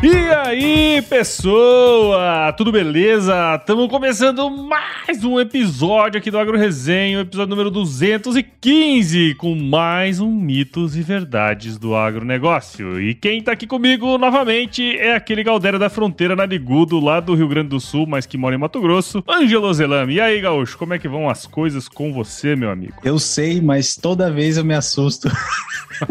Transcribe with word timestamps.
E 0.00 0.14
aí, 0.14 1.02
pessoa? 1.02 2.52
Tudo 2.56 2.70
beleza? 2.70 3.56
Estamos 3.56 3.88
começando 3.88 4.48
mais 4.48 5.24
um 5.24 5.40
episódio 5.40 6.18
aqui 6.18 6.30
do 6.30 6.38
Agro 6.38 6.56
Resenha, 6.56 7.18
episódio 7.18 7.50
número 7.50 7.68
215, 7.68 9.34
com 9.34 9.56
mais 9.56 10.20
um 10.20 10.30
mitos 10.30 10.94
e 10.94 11.02
verdades 11.02 11.76
do 11.76 11.96
agronegócio. 11.96 13.00
E 13.00 13.12
quem 13.12 13.42
tá 13.42 13.50
aqui 13.50 13.66
comigo 13.66 14.16
novamente 14.18 14.96
é 14.96 15.16
aquele 15.16 15.42
Galdério 15.42 15.80
da 15.80 15.90
Fronteira 15.90 16.36
Narigudo, 16.36 17.00
lá 17.00 17.18
do 17.18 17.34
Rio 17.34 17.48
Grande 17.48 17.70
do 17.70 17.80
Sul, 17.80 18.06
mas 18.06 18.24
que 18.24 18.38
mora 18.38 18.54
em 18.54 18.58
Mato 18.58 18.80
Grosso, 18.80 19.24
Ângelo 19.28 19.74
Zelame. 19.74 20.14
E 20.14 20.20
aí, 20.20 20.40
Gaúcho, 20.40 20.78
como 20.78 20.94
é 20.94 20.98
que 21.00 21.08
vão 21.08 21.28
as 21.28 21.44
coisas 21.44 21.88
com 21.88 22.12
você, 22.12 22.54
meu 22.54 22.70
amigo? 22.70 22.94
Eu 23.02 23.18
sei, 23.18 23.60
mas 23.60 23.96
toda 23.96 24.30
vez 24.30 24.58
eu 24.58 24.64
me 24.64 24.74
assusto 24.74 25.28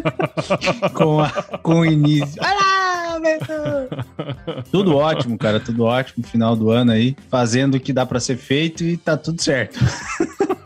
com, 0.93 1.21
a, 1.21 1.30
com 1.61 1.80
o 1.80 1.85
início. 1.85 2.41
Olá, 2.41 3.06
tudo 4.72 4.96
ótimo, 4.96 5.38
cara, 5.38 5.60
tudo 5.60 5.84
ótimo. 5.84 6.26
Final 6.26 6.56
do 6.56 6.70
ano 6.70 6.92
aí, 6.92 7.16
fazendo 7.30 7.76
o 7.76 7.80
que 7.80 7.94
dá 7.94 8.06
para 8.06 8.20
ser 8.20 8.38
feito 8.38 8.84
e 8.84 8.98
tá 8.98 9.18
tudo 9.18 9.42
certo. 9.42 9.80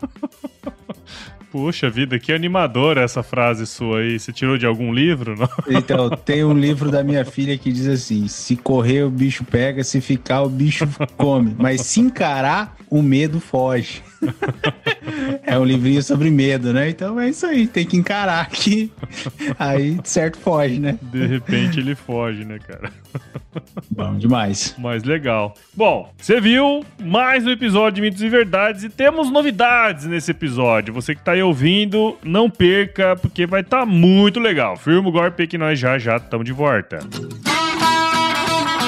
Puxa 1.52 1.90
vida, 1.90 2.18
que 2.18 2.32
animadora 2.32 3.02
essa 3.02 3.22
frase 3.22 3.66
sua 3.66 3.98
aí. 3.98 4.18
Você 4.18 4.32
tirou 4.32 4.56
de 4.56 4.64
algum 4.64 4.90
livro? 4.90 5.36
Não? 5.36 5.48
Então, 5.68 6.08
tem 6.08 6.42
um 6.42 6.54
livro 6.54 6.90
da 6.90 7.04
minha 7.04 7.26
filha 7.26 7.58
que 7.58 7.70
diz 7.70 7.86
assim: 7.86 8.26
se 8.26 8.56
correr, 8.56 9.02
o 9.02 9.10
bicho 9.10 9.44
pega, 9.44 9.84
se 9.84 10.00
ficar, 10.00 10.42
o 10.42 10.48
bicho 10.48 10.88
come. 11.18 11.54
Mas 11.58 11.82
se 11.82 12.00
encarar, 12.00 12.74
o 12.88 13.02
medo 13.02 13.38
foge. 13.38 14.02
é 15.44 15.58
um 15.58 15.64
livrinho 15.64 16.02
sobre 16.02 16.30
medo, 16.30 16.72
né? 16.72 16.88
Então 16.88 17.18
é 17.18 17.28
isso 17.28 17.46
aí, 17.46 17.66
tem 17.66 17.86
que 17.86 17.96
encarar 17.96 18.48
que 18.48 18.90
aí 19.58 19.98
certo 20.04 20.38
foge, 20.38 20.78
né? 20.78 20.98
De 21.02 21.26
repente 21.26 21.80
ele 21.80 21.94
foge, 21.94 22.44
né, 22.44 22.58
cara? 22.58 22.90
Bom 23.90 24.16
demais. 24.16 24.74
Mas 24.78 25.02
legal. 25.02 25.54
Bom, 25.74 26.12
você 26.16 26.40
viu 26.40 26.84
mais 27.02 27.46
um 27.46 27.50
episódio 27.50 27.96
de 27.96 28.02
Mitos 28.02 28.22
e 28.22 28.28
Verdades 28.28 28.84
e 28.84 28.88
temos 28.88 29.30
novidades 29.30 30.06
nesse 30.06 30.30
episódio. 30.30 30.94
Você 30.94 31.14
que 31.14 31.22
tá 31.22 31.32
aí 31.32 31.42
ouvindo, 31.42 32.18
não 32.22 32.48
perca, 32.48 33.16
porque 33.16 33.46
vai 33.46 33.60
estar 33.60 33.80
tá 33.80 33.86
muito 33.86 34.40
legal. 34.40 34.76
Firma 34.76 35.08
o 35.08 35.12
golpe 35.12 35.46
que 35.46 35.58
nós 35.58 35.78
já 35.78 35.98
já 35.98 36.16
estamos 36.16 36.44
de 36.46 36.52
volta. 36.52 37.00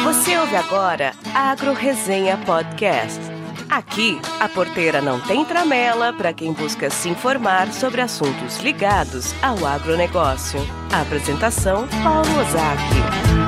Você 0.05 0.37
ouve 0.39 0.57
agora 0.57 1.13
Agro 1.35 1.73
Resenha 1.73 2.37
Podcast. 2.39 3.34
Aqui, 3.71 4.21
a 4.41 4.49
porteira 4.49 5.01
não 5.01 5.21
tem 5.21 5.45
tramela 5.45 6.13
para 6.13 6.33
quem 6.33 6.53
busca 6.53 6.91
se 6.91 7.09
informar 7.09 7.73
sobre 7.73 8.01
assuntos 8.01 8.59
ligados 8.59 9.35
ao 9.43 9.67
agronegócio. 9.67 10.61
Apresentação: 10.93 11.87
Paulo 12.03 12.41
Ozaki. 12.41 13.44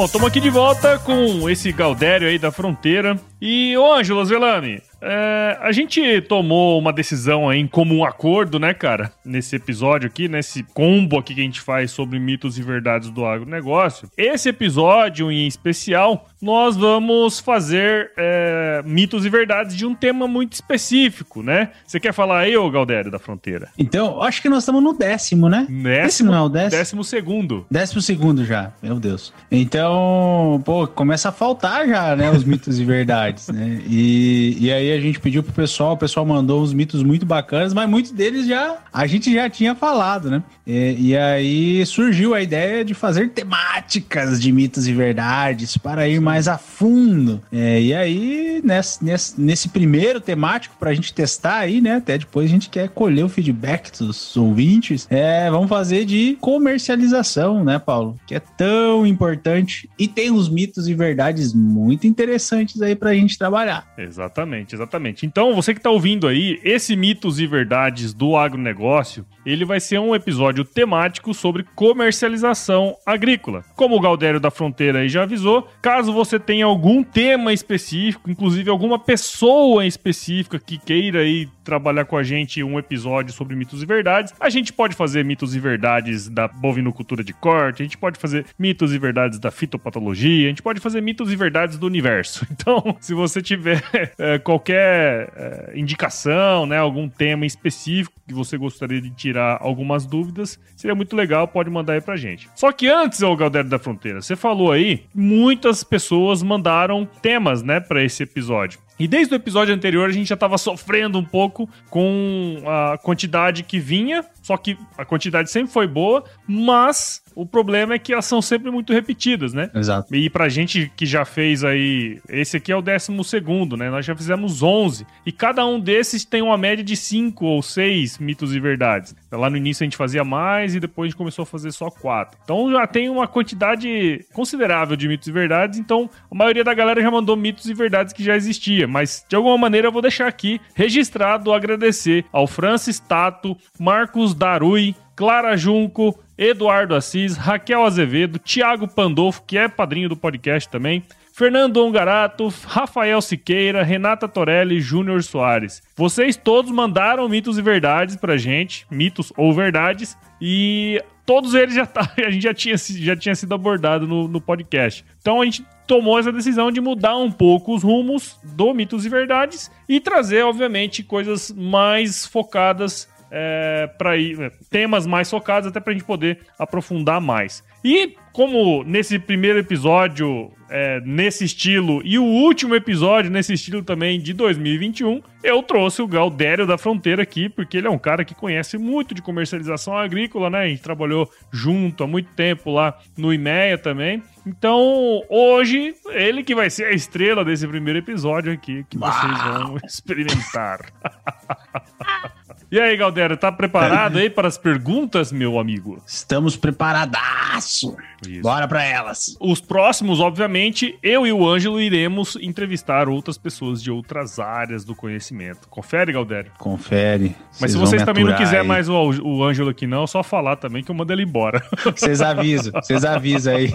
Bom, 0.00 0.06
estamos 0.06 0.28
aqui 0.28 0.40
de 0.40 0.48
volta 0.48 0.98
com 0.98 1.46
esse 1.50 1.70
Galdério 1.72 2.26
aí 2.26 2.38
da 2.38 2.50
fronteira. 2.50 3.20
E, 3.38 3.76
ô 3.76 3.92
Ângelo 3.92 4.24
Zelami, 4.24 4.80
é, 5.00 5.58
a 5.60 5.72
gente 5.72 6.20
tomou 6.22 6.78
uma 6.78 6.92
decisão 6.92 7.48
aí 7.48 7.58
em 7.58 7.66
comum 7.66 8.04
acordo, 8.04 8.58
né, 8.58 8.74
cara? 8.74 9.12
Nesse 9.24 9.56
episódio 9.56 10.06
aqui, 10.06 10.28
nesse 10.28 10.62
combo 10.62 11.18
aqui 11.18 11.34
que 11.34 11.40
a 11.40 11.44
gente 11.44 11.60
faz 11.60 11.90
sobre 11.90 12.18
mitos 12.18 12.58
e 12.58 12.62
verdades 12.62 13.10
do 13.10 13.24
agronegócio. 13.24 14.10
Esse 14.16 14.48
episódio 14.50 15.30
em 15.30 15.46
especial, 15.46 16.28
nós 16.40 16.76
vamos 16.76 17.40
fazer 17.40 18.12
é, 18.16 18.82
mitos 18.84 19.24
e 19.24 19.30
verdades 19.30 19.76
de 19.76 19.86
um 19.86 19.94
tema 19.94 20.26
muito 20.26 20.54
específico, 20.54 21.42
né? 21.42 21.70
Você 21.86 21.98
quer 21.98 22.12
falar 22.12 22.40
aí, 22.40 22.56
ô 22.56 22.70
Galdério 22.70 23.10
da 23.10 23.18
Fronteira? 23.18 23.68
Então, 23.78 24.22
acho 24.22 24.42
que 24.42 24.48
nós 24.48 24.62
estamos 24.62 24.82
no 24.82 24.92
décimo, 24.92 25.48
né? 25.48 25.66
Décimo, 25.68 26.30
não 26.30 26.38
é 26.38 26.42
o 26.42 26.48
décimo? 26.48 26.78
Décimo 26.78 27.04
segundo. 27.04 27.66
Décimo 27.70 28.02
segundo 28.02 28.44
já, 28.44 28.72
meu 28.82 28.98
Deus. 28.98 29.32
Então, 29.50 30.60
pô, 30.64 30.86
começa 30.86 31.30
a 31.30 31.32
faltar 31.32 31.86
já, 31.86 32.14
né, 32.16 32.30
os 32.30 32.44
mitos 32.44 32.78
e 32.78 32.84
verdades, 32.84 33.48
né? 33.48 33.80
E, 33.88 34.56
e 34.60 34.72
aí 34.72 34.89
a 34.90 35.00
gente 35.00 35.20
pediu 35.20 35.42
pro 35.42 35.52
pessoal, 35.52 35.94
o 35.94 35.96
pessoal 35.96 36.24
mandou 36.24 36.62
uns 36.62 36.72
mitos 36.72 37.02
muito 37.02 37.26
bacanas, 37.26 37.72
mas 37.74 37.88
muitos 37.88 38.12
deles 38.12 38.46
já 38.46 38.78
a 38.92 39.06
gente 39.06 39.32
já 39.32 39.48
tinha 39.48 39.74
falado, 39.74 40.30
né? 40.30 40.42
E, 40.66 41.10
e 41.10 41.16
aí 41.16 41.84
surgiu 41.86 42.34
a 42.34 42.42
ideia 42.42 42.84
de 42.84 42.94
fazer 42.94 43.30
temáticas 43.30 44.40
de 44.40 44.52
mitos 44.52 44.86
e 44.86 44.92
verdades 44.92 45.76
para 45.76 46.08
ir 46.08 46.20
mais 46.20 46.48
a 46.48 46.58
fundo. 46.58 47.40
É, 47.52 47.80
e 47.80 47.94
aí, 47.94 48.60
nesse, 48.64 49.04
nesse, 49.04 49.40
nesse 49.40 49.68
primeiro 49.68 50.20
temático, 50.20 50.76
para 50.78 50.90
a 50.90 50.94
gente 50.94 51.12
testar 51.12 51.58
aí, 51.58 51.80
né? 51.80 51.96
Até 51.96 52.18
depois 52.18 52.46
a 52.46 52.52
gente 52.52 52.68
quer 52.68 52.88
colher 52.88 53.24
o 53.24 53.28
feedback 53.28 53.90
dos 53.98 54.36
ouvintes. 54.36 55.06
É, 55.10 55.50
vamos 55.50 55.68
fazer 55.68 56.04
de 56.04 56.36
comercialização, 56.40 57.64
né, 57.64 57.78
Paulo? 57.78 58.18
Que 58.26 58.34
é 58.34 58.40
tão 58.40 59.06
importante 59.06 59.88
e 59.98 60.06
tem 60.06 60.30
uns 60.30 60.48
mitos 60.48 60.88
e 60.88 60.94
verdades 60.94 61.52
muito 61.52 62.06
interessantes 62.06 62.80
aí 62.82 62.94
para 62.94 63.10
a 63.10 63.14
gente 63.14 63.38
trabalhar. 63.38 63.86
Exatamente, 63.96 64.74
exatamente. 64.80 65.26
Então, 65.26 65.54
você 65.54 65.74
que 65.74 65.80
está 65.80 65.90
ouvindo 65.90 66.26
aí, 66.26 66.58
esse 66.64 66.96
mitos 66.96 67.38
e 67.38 67.46
verdades 67.46 68.14
do 68.14 68.36
agronegócio, 68.36 69.26
ele 69.44 69.64
vai 69.64 69.80
ser 69.80 69.98
um 69.98 70.14
episódio 70.14 70.64
temático 70.64 71.32
sobre 71.34 71.64
comercialização 71.74 72.96
agrícola. 73.06 73.64
Como 73.76 73.96
o 73.96 74.00
Galdério 74.00 74.40
da 74.40 74.50
Fronteira 74.50 75.00
aí 75.00 75.08
já 75.08 75.22
avisou, 75.22 75.68
caso 75.80 76.12
você 76.12 76.38
tenha 76.38 76.64
algum 76.64 77.02
tema 77.02 77.52
específico, 77.52 78.30
inclusive 78.30 78.70
alguma 78.70 78.98
pessoa 78.98 79.86
específica 79.86 80.58
que 80.58 80.78
queira 80.78 81.20
aí 81.20 81.48
trabalhar 81.64 82.04
com 82.04 82.16
a 82.16 82.22
gente 82.22 82.62
um 82.62 82.78
episódio 82.78 83.32
sobre 83.32 83.54
mitos 83.54 83.82
e 83.82 83.86
verdades, 83.86 84.34
a 84.40 84.50
gente 84.50 84.72
pode 84.72 84.96
fazer 84.96 85.24
mitos 85.24 85.54
e 85.54 85.60
verdades 85.60 86.28
da 86.28 86.48
bovinocultura 86.48 87.22
de 87.22 87.32
corte, 87.32 87.82
a 87.82 87.84
gente 87.84 87.96
pode 87.96 88.18
fazer 88.18 88.44
mitos 88.58 88.92
e 88.92 88.98
verdades 88.98 89.38
da 89.38 89.50
fitopatologia, 89.50 90.46
a 90.46 90.48
gente 90.48 90.62
pode 90.62 90.80
fazer 90.80 91.00
mitos 91.00 91.32
e 91.32 91.36
verdades 91.36 91.78
do 91.78 91.86
universo. 91.86 92.46
Então, 92.60 92.94
se 93.00 93.14
você 93.14 93.40
tiver 93.40 93.82
é, 94.18 94.38
qualquer 94.38 94.69
é, 94.72 95.72
indicação, 95.74 96.66
né, 96.66 96.78
algum 96.78 97.08
tema 97.08 97.46
específico 97.46 98.20
que 98.26 98.34
você 98.34 98.56
gostaria 98.56 99.00
de 99.00 99.10
tirar 99.10 99.58
algumas 99.60 100.06
dúvidas, 100.06 100.58
seria 100.76 100.94
muito 100.94 101.16
legal, 101.16 101.48
pode 101.48 101.68
mandar 101.68 101.94
aí 101.94 102.00
pra 102.00 102.16
gente. 102.16 102.48
Só 102.54 102.70
que 102.70 102.88
antes, 102.88 103.22
ô 103.22 103.34
Galdério 103.34 103.68
da 103.68 103.78
Fronteira, 103.78 104.22
você 104.22 104.36
falou 104.36 104.70
aí, 104.70 105.04
muitas 105.14 105.82
pessoas 105.82 106.42
mandaram 106.42 107.04
temas, 107.20 107.62
né, 107.62 107.80
para 107.80 108.04
esse 108.04 108.22
episódio. 108.22 108.78
E 109.00 109.08
desde 109.08 109.32
o 109.32 109.36
episódio 109.36 109.74
anterior 109.74 110.08
a 110.08 110.12
gente 110.12 110.28
já 110.28 110.34
estava 110.34 110.58
sofrendo 110.58 111.18
um 111.18 111.24
pouco 111.24 111.66
com 111.88 112.62
a 112.66 112.98
quantidade 112.98 113.62
que 113.62 113.78
vinha, 113.78 114.22
só 114.50 114.56
que 114.56 114.76
a 114.98 115.04
quantidade 115.04 115.48
sempre 115.48 115.72
foi 115.72 115.86
boa, 115.86 116.24
mas 116.44 117.22
o 117.36 117.46
problema 117.46 117.94
é 117.94 117.98
que 118.00 118.12
elas 118.12 118.24
são 118.24 118.42
sempre 118.42 118.68
muito 118.68 118.92
repetidas, 118.92 119.52
né? 119.52 119.70
Exato. 119.72 120.12
E 120.12 120.28
pra 120.28 120.48
gente 120.48 120.90
que 120.96 121.06
já 121.06 121.24
fez 121.24 121.62
aí, 121.62 122.20
esse 122.28 122.56
aqui 122.56 122.72
é 122.72 122.76
o 122.76 122.82
décimo 122.82 123.22
segundo, 123.22 123.76
né? 123.76 123.88
Nós 123.88 124.04
já 124.04 124.14
fizemos 124.14 124.60
11. 124.60 125.06
E 125.24 125.30
cada 125.30 125.64
um 125.64 125.78
desses 125.78 126.24
tem 126.24 126.42
uma 126.42 126.58
média 126.58 126.84
de 126.84 126.96
5 126.96 127.46
ou 127.46 127.62
6 127.62 128.18
mitos 128.18 128.52
e 128.52 128.58
verdades. 128.58 129.14
Lá 129.30 129.48
no 129.48 129.56
início 129.56 129.84
a 129.84 129.86
gente 129.86 129.96
fazia 129.96 130.24
mais 130.24 130.74
e 130.74 130.80
depois 130.80 131.06
a 131.06 131.08
gente 131.10 131.16
começou 131.16 131.44
a 131.44 131.46
fazer 131.46 131.70
só 131.70 131.88
4. 131.88 132.36
Então 132.42 132.72
já 132.72 132.86
tem 132.88 133.08
uma 133.08 133.28
quantidade 133.28 134.26
considerável 134.32 134.96
de 134.96 135.06
mitos 135.06 135.28
e 135.28 135.32
verdades. 135.32 135.78
Então 135.78 136.10
a 136.28 136.34
maioria 136.34 136.64
da 136.64 136.74
galera 136.74 137.00
já 137.00 137.10
mandou 137.10 137.36
mitos 137.36 137.66
e 137.66 137.74
verdades 137.74 138.12
que 138.12 138.24
já 138.24 138.34
existia. 138.34 138.88
Mas 138.88 139.24
de 139.28 139.36
alguma 139.36 139.56
maneira 139.56 139.86
eu 139.86 139.92
vou 139.92 140.02
deixar 140.02 140.26
aqui 140.26 140.60
registrado 140.74 141.52
agradecer 141.52 142.24
ao 142.32 142.48
Francis 142.48 142.98
Tato, 142.98 143.56
Marcos 143.78 144.34
Darui, 144.40 144.96
Clara 145.14 145.54
Junco, 145.54 146.18
Eduardo 146.38 146.94
Assis, 146.94 147.36
Raquel 147.36 147.84
Azevedo, 147.84 148.38
Thiago 148.38 148.88
Pandolfo, 148.88 149.42
que 149.46 149.58
é 149.58 149.68
padrinho 149.68 150.08
do 150.08 150.16
podcast 150.16 150.66
também, 150.66 151.04
Fernando 151.34 151.76
Ongarato, 151.76 152.48
Rafael 152.66 153.20
Siqueira, 153.20 153.82
Renata 153.82 154.26
Torelli 154.26 154.80
Júnior 154.80 155.22
Soares. 155.22 155.82
Vocês 155.94 156.38
todos 156.38 156.70
mandaram 156.70 157.28
mitos 157.28 157.58
e 157.58 157.62
verdades 157.62 158.16
pra 158.16 158.38
gente, 158.38 158.86
mitos 158.90 159.30
ou 159.36 159.52
verdades, 159.52 160.16
e 160.40 161.04
todos 161.26 161.52
eles 161.52 161.74
já 161.74 161.84
tá, 161.84 162.10
a 162.16 162.30
gente 162.30 162.42
já 162.42 162.54
tinha, 162.54 162.76
já 162.78 163.14
tinha 163.14 163.34
sido 163.34 163.54
abordado 163.54 164.06
no, 164.06 164.26
no 164.26 164.40
podcast. 164.40 165.04
Então 165.20 165.42
a 165.42 165.44
gente 165.44 165.62
tomou 165.86 166.18
essa 166.18 166.32
decisão 166.32 166.72
de 166.72 166.80
mudar 166.80 167.16
um 167.18 167.30
pouco 167.30 167.74
os 167.74 167.82
rumos 167.82 168.38
do 168.42 168.72
mitos 168.72 169.04
e 169.04 169.10
verdades 169.10 169.70
e 169.86 170.00
trazer, 170.00 170.44
obviamente, 170.44 171.02
coisas 171.02 171.52
mais 171.52 172.24
focadas 172.24 173.06
é, 173.30 173.88
para 173.98 174.16
ir 174.16 174.52
temas 174.68 175.06
mais 175.06 175.30
focados 175.30 175.68
até 175.68 175.80
para 175.80 175.92
a 175.92 175.94
gente 175.94 176.04
poder 176.04 176.40
aprofundar 176.58 177.20
mais. 177.20 177.62
E 177.84 178.14
como 178.32 178.84
nesse 178.84 179.18
primeiro 179.18 179.58
episódio, 179.58 180.52
é, 180.68 181.00
nesse 181.00 181.44
estilo, 181.44 182.00
e 182.04 182.18
o 182.18 182.24
último 182.24 182.74
episódio 182.74 183.30
nesse 183.30 183.54
estilo 183.54 183.82
também 183.82 184.20
de 184.20 184.32
2021, 184.32 185.22
eu 185.42 185.62
trouxe 185.62 186.02
o 186.02 186.06
Galdério 186.06 186.66
da 186.66 186.78
Fronteira 186.78 187.22
aqui, 187.22 187.48
porque 187.48 187.78
ele 187.78 187.86
é 187.86 187.90
um 187.90 187.98
cara 187.98 188.24
que 188.24 188.34
conhece 188.34 188.78
muito 188.78 189.14
de 189.14 189.22
comercialização 189.22 189.96
agrícola, 189.96 190.50
né? 190.50 190.58
A 190.58 190.68
gente 190.68 190.82
trabalhou 190.82 191.30
junto 191.50 192.04
há 192.04 192.06
muito 192.06 192.30
tempo 192.34 192.70
lá 192.70 192.96
no 193.16 193.32
IMEA 193.32 193.78
também. 193.78 194.22
Então, 194.46 195.22
hoje, 195.28 195.94
ele 196.10 196.42
que 196.42 196.54
vai 196.54 196.70
ser 196.70 196.84
a 196.84 196.92
estrela 196.92 197.44
desse 197.44 197.66
primeiro 197.66 197.98
episódio 197.98 198.52
aqui, 198.52 198.84
que 198.88 198.96
vocês 198.96 199.42
vão 199.42 199.76
experimentar. 199.84 200.80
E 202.70 202.78
aí, 202.78 202.96
Galdério, 202.96 203.36
tá 203.36 203.50
preparado 203.50 204.16
aí 204.18 204.30
para 204.30 204.46
as 204.46 204.56
perguntas, 204.56 205.32
meu 205.32 205.58
amigo? 205.58 206.00
Estamos 206.06 206.56
preparadaço. 206.56 207.96
Isso. 208.26 208.42
Bora 208.42 208.68
para 208.68 208.84
elas. 208.84 209.36
Os 209.40 209.60
próximos, 209.60 210.20
obviamente, 210.20 210.98
eu 211.02 211.26
e 211.26 211.32
o 211.32 211.48
Ângelo 211.48 211.80
iremos 211.80 212.36
entrevistar 212.40 213.08
outras 213.08 213.38
pessoas 213.38 213.82
de 213.82 213.90
outras 213.90 214.38
áreas 214.38 214.84
do 214.84 214.94
conhecimento. 214.94 215.68
Confere, 215.68 216.12
Galdério? 216.12 216.52
Confere. 216.58 217.34
Mas 217.60 217.72
se 217.72 217.78
vocês 217.78 218.02
também 218.04 218.24
não 218.24 218.36
quiserem 218.36 218.66
mais 218.66 218.88
o, 218.88 218.94
o 218.94 219.44
Ângelo 219.44 219.70
aqui 219.70 219.86
não, 219.86 220.04
é 220.04 220.06
só 220.06 220.22
falar 220.22 220.56
também 220.56 220.82
que 220.82 220.90
eu 220.90 220.94
mando 220.94 221.12
ele 221.12 221.22
embora. 221.22 221.62
Vocês 221.96 222.20
avisam, 222.22 222.72
vocês 222.72 223.04
avisam 223.04 223.54
aí 223.54 223.70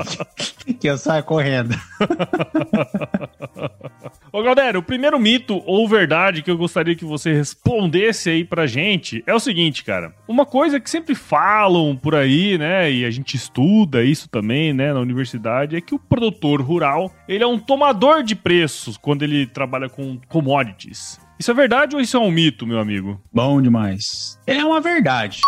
que 0.79 0.87
eu 0.87 0.97
saio 0.97 1.23
correndo. 1.23 1.75
Ô, 4.31 4.43
Galdério, 4.43 4.81
o 4.81 4.83
primeiro 4.83 5.17
mito 5.19 5.61
ou 5.65 5.87
verdade 5.87 6.41
que 6.41 6.51
eu 6.51 6.57
gostaria 6.57 6.95
que 6.95 7.05
você 7.05 7.33
respondesse 7.33 8.29
aí 8.29 8.43
pra 8.43 8.67
gente 8.67 9.23
é 9.25 9.33
o 9.33 9.39
seguinte, 9.39 9.83
cara. 9.83 10.13
Uma 10.27 10.45
coisa 10.45 10.79
que 10.79 10.89
sempre 10.89 11.15
falam 11.15 11.95
por 11.95 12.15
aí, 12.15 12.57
né, 12.57 12.91
e 12.91 13.05
a 13.05 13.11
gente 13.11 13.35
estuda 13.35 14.03
isso 14.03 14.29
também, 14.35 14.73
né, 14.73 14.93
na 14.93 14.99
universidade, 14.99 15.77
é 15.77 15.81
que 15.81 15.95
o 15.95 15.99
produtor 15.99 16.61
rural, 16.61 17.09
ele 17.25 17.41
é 17.41 17.47
um 17.47 17.57
tomador 17.57 18.21
de 18.21 18.35
preços 18.35 18.97
quando 18.97 19.23
ele 19.23 19.47
trabalha 19.47 19.87
com 19.87 20.19
commodities. 20.27 21.17
Isso 21.39 21.51
é 21.51 21.53
verdade 21.53 21.95
ou 21.95 22.01
isso 22.01 22.17
é 22.17 22.19
um 22.19 22.29
mito, 22.29 22.67
meu 22.67 22.79
amigo? 22.79 23.17
Bom 23.33 23.61
demais. 23.61 24.37
É 24.45 24.65
uma 24.65 24.81
verdade. 24.81 25.39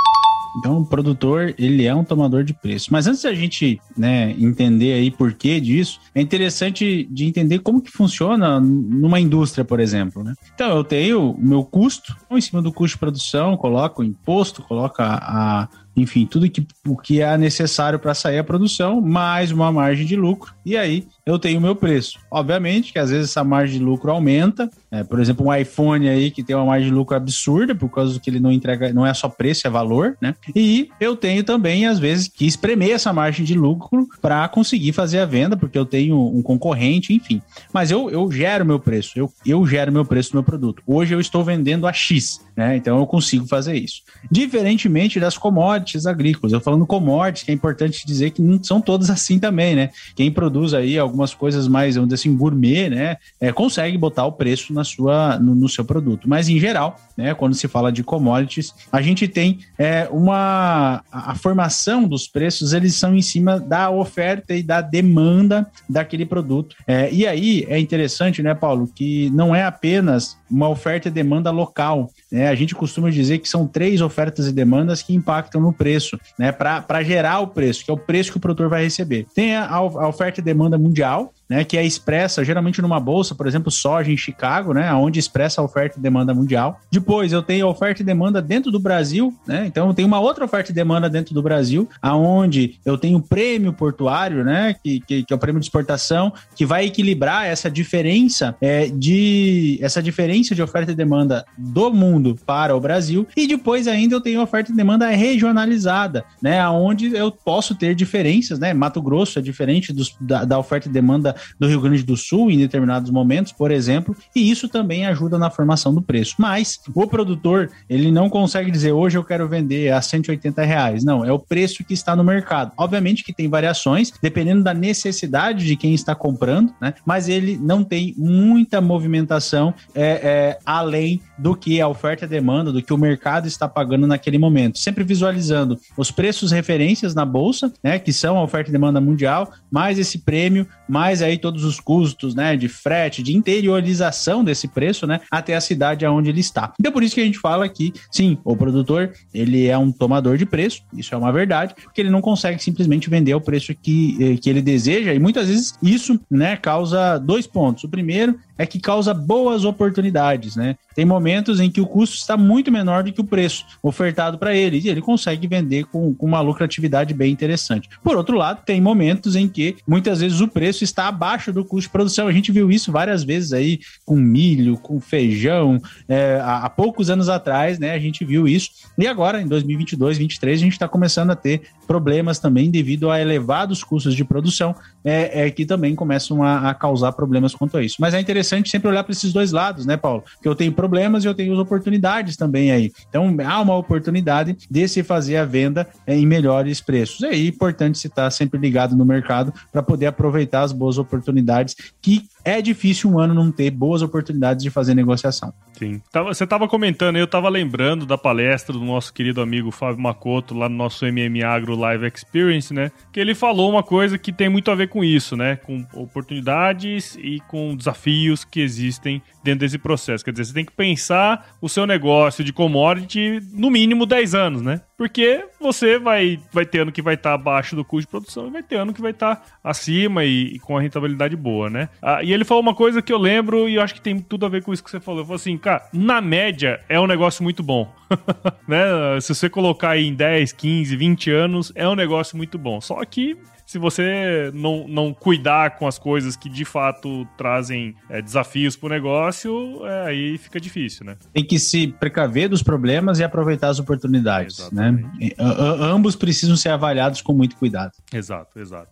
Então, 0.57 0.79
o 0.79 0.85
produtor, 0.85 1.53
ele 1.57 1.85
é 1.85 1.93
um 1.93 2.03
tomador 2.03 2.45
de 2.45 2.53
preço. 2.53 2.87
Mas 2.91 3.07
antes 3.07 3.23
da 3.23 3.33
gente 3.33 3.79
né, 3.95 4.31
entender 4.39 4.93
aí 4.93 5.11
por 5.11 5.33
que 5.33 5.59
disso, 5.59 5.99
é 6.15 6.21
interessante 6.21 7.05
de 7.11 7.25
entender 7.25 7.59
como 7.59 7.81
que 7.81 7.91
funciona 7.91 8.59
numa 8.59 9.19
indústria, 9.19 9.65
por 9.65 9.81
exemplo. 9.81 10.23
Né? 10.23 10.33
Então, 10.55 10.75
eu 10.77 10.83
tenho 10.83 11.31
o 11.31 11.45
meu 11.45 11.63
custo, 11.63 12.15
em 12.31 12.41
cima 12.41 12.61
do 12.61 12.71
custo 12.71 12.95
de 12.95 12.99
produção, 12.99 13.57
coloco 13.57 14.01
o 14.01 14.05
imposto, 14.05 14.63
coloco 14.63 15.01
a, 15.01 15.17
a 15.17 15.67
enfim, 15.97 16.27
tudo 16.27 16.49
que, 16.49 16.65
o 16.87 16.95
que 16.95 17.21
é 17.21 17.37
necessário 17.37 17.97
para 17.97 18.13
sair 18.13 18.37
a 18.37 18.43
produção, 18.43 19.01
mais 19.01 19.51
uma 19.51 19.71
margem 19.71 20.05
de 20.05 20.15
lucro, 20.15 20.53
e 20.63 20.77
aí 20.77 21.07
eu 21.25 21.39
tenho 21.39 21.57
o 21.59 21.61
meu 21.61 21.75
preço. 21.75 22.19
Obviamente 22.31 22.93
que 22.93 22.99
às 22.99 23.09
vezes 23.09 23.31
essa 23.31 23.43
margem 23.43 23.79
de 23.79 23.83
lucro 23.83 24.11
aumenta, 24.11 24.69
é, 24.91 25.03
por 25.03 25.19
exemplo, 25.19 25.47
um 25.47 25.53
iPhone 25.53 26.07
aí 26.07 26.29
que 26.29 26.43
tem 26.43 26.55
uma 26.55 26.65
margem 26.65 26.89
de 26.89 26.93
lucro 26.93 27.17
absurda, 27.17 27.73
por 27.73 27.89
causa 27.89 28.19
que 28.19 28.29
ele 28.29 28.39
não 28.39 28.51
entrega, 28.51 28.93
não 28.93 29.05
é 29.05 29.13
só 29.13 29.27
preço, 29.27 29.65
é 29.65 29.69
valor, 29.69 30.15
né? 30.21 30.35
E 30.55 30.89
eu 30.99 31.15
tenho 31.15 31.43
também, 31.43 31.87
às 31.87 31.99
vezes, 31.99 32.27
que 32.27 32.45
espremer 32.45 32.91
essa 32.91 33.11
margem 33.11 33.43
de 33.43 33.55
lucro 33.55 34.07
para 34.21 34.47
conseguir 34.47 34.93
fazer 34.93 35.19
a 35.19 35.25
venda, 35.25 35.57
porque 35.57 35.77
eu 35.77 35.85
tenho 35.85 36.17
um 36.17 36.41
concorrente, 36.41 37.13
enfim. 37.13 37.41
Mas 37.73 37.91
eu, 37.91 38.09
eu 38.09 38.31
gero 38.31 38.65
meu 38.65 38.79
preço, 38.79 39.17
eu, 39.17 39.31
eu 39.45 39.65
gero 39.65 39.91
meu 39.91 40.05
preço 40.05 40.31
do 40.31 40.35
meu 40.35 40.43
produto. 40.43 40.83
Hoje 40.85 41.13
eu 41.13 41.19
estou 41.19 41.43
vendendo 41.43 41.87
a 41.87 41.93
X, 41.93 42.41
né? 42.55 42.77
Então 42.77 42.99
eu 42.99 43.07
consigo 43.07 43.47
fazer 43.47 43.75
isso. 43.75 44.03
Diferentemente 44.31 45.19
das 45.19 45.37
commodities 45.37 45.86
agrícolas. 46.05 46.53
Eu 46.53 46.59
falando 46.59 46.85
commodities, 46.85 47.43
que 47.43 47.51
é 47.51 47.53
importante 47.53 48.05
dizer 48.05 48.31
que 48.31 48.41
não 48.41 48.61
são 48.63 48.81
todas 48.81 49.09
assim 49.09 49.39
também, 49.39 49.75
né? 49.75 49.89
Quem 50.15 50.31
produz 50.31 50.73
aí 50.73 50.97
algumas 50.97 51.33
coisas 51.33 51.67
mais, 51.67 51.95
vamos 51.95 52.09
dizer 52.09 52.21
assim, 52.21 52.35
gourmet, 52.35 52.89
né? 52.89 53.17
É, 53.39 53.51
consegue 53.51 53.97
botar 53.97 54.25
o 54.25 54.31
preço 54.31 54.73
na 54.73 54.83
sua, 54.83 55.39
no, 55.39 55.55
no, 55.55 55.69
seu 55.69 55.85
produto. 55.85 56.27
Mas 56.27 56.49
em 56.49 56.59
geral, 56.59 56.99
né? 57.15 57.33
Quando 57.33 57.55
se 57.55 57.67
fala 57.67 57.91
de 57.91 58.03
commodities, 58.03 58.73
a 58.91 59.01
gente 59.01 59.27
tem 59.27 59.59
é, 59.77 60.07
uma 60.11 61.03
a 61.11 61.35
formação 61.35 62.07
dos 62.07 62.27
preços, 62.27 62.73
eles 62.73 62.95
são 62.95 63.15
em 63.15 63.21
cima 63.21 63.59
da 63.59 63.89
oferta 63.89 64.53
e 64.53 64.63
da 64.63 64.81
demanda 64.81 65.67
daquele 65.89 66.25
produto. 66.25 66.75
É, 66.85 67.11
e 67.11 67.25
aí 67.25 67.65
é 67.69 67.79
interessante, 67.79 68.41
né, 68.41 68.53
Paulo, 68.53 68.89
que 68.93 69.29
não 69.31 69.55
é 69.55 69.63
apenas 69.63 70.37
uma 70.49 70.69
oferta 70.69 71.07
e 71.07 71.11
demanda 71.11 71.51
local. 71.51 72.09
Né? 72.31 72.47
A 72.47 72.55
gente 72.55 72.75
costuma 72.75 73.09
dizer 73.09 73.39
que 73.39 73.49
são 73.49 73.67
três 73.67 74.01
ofertas 74.01 74.47
e 74.47 74.51
demandas 74.51 75.01
que 75.01 75.13
impactam 75.13 75.61
no 75.61 75.73
preço, 75.73 76.19
né? 76.37 76.51
Para 76.51 77.03
gerar 77.03 77.39
o 77.39 77.47
preço, 77.47 77.83
que 77.83 77.91
é 77.91 77.93
o 77.93 77.97
preço 77.97 78.31
que 78.31 78.37
o 78.37 78.39
produtor 78.39 78.69
vai 78.69 78.83
receber. 78.83 79.25
Tem 79.33 79.55
a, 79.55 79.67
a 79.67 80.07
oferta 80.07 80.39
e 80.39 80.43
demanda 80.43 80.77
mundial, 80.77 81.33
né, 81.49 81.63
que 81.63 81.77
é 81.77 81.85
expressa 81.85 82.43
geralmente 82.43 82.81
numa 82.81 82.99
bolsa, 82.99 83.33
por 83.33 83.47
exemplo, 83.47 83.71
soja 83.71 84.11
em 84.11 84.17
Chicago, 84.17 84.73
né, 84.73 84.93
onde 84.93 85.19
expressa 85.19 85.61
a 85.61 85.63
oferta 85.63 85.97
e 85.97 86.01
demanda 86.01 86.33
mundial. 86.33 86.79
Depois 86.91 87.31
eu 87.31 87.41
tenho 87.41 87.67
oferta 87.67 88.01
e 88.01 88.05
demanda 88.05 88.41
dentro 88.41 88.71
do 88.71 88.79
Brasil, 88.79 89.33
né, 89.45 89.65
então 89.65 89.87
eu 89.87 89.93
tenho 89.93 90.07
uma 90.07 90.19
outra 90.19 90.45
oferta 90.45 90.71
e 90.71 90.75
demanda 90.75 91.09
dentro 91.09 91.33
do 91.33 91.41
Brasil, 91.41 91.87
aonde 92.01 92.75
eu 92.85 92.97
tenho 92.97 93.17
o 93.17 93.21
prêmio 93.21 93.71
portuário, 93.71 94.43
né, 94.43 94.75
que, 94.83 94.99
que, 95.01 95.23
que, 95.23 95.33
é 95.33 95.35
o 95.35 95.39
prêmio 95.39 95.59
de 95.59 95.65
exportação, 95.65 96.33
que 96.55 96.65
vai 96.65 96.85
equilibrar 96.85 97.45
essa 97.45 97.69
diferença 97.69 98.55
é, 98.61 98.87
de 98.87 99.79
essa 99.81 100.01
diferença 100.01 100.53
de 100.53 100.61
oferta 100.61 100.91
e 100.91 100.95
demanda 100.95 101.45
do 101.57 101.91
mundo 101.91 102.37
para 102.45 102.75
o 102.75 102.79
Brasil. 102.79 103.27
E 103.35 103.47
depois 103.47 103.87
ainda 103.87 104.15
eu 104.15 104.21
tenho 104.21 104.41
oferta 104.41 104.71
e 104.71 104.75
demanda 104.75 105.07
regionalizada, 105.07 106.25
né, 106.41 106.59
aonde 106.59 107.15
eu 107.15 107.31
posso 107.31 107.75
ter 107.75 107.95
diferenças, 107.95 108.59
né, 108.59 108.73
Mato 108.73 109.01
Grosso 109.01 109.39
é 109.39 109.41
diferente 109.41 109.93
dos, 109.93 110.15
da, 110.19 110.43
da 110.43 110.59
oferta 110.59 110.87
e 110.87 110.91
demanda 110.91 111.36
do 111.59 111.67
Rio 111.67 111.81
Grande 111.81 112.03
do 112.03 112.17
Sul 112.17 112.51
em 112.51 112.57
determinados 112.57 113.11
momentos, 113.11 113.51
por 113.51 113.71
exemplo, 113.71 114.15
e 114.35 114.49
isso 114.49 114.67
também 114.67 115.05
ajuda 115.05 115.37
na 115.37 115.49
formação 115.49 115.93
do 115.93 116.01
preço. 116.01 116.35
Mas 116.39 116.79
o 116.93 117.07
produtor, 117.07 117.69
ele 117.89 118.11
não 118.11 118.29
consegue 118.29 118.71
dizer 118.71 118.91
hoje 118.91 119.17
eu 119.17 119.23
quero 119.23 119.47
vender 119.47 119.91
a 119.91 120.01
180 120.01 120.63
reais. 120.63 121.03
Não, 121.03 121.23
é 121.23 121.31
o 121.31 121.39
preço 121.39 121.83
que 121.83 121.93
está 121.93 122.15
no 122.15 122.23
mercado. 122.23 122.71
Obviamente 122.77 123.23
que 123.23 123.33
tem 123.33 123.49
variações, 123.49 124.11
dependendo 124.21 124.63
da 124.63 124.73
necessidade 124.73 125.65
de 125.65 125.75
quem 125.75 125.93
está 125.93 126.15
comprando, 126.15 126.73
né? 126.81 126.93
Mas 127.05 127.29
ele 127.29 127.57
não 127.57 127.83
tem 127.83 128.13
muita 128.17 128.81
movimentação 128.81 129.73
é, 129.93 130.03
é, 130.03 130.59
além 130.65 131.21
do 131.37 131.55
que 131.55 131.79
a 131.79 131.87
oferta 131.87 132.25
e 132.25 132.27
demanda, 132.27 132.71
do 132.71 132.81
que 132.81 132.93
o 132.93 132.97
mercado 132.97 133.47
está 133.47 133.67
pagando 133.67 134.07
naquele 134.07 134.37
momento. 134.37 134.79
Sempre 134.79 135.03
visualizando 135.03 135.79
os 135.95 136.09
preços 136.11 136.51
referências 136.51 137.13
na 137.13 137.25
bolsa, 137.25 137.71
né? 137.83 137.99
Que 137.99 138.11
são 138.11 138.37
a 138.37 138.43
oferta 138.43 138.69
e 138.69 138.71
demanda 138.71 138.99
mundial, 138.99 139.51
mais 139.69 139.99
esse 139.99 140.19
prêmio, 140.19 140.67
mais 140.87 141.21
aí 141.27 141.37
todos 141.37 141.63
os 141.63 141.79
custos, 141.79 142.35
né, 142.35 142.55
de 142.55 142.67
frete, 142.67 143.23
de 143.23 143.35
interiorização 143.35 144.43
desse 144.43 144.67
preço, 144.67 145.05
né, 145.05 145.21
até 145.31 145.55
a 145.55 145.61
cidade 145.61 146.05
aonde 146.05 146.29
ele 146.29 146.39
está. 146.39 146.73
Então 146.79 146.91
por 146.91 147.03
isso 147.03 147.15
que 147.15 147.21
a 147.21 147.25
gente 147.25 147.39
fala 147.39 147.67
que, 147.69 147.93
sim, 148.11 148.37
o 148.43 148.55
produtor, 148.55 149.11
ele 149.33 149.67
é 149.67 149.77
um 149.77 149.91
tomador 149.91 150.37
de 150.37 150.45
preço, 150.45 150.81
isso 150.93 151.13
é 151.13 151.17
uma 151.17 151.31
verdade, 151.31 151.75
porque 151.83 152.01
ele 152.01 152.09
não 152.09 152.21
consegue 152.21 152.61
simplesmente 152.61 153.09
vender 153.09 153.33
o 153.33 153.41
preço 153.41 153.73
que, 153.75 154.17
eh, 154.19 154.37
que 154.37 154.49
ele 154.49 154.61
deseja 154.61 155.13
e 155.13 155.19
muitas 155.19 155.47
vezes 155.47 155.73
isso, 155.81 156.19
né, 156.29 156.57
causa 156.57 157.17
dois 157.17 157.45
pontos. 157.45 157.83
O 157.83 157.89
primeiro 157.89 158.39
é 158.57 158.65
que 158.65 158.79
causa 158.79 159.13
boas 159.13 159.63
oportunidades, 159.63 160.55
né? 160.55 160.75
Tem 160.97 161.05
momentos 161.05 161.59
em 161.59 161.69
que 161.69 161.79
o 161.79 161.85
custo 161.85 162.15
está 162.15 162.35
muito 162.35 162.71
menor 162.71 163.03
do 163.03 163.13
que 163.13 163.21
o 163.21 163.23
preço 163.23 163.63
ofertado 163.83 164.37
para 164.37 164.53
ele 164.55 164.79
e 164.79 164.89
ele 164.89 165.01
consegue 165.01 165.47
vender 165.47 165.85
com, 165.85 166.13
com, 166.13 166.25
uma 166.25 166.41
lucratividade 166.41 167.13
bem 167.13 167.31
interessante. 167.31 167.87
Por 168.03 168.17
outro 168.17 168.35
lado, 168.35 168.63
tem 168.65 168.81
momentos 168.81 169.35
em 169.35 169.47
que 169.47 169.77
muitas 169.87 170.19
vezes 170.19 170.41
o 170.41 170.47
preço 170.47 170.83
está 170.83 171.07
abaixo 171.07 171.53
do 171.53 171.63
custo 171.63 171.87
de 171.87 171.91
produção. 171.91 172.27
A 172.27 172.33
gente 172.33 172.51
viu 172.51 172.69
isso 172.69 172.91
várias 172.91 173.23
vezes 173.23 173.53
aí 173.53 173.79
com 174.03 174.15
milho, 174.15 174.75
com 174.77 174.99
feijão. 174.99 175.79
É, 176.09 176.41
há, 176.41 176.65
há, 176.65 176.69
poucos 176.69 177.09
anos 177.09 177.29
atrás, 177.29 177.79
né? 177.79 177.91
A 177.91 177.99
gente 177.99 178.25
viu 178.25 178.47
isso. 178.47 178.71
E 178.97 179.07
agora, 179.07 179.41
em 179.41 179.47
2022, 179.47 180.17
2023, 180.17 180.59
a 180.59 180.63
gente 180.63 180.73
está 180.73 180.87
começando 180.87 181.29
a 181.29 181.35
ter 181.35 181.61
problemas 181.85 182.39
também 182.39 182.69
devido 182.69 183.09
a 183.09 183.21
elevados 183.21 183.83
custos 183.83 184.15
de 184.15 184.25
produção, 184.25 184.75
é, 185.03 185.45
é 185.45 185.51
que 185.51 185.65
também 185.65 185.95
começam 185.95 186.43
a, 186.43 186.69
a 186.69 186.73
causar 186.73 187.11
problemas 187.13 187.53
quanto 187.53 187.77
a 187.77 187.83
isso. 187.83 187.97
Mas 187.99 188.13
é 188.13 188.19
interessante 188.19 188.69
sempre 188.69 188.89
olhar 188.89 189.03
para 189.03 189.13
esses 189.13 189.31
dois 189.31 189.51
lados, 189.51 189.85
né, 189.85 189.95
Paulo? 189.95 190.23
Porque 190.33 190.47
eu 190.47 190.55
tenho 190.55 190.71
problemas 190.87 191.23
e 191.23 191.27
eu 191.27 191.33
tenho 191.33 191.59
oportunidades 191.59 192.37
também 192.37 192.71
aí. 192.71 192.91
Então, 193.09 193.35
há 193.45 193.59
uma 193.59 193.75
oportunidade 193.75 194.57
de 194.71 194.87
se 194.87 195.03
fazer 195.03 195.35
a 195.35 195.43
venda 195.43 195.85
é, 196.05 196.15
em 196.15 196.25
melhores 196.25 196.79
preços. 196.79 197.21
É 197.23 197.35
importante 197.35 197.99
se 197.99 198.07
estar 198.07 198.31
sempre 198.31 198.57
ligado 198.57 198.95
no 198.95 199.03
mercado 199.03 199.53
para 199.71 199.83
poder 199.83 200.05
aproveitar 200.05 200.61
as 200.61 200.71
boas 200.71 200.97
oportunidades 200.97 201.75
que 202.01 202.23
é 202.47 202.61
difícil 202.61 203.11
um 203.11 203.19
ano 203.19 203.33
não 203.33 203.51
ter 203.51 203.69
boas 203.69 204.01
oportunidades 204.01 204.63
de 204.63 204.69
fazer 204.69 204.95
negociação. 204.95 205.53
Sim. 205.73 206.01
Você 206.25 206.45
estava 206.45 206.65
comentando, 206.65 207.17
eu 207.17 207.25
estava 207.25 207.49
lembrando 207.49 208.05
da 208.05 208.17
palestra 208.17 208.71
do 208.71 208.85
nosso 208.85 209.13
querido 209.13 209.41
amigo 209.41 209.69
Fábio 209.69 210.01
Macoto 210.01 210.55
lá 210.55 210.69
no 210.69 210.75
nosso 210.75 211.05
MM 211.05 211.43
Agro 211.43 211.75
Live 211.75 212.07
Experience, 212.07 212.73
né? 212.73 212.89
Que 213.11 213.19
ele 213.19 213.35
falou 213.35 213.69
uma 213.69 213.83
coisa 213.83 214.17
que 214.17 214.31
tem 214.31 214.47
muito 214.47 214.71
a 214.71 214.75
ver 214.75 214.87
com 214.87 215.03
isso, 215.03 215.35
né? 215.35 215.57
Com 215.57 215.85
oportunidades 215.93 217.17
e 217.21 217.41
com 217.49 217.75
desafios 217.75 218.45
que 218.45 218.61
existem 218.61 219.21
dentro 219.43 219.59
desse 219.59 219.77
processo. 219.77 220.23
Quer 220.23 220.31
dizer, 220.31 220.45
você 220.45 220.53
tem 220.53 220.65
que 220.65 220.71
pensar 220.71 221.49
o 221.61 221.67
seu 221.67 221.85
negócio 221.85 222.45
de 222.45 222.53
commodity 222.53 223.41
no 223.51 223.69
mínimo 223.69 224.05
10 224.05 224.33
anos, 224.33 224.61
né? 224.61 224.81
Porque 224.97 225.45
você 225.59 225.99
vai, 225.99 226.39
vai 226.51 226.65
ter 226.65 226.79
ano 226.79 226.91
que 226.91 227.03
vai 227.03 227.13
estar 227.13 227.29
tá 227.29 227.35
abaixo 227.35 227.75
do 227.75 227.85
custo 227.85 228.07
de 228.07 228.11
produção 228.11 228.47
e 228.47 228.49
vai 228.49 228.63
ter 228.63 228.77
ano 228.77 228.91
que 228.91 229.01
vai 229.01 229.11
estar 229.11 229.35
tá 229.35 229.43
acima 229.63 230.25
e, 230.25 230.55
e, 230.55 230.59
com 230.59 230.75
a 230.75 230.81
rentabilidade 230.81 231.35
boa, 231.35 231.69
né? 231.69 231.87
Ah, 232.01 232.23
e 232.23 232.33
ele 232.33 232.43
falou 232.43 232.63
uma 232.63 232.73
coisa 232.73 232.99
que 232.99 233.13
eu 233.13 233.17
lembro 233.19 233.69
e 233.69 233.75
eu 233.75 233.81
acho 233.83 233.93
que 233.93 234.01
tem 234.01 234.19
tudo 234.19 234.47
a 234.47 234.49
ver 234.49 234.63
com 234.63 234.73
isso 234.73 234.83
que 234.83 234.89
você 234.89 234.99
falou. 234.99 235.21
Ele 235.21 235.27
falou 235.27 235.35
assim, 235.35 235.55
cara, 235.55 235.87
na 235.93 236.19
média 236.19 236.81
é 236.89 236.99
um 236.99 237.05
negócio 237.05 237.43
muito 237.43 237.61
bom. 237.61 237.93
né? 238.67 239.21
Se 239.21 239.35
você 239.35 239.47
colocar 239.47 239.91
aí 239.91 240.07
em 240.07 240.15
10, 240.15 240.51
15, 240.53 240.95
20 240.95 241.29
anos, 241.29 241.71
é 241.75 241.87
um 241.87 241.95
negócio 241.95 242.35
muito 242.35 242.57
bom. 242.57 242.81
Só 242.81 243.03
que 243.05 243.37
se 243.67 243.77
você 243.77 244.49
não, 244.53 244.87
não 244.87 245.13
cuidar 245.13 245.77
com 245.77 245.85
as 245.85 245.99
coisas 245.99 246.37
que 246.37 246.47
de 246.47 246.63
fato 246.63 247.27
trazem 247.37 247.93
é, 248.09 248.21
desafios 248.21 248.77
para 248.77 248.87
o 248.87 248.89
negócio, 248.89 249.85
é, 249.85 250.07
aí 250.07 250.37
fica 250.37 250.57
difícil, 250.57 251.05
né? 251.05 251.17
Tem 251.33 251.43
que 251.43 251.59
se 251.59 251.87
precaver 251.87 252.47
dos 252.47 252.63
problemas 252.63 253.19
e 253.19 253.25
aproveitar 253.25 253.67
as 253.67 253.77
oportunidades, 253.77 254.71
né? 254.71 254.87
Exatamente. 254.87 255.35
né? 255.37 255.45
ambos 255.81 256.15
precisam 256.15 256.55
ser 256.55 256.69
avaliados 256.69 257.21
com 257.21 257.33
muito 257.33 257.57
cuidado. 257.57 257.91
Exato, 258.13 258.57
exato. 258.57 258.87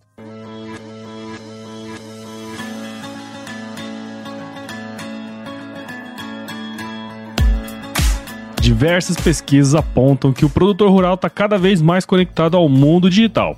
Diversas 8.59 9.15
pesquisas 9.15 9.73
apontam 9.73 10.33
que 10.33 10.43
o 10.43 10.49
produtor 10.49 10.91
rural 10.91 11.13
está 11.13 11.29
cada 11.29 11.57
vez 11.57 11.81
mais 11.81 12.03
conectado 12.03 12.57
ao 12.57 12.67
mundo 12.67 13.09
digital. 13.09 13.57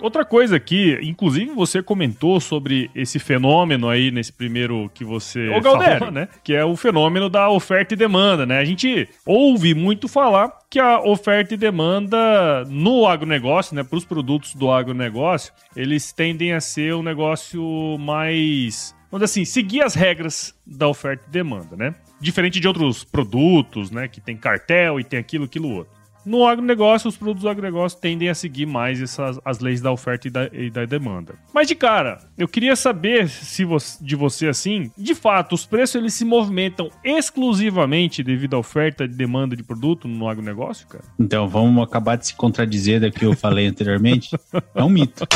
Outra 0.00 0.24
coisa 0.24 0.56
aqui, 0.56 0.98
inclusive 1.02 1.50
você 1.50 1.82
comentou 1.82 2.40
sobre 2.40 2.90
esse 2.94 3.18
fenômeno 3.18 3.88
aí 3.88 4.10
nesse 4.10 4.32
primeiro 4.32 4.90
que 4.94 5.04
você 5.04 5.48
Ô, 5.48 5.62
falou, 5.62 6.10
né? 6.10 6.28
Que 6.44 6.54
é 6.54 6.64
o 6.64 6.76
fenômeno 6.76 7.28
da 7.28 7.50
oferta 7.50 7.94
e 7.94 7.96
demanda, 7.96 8.46
né? 8.46 8.58
A 8.58 8.64
gente 8.64 9.08
ouve 9.26 9.74
muito 9.74 10.06
falar 10.06 10.52
que 10.70 10.78
a 10.78 11.00
oferta 11.00 11.54
e 11.54 11.56
demanda 11.56 12.64
no 12.66 13.06
agronegócio, 13.06 13.74
né, 13.74 13.82
para 13.82 13.96
os 13.96 14.04
produtos 14.04 14.54
do 14.54 14.70
agronegócio, 14.70 15.52
eles 15.74 16.12
tendem 16.12 16.52
a 16.52 16.60
ser 16.60 16.94
um 16.94 17.02
negócio 17.02 17.62
mais, 17.98 18.94
vamos 19.10 19.24
dizer 19.24 19.40
assim, 19.40 19.44
seguir 19.44 19.82
as 19.82 19.94
regras 19.94 20.54
da 20.66 20.86
oferta 20.86 21.24
e 21.26 21.30
demanda, 21.30 21.76
né? 21.76 21.94
Diferente 22.20 22.60
de 22.60 22.68
outros 22.68 23.02
produtos, 23.02 23.90
né, 23.90 24.08
que 24.08 24.20
tem 24.20 24.36
cartel 24.36 25.00
e 25.00 25.04
tem 25.04 25.18
aquilo, 25.18 25.44
aquilo 25.46 25.70
outro. 25.70 25.97
No 26.24 26.46
agronegócio, 26.46 27.08
os 27.08 27.16
produtos 27.16 27.42
do 27.42 27.48
agronegócio 27.48 27.98
tendem 27.98 28.28
a 28.28 28.34
seguir 28.34 28.66
mais 28.66 29.00
essas, 29.00 29.38
as 29.44 29.60
leis 29.60 29.80
da 29.80 29.90
oferta 29.90 30.28
e 30.28 30.30
da, 30.30 30.50
e 30.52 30.70
da 30.70 30.84
demanda. 30.84 31.34
Mas 31.52 31.66
de 31.66 31.74
cara, 31.74 32.18
eu 32.36 32.46
queria 32.46 32.76
saber 32.76 33.28
se 33.28 33.64
você, 33.64 34.02
de 34.04 34.14
você 34.14 34.48
assim, 34.48 34.90
de 34.96 35.14
fato, 35.14 35.54
os 35.54 35.64
preços 35.64 35.94
eles 35.96 36.14
se 36.14 36.24
movimentam 36.24 36.90
exclusivamente 37.04 38.22
devido 38.22 38.54
à 38.54 38.58
oferta 38.58 39.04
e 39.04 39.08
demanda 39.08 39.56
de 39.56 39.62
produto 39.62 40.06
no 40.06 40.28
agronegócio, 40.28 40.86
cara? 40.86 41.04
Então, 41.18 41.48
vamos 41.48 41.82
acabar 41.82 42.16
de 42.16 42.26
se 42.26 42.34
contradizer 42.34 43.00
do 43.00 43.10
que 43.10 43.24
eu 43.24 43.34
falei 43.34 43.66
anteriormente. 43.66 44.36
É 44.74 44.82
um 44.82 44.88
mito. 44.88 45.26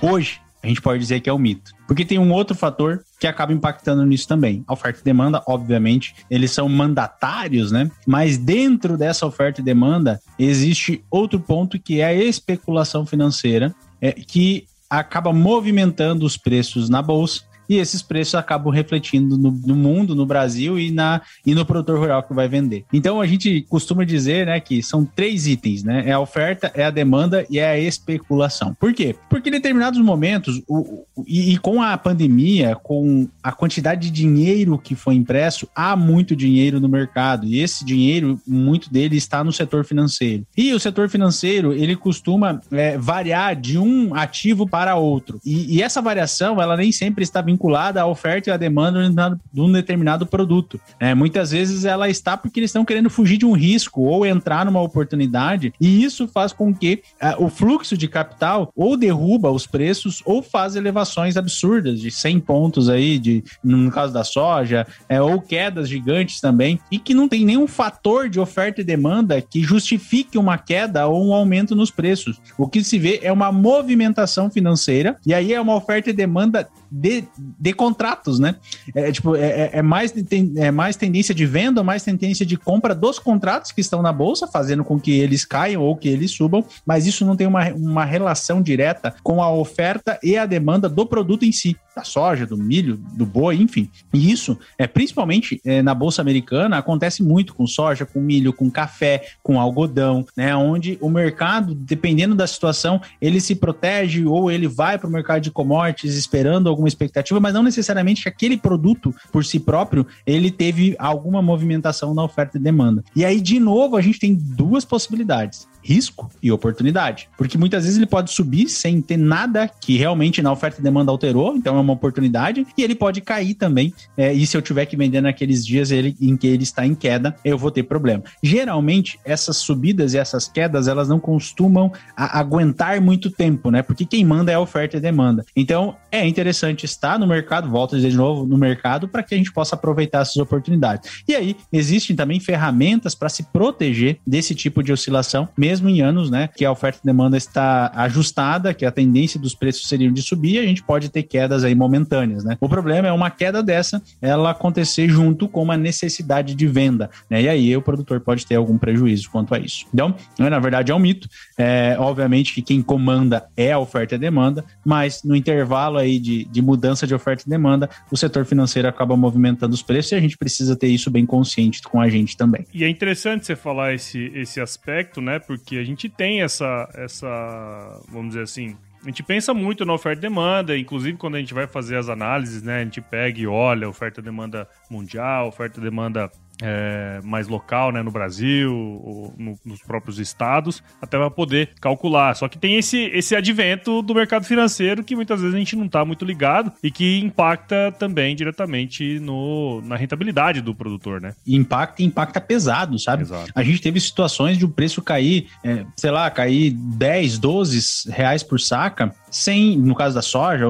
Hoje, 0.00 0.40
a 0.64 0.66
gente 0.66 0.80
pode 0.80 0.98
dizer 0.98 1.20
que 1.20 1.28
é 1.28 1.32
um 1.32 1.38
mito. 1.38 1.72
Porque 1.86 2.06
tem 2.06 2.18
um 2.18 2.32
outro 2.32 2.56
fator 2.56 3.04
que 3.20 3.26
acaba 3.26 3.52
impactando 3.52 4.04
nisso 4.06 4.26
também. 4.26 4.64
A 4.66 4.72
oferta 4.72 5.00
e 5.00 5.04
demanda, 5.04 5.42
obviamente, 5.46 6.14
eles 6.30 6.52
são 6.52 6.68
mandatários, 6.70 7.70
né? 7.70 7.90
Mas 8.06 8.38
dentro 8.38 8.96
dessa 8.96 9.26
oferta 9.26 9.60
e 9.60 9.64
demanda, 9.64 10.18
existe 10.38 11.04
outro 11.10 11.38
ponto 11.38 11.78
que 11.78 12.00
é 12.00 12.06
a 12.06 12.14
especulação 12.14 13.04
financeira, 13.04 13.74
é, 14.00 14.12
que 14.12 14.66
acaba 14.88 15.34
movimentando 15.34 16.24
os 16.24 16.38
preços 16.38 16.88
na 16.88 17.02
bolsa 17.02 17.42
e 17.68 17.76
esses 17.76 18.02
preços 18.02 18.34
acabam 18.34 18.72
refletindo 18.72 19.36
no, 19.36 19.50
no, 19.50 19.74
mundo, 19.74 20.14
no 20.14 20.26
Brasil 20.26 20.78
e, 20.78 20.90
na, 20.90 21.20
e 21.44 21.54
no 21.54 21.64
produtor 21.64 21.98
rural 21.98 22.22
que 22.22 22.34
vai 22.34 22.48
vender. 22.48 22.84
Então 22.92 23.20
a 23.20 23.26
gente 23.26 23.62
costuma 23.68 24.04
dizer 24.04 24.46
né, 24.46 24.60
que 24.60 24.82
são 24.82 25.04
três 25.04 25.46
itens, 25.46 25.82
né? 25.82 26.04
É 26.06 26.12
a 26.12 26.20
oferta, 26.20 26.70
é 26.74 26.84
a 26.84 26.90
demanda 26.90 27.46
e 27.50 27.58
é 27.58 27.68
a 27.68 27.78
especulação. 27.78 28.74
Por 28.78 28.92
quê? 28.92 29.14
Porque 29.28 29.48
em 29.48 29.52
determinados 29.52 30.00
momentos, 30.00 30.62
o, 30.68 31.04
o 31.14 31.24
e, 31.26 31.52
e, 31.52 31.58
com 31.58 31.82
a 31.82 31.96
pandemia, 31.96 32.76
com 32.76 33.28
a 33.42 33.52
quantidade 33.52 34.10
de 34.10 34.10
dinheiro 34.10 34.78
que 34.78 34.94
foi 34.94 35.14
impresso, 35.14 35.68
há 35.74 35.96
muito 35.96 36.36
dinheiro 36.36 36.80
no 36.80 36.88
mercado. 36.88 37.46
E 37.46 37.60
esse 37.60 37.84
dinheiro, 37.84 38.40
muito 38.46 38.92
dele 38.92 39.16
está 39.16 39.42
no 39.42 39.52
setor 39.52 39.84
financeiro. 39.84 40.46
E 40.56 40.72
o 40.72 40.80
setor 40.80 41.08
financeiro, 41.08 41.72
ele 41.72 41.96
costuma 41.96 42.60
é, 42.70 42.98
variar 42.98 43.56
de 43.56 43.78
um 43.78 44.14
ativo 44.14 44.68
para 44.68 44.96
outro. 44.96 45.40
E, 45.44 45.76
e 45.76 45.82
essa 45.82 46.02
variação, 46.02 46.60
ela 46.60 46.76
nem 46.76 46.92
sempre 46.92 47.22
está 47.22 47.40
vinculada 47.40 47.63
à 48.00 48.06
oferta 48.06 48.50
e 48.50 48.52
à 48.52 48.56
demanda 48.56 49.38
de 49.52 49.60
um 49.60 49.70
determinado 49.70 50.26
produto. 50.26 50.80
É, 50.98 51.14
muitas 51.14 51.50
vezes 51.50 51.84
ela 51.84 52.08
está 52.08 52.36
porque 52.36 52.60
eles 52.60 52.70
estão 52.70 52.84
querendo 52.84 53.10
fugir 53.10 53.38
de 53.38 53.46
um 53.46 53.52
risco 53.52 54.02
ou 54.02 54.26
entrar 54.26 54.64
numa 54.64 54.80
oportunidade, 54.80 55.72
e 55.80 56.02
isso 56.04 56.28
faz 56.28 56.52
com 56.52 56.74
que 56.74 57.02
é, 57.20 57.34
o 57.38 57.48
fluxo 57.48 57.96
de 57.96 58.08
capital 58.08 58.72
ou 58.74 58.96
derruba 58.96 59.50
os 59.50 59.66
preços 59.66 60.22
ou 60.24 60.42
faz 60.42 60.76
elevações 60.76 61.36
absurdas 61.36 62.00
de 62.00 62.10
100 62.10 62.40
pontos 62.40 62.88
aí, 62.88 63.18
de, 63.18 63.44
no 63.62 63.90
caso 63.90 64.12
da 64.12 64.24
soja, 64.24 64.86
é, 65.08 65.20
ou 65.20 65.40
quedas 65.40 65.88
gigantes 65.88 66.40
também, 66.40 66.78
e 66.90 66.98
que 66.98 67.14
não 67.14 67.28
tem 67.28 67.44
nenhum 67.44 67.66
fator 67.66 68.28
de 68.28 68.40
oferta 68.40 68.80
e 68.80 68.84
demanda 68.84 69.40
que 69.40 69.62
justifique 69.62 70.38
uma 70.38 70.58
queda 70.58 71.06
ou 71.06 71.28
um 71.28 71.32
aumento 71.32 71.74
nos 71.74 71.90
preços. 71.90 72.40
O 72.58 72.68
que 72.68 72.82
se 72.82 72.98
vê 72.98 73.20
é 73.22 73.32
uma 73.32 73.50
movimentação 73.52 74.50
financeira, 74.50 75.16
e 75.26 75.32
aí 75.34 75.52
é 75.52 75.60
uma 75.60 75.74
oferta 75.74 76.10
e 76.10 76.12
demanda 76.12 76.68
de, 76.90 77.24
de 77.58 77.72
contratos, 77.72 78.38
né? 78.38 78.56
É, 78.94 79.10
tipo, 79.10 79.36
é, 79.36 79.40
é, 79.40 79.70
é 79.74 79.82
mais, 79.82 80.12
é 80.56 80.70
mais 80.70 80.96
tendência 80.96 81.34
de 81.34 81.46
venda, 81.46 81.82
mais 81.82 82.02
tendência 82.02 82.44
de 82.44 82.56
compra 82.56 82.94
dos 82.94 83.18
contratos 83.18 83.72
que 83.72 83.80
estão 83.80 84.02
na 84.02 84.12
bolsa, 84.12 84.46
fazendo 84.46 84.84
com 84.84 84.98
que 84.98 85.12
eles 85.12 85.44
caiam 85.44 85.82
ou 85.82 85.96
que 85.96 86.08
eles 86.08 86.30
subam, 86.30 86.64
mas 86.86 87.06
isso 87.06 87.24
não 87.24 87.36
tem 87.36 87.46
uma, 87.46 87.68
uma 87.72 88.04
relação 88.04 88.62
direta 88.62 89.14
com 89.22 89.42
a 89.42 89.50
oferta 89.52 90.18
e 90.22 90.36
a 90.36 90.46
demanda 90.46 90.88
do 90.88 91.06
produto 91.06 91.44
em 91.44 91.52
si, 91.52 91.76
da 91.94 92.02
soja, 92.02 92.46
do 92.46 92.56
milho, 92.56 92.96
do 93.12 93.24
boi, 93.24 93.56
enfim. 93.56 93.88
E 94.12 94.30
isso, 94.30 94.58
é 94.76 94.86
principalmente 94.86 95.60
é, 95.64 95.82
na 95.82 95.94
bolsa 95.94 96.20
americana, 96.20 96.78
acontece 96.78 97.22
muito 97.22 97.54
com 97.54 97.66
soja, 97.66 98.04
com 98.04 98.20
milho, 98.20 98.52
com 98.52 98.70
café, 98.70 99.24
com 99.42 99.60
algodão, 99.60 100.26
né? 100.36 100.54
Onde 100.56 100.98
o 101.00 101.08
mercado, 101.08 101.74
dependendo 101.74 102.34
da 102.34 102.46
situação, 102.46 103.00
ele 103.20 103.40
se 103.40 103.54
protege 103.54 104.24
ou 104.24 104.50
ele 104.50 104.66
vai 104.66 104.98
para 104.98 105.08
o 105.08 105.12
mercado 105.12 105.42
de 105.42 105.50
commodities 105.50 106.16
esperando 106.16 106.68
alguma 106.68 106.88
expectativa, 106.88 107.33
mas 107.40 107.54
não 107.54 107.62
necessariamente 107.62 108.22
que 108.22 108.28
aquele 108.28 108.56
produto 108.56 109.14
por 109.32 109.44
si 109.44 109.58
próprio 109.58 110.06
ele 110.26 110.50
teve 110.50 110.96
alguma 110.98 111.42
movimentação 111.42 112.14
na 112.14 112.22
oferta 112.22 112.58
e 112.58 112.60
demanda. 112.60 113.04
E 113.14 113.24
aí, 113.24 113.40
de 113.40 113.58
novo, 113.58 113.96
a 113.96 114.00
gente 114.00 114.18
tem 114.18 114.34
duas 114.34 114.84
possibilidades 114.84 115.66
risco 115.84 116.30
e 116.42 116.50
oportunidade. 116.50 117.28
Porque 117.36 117.58
muitas 117.58 117.84
vezes 117.84 117.98
ele 117.98 118.06
pode 118.06 118.32
subir 118.32 118.68
sem 118.68 119.02
ter 119.02 119.18
nada 119.18 119.68
que 119.68 119.96
realmente 119.96 120.40
na 120.42 120.50
oferta 120.50 120.80
e 120.80 120.82
demanda 120.82 121.12
alterou, 121.12 121.54
então 121.54 121.76
é 121.76 121.80
uma 121.80 121.92
oportunidade, 121.92 122.66
e 122.76 122.82
ele 122.82 122.94
pode 122.94 123.20
cair 123.20 123.54
também. 123.54 123.92
É, 124.16 124.32
e 124.32 124.46
se 124.46 124.56
eu 124.56 124.62
tiver 124.62 124.86
que 124.86 124.96
vender 124.96 125.20
naqueles 125.20 125.64
dias 125.64 125.90
ele, 125.90 126.16
em 126.20 126.36
que 126.36 126.46
ele 126.46 126.62
está 126.62 126.86
em 126.86 126.94
queda, 126.94 127.36
eu 127.44 127.58
vou 127.58 127.70
ter 127.70 127.82
problema. 127.82 128.22
Geralmente, 128.42 129.20
essas 129.24 129.58
subidas 129.58 130.14
e 130.14 130.18
essas 130.18 130.48
quedas, 130.48 130.88
elas 130.88 131.08
não 131.08 131.20
costumam 131.20 131.92
aguentar 132.16 133.00
muito 133.00 133.30
tempo, 133.30 133.70
né? 133.70 133.82
Porque 133.82 134.06
quem 134.06 134.24
manda 134.24 134.50
é 134.50 134.54
a 134.54 134.60
oferta 134.60 134.96
e 134.96 135.00
demanda. 135.00 135.44
Então, 135.54 135.96
é 136.10 136.26
interessante 136.26 136.84
estar 136.84 137.18
no 137.18 137.26
mercado, 137.26 137.68
volto 137.68 137.94
a 137.94 137.98
dizer 137.98 138.10
de 138.10 138.16
novo, 138.16 138.46
no 138.46 138.56
mercado, 138.56 139.06
para 139.06 139.22
que 139.22 139.34
a 139.34 139.38
gente 139.38 139.52
possa 139.52 139.74
aproveitar 139.74 140.20
essas 140.20 140.36
oportunidades. 140.36 141.22
E 141.28 141.34
aí, 141.34 141.56
existem 141.72 142.16
também 142.16 142.40
ferramentas 142.40 143.14
para 143.14 143.28
se 143.28 143.42
proteger 143.44 144.18
desse 144.26 144.54
tipo 144.54 144.82
de 144.82 144.92
oscilação, 144.92 145.48
mesmo 145.56 145.73
mesmo 145.74 145.88
em 145.88 146.00
anos, 146.00 146.30
né, 146.30 146.48
que 146.54 146.64
a 146.64 146.70
oferta 146.70 147.00
e 147.02 147.06
demanda 147.06 147.36
está 147.36 147.90
ajustada, 147.94 148.72
que 148.72 148.84
a 148.84 148.90
tendência 148.90 149.40
dos 149.40 149.54
preços 149.54 149.88
seriam 149.88 150.12
de 150.12 150.22
subir, 150.22 150.58
a 150.58 150.62
gente 150.62 150.82
pode 150.82 151.08
ter 151.08 151.24
quedas 151.24 151.64
aí 151.64 151.74
momentâneas, 151.74 152.44
né? 152.44 152.56
O 152.60 152.68
problema 152.68 153.08
é 153.08 153.12
uma 153.12 153.30
queda 153.30 153.62
dessa, 153.62 154.00
ela 154.22 154.50
acontecer 154.50 155.08
junto 155.08 155.48
com 155.48 155.62
uma 155.62 155.76
necessidade 155.76 156.54
de 156.54 156.66
venda, 156.66 157.10
né? 157.28 157.42
E 157.42 157.48
aí 157.48 157.76
o 157.76 157.82
produtor 157.82 158.20
pode 158.20 158.46
ter 158.46 158.54
algum 158.54 158.78
prejuízo 158.78 159.30
quanto 159.30 159.54
a 159.54 159.58
isso. 159.58 159.86
Então, 159.92 160.14
né, 160.38 160.48
na 160.48 160.58
verdade 160.58 160.92
é 160.92 160.94
um 160.94 160.98
mito. 160.98 161.28
É, 161.58 161.96
obviamente 161.98 162.54
que 162.54 162.62
quem 162.62 162.82
comanda 162.82 163.46
é 163.56 163.72
a 163.72 163.78
oferta 163.78 164.14
e 164.14 164.18
demanda, 164.18 164.64
mas 164.84 165.22
no 165.24 165.34
intervalo 165.34 165.98
aí 165.98 166.18
de, 166.18 166.44
de 166.44 166.62
mudança 166.62 167.06
de 167.06 167.14
oferta 167.14 167.44
e 167.46 167.50
demanda, 167.50 167.88
o 168.10 168.16
setor 168.16 168.44
financeiro 168.44 168.86
acaba 168.86 169.16
movimentando 169.16 169.74
os 169.74 169.82
preços 169.82 170.12
e 170.12 170.14
a 170.14 170.20
gente 170.20 170.36
precisa 170.36 170.76
ter 170.76 170.88
isso 170.88 171.10
bem 171.10 171.26
consciente 171.26 171.82
com 171.82 172.00
a 172.00 172.08
gente 172.08 172.36
também. 172.36 172.66
E 172.72 172.84
é 172.84 172.88
interessante 172.88 173.46
você 173.46 173.56
falar 173.56 173.94
esse, 173.94 174.30
esse 174.34 174.60
aspecto, 174.60 175.20
né? 175.20 175.38
Porque 175.38 175.63
porque 175.64 175.78
a 175.78 175.84
gente 175.84 176.10
tem 176.10 176.42
essa, 176.42 176.86
essa, 176.94 178.02
vamos 178.10 178.28
dizer 178.28 178.42
assim, 178.42 178.76
a 179.02 179.06
gente 179.06 179.22
pensa 179.22 179.54
muito 179.54 179.84
na 179.86 179.94
oferta 179.94 180.18
e 180.18 180.20
demanda, 180.20 180.76
inclusive 180.76 181.16
quando 181.16 181.36
a 181.36 181.38
gente 181.38 181.54
vai 181.54 181.66
fazer 181.66 181.96
as 181.96 182.10
análises, 182.10 182.62
né? 182.62 182.80
A 182.80 182.84
gente 182.84 183.00
pega 183.00 183.40
e 183.40 183.46
olha 183.46 183.88
oferta 183.88 184.20
e 184.20 184.22
demanda 184.22 184.68
mundial, 184.90 185.48
oferta 185.48 185.80
e 185.80 185.82
demanda 185.82 186.30
é, 186.62 187.20
mais 187.24 187.48
local, 187.48 187.92
né, 187.92 188.02
no 188.02 188.10
Brasil, 188.10 188.72
ou 188.72 189.34
no, 189.36 189.58
nos 189.64 189.80
próprios 189.82 190.18
estados, 190.18 190.82
até 191.00 191.18
para 191.18 191.30
poder 191.30 191.70
calcular. 191.80 192.34
Só 192.34 192.48
que 192.48 192.58
tem 192.58 192.76
esse, 192.76 193.04
esse 193.06 193.34
advento 193.34 194.02
do 194.02 194.14
mercado 194.14 194.44
financeiro 194.44 195.02
que 195.02 195.16
muitas 195.16 195.40
vezes 195.40 195.54
a 195.54 195.58
gente 195.58 195.76
não 195.76 195.86
está 195.86 196.04
muito 196.04 196.24
ligado 196.24 196.72
e 196.82 196.90
que 196.90 197.18
impacta 197.18 197.92
também 197.98 198.36
diretamente 198.36 199.18
no, 199.20 199.80
na 199.82 199.96
rentabilidade 199.96 200.60
do 200.60 200.74
produtor, 200.74 201.20
né? 201.20 201.34
Impacta 201.46 202.02
e 202.02 202.06
impacta 202.06 202.40
pesado, 202.40 202.98
sabe? 202.98 203.22
Exato. 203.22 203.50
A 203.54 203.62
gente 203.62 203.80
teve 203.80 204.00
situações 204.00 204.58
de 204.58 204.64
o 204.64 204.68
preço 204.68 205.02
cair, 205.02 205.48
é, 205.62 205.84
sei 205.96 206.10
lá, 206.10 206.30
cair 206.30 206.70
10, 206.70 207.38
12 207.38 208.10
reais 208.10 208.42
por 208.42 208.60
saca, 208.60 209.14
sem, 209.30 209.76
no 209.76 209.94
caso 209.94 210.14
da 210.14 210.22
soja, 210.22 210.66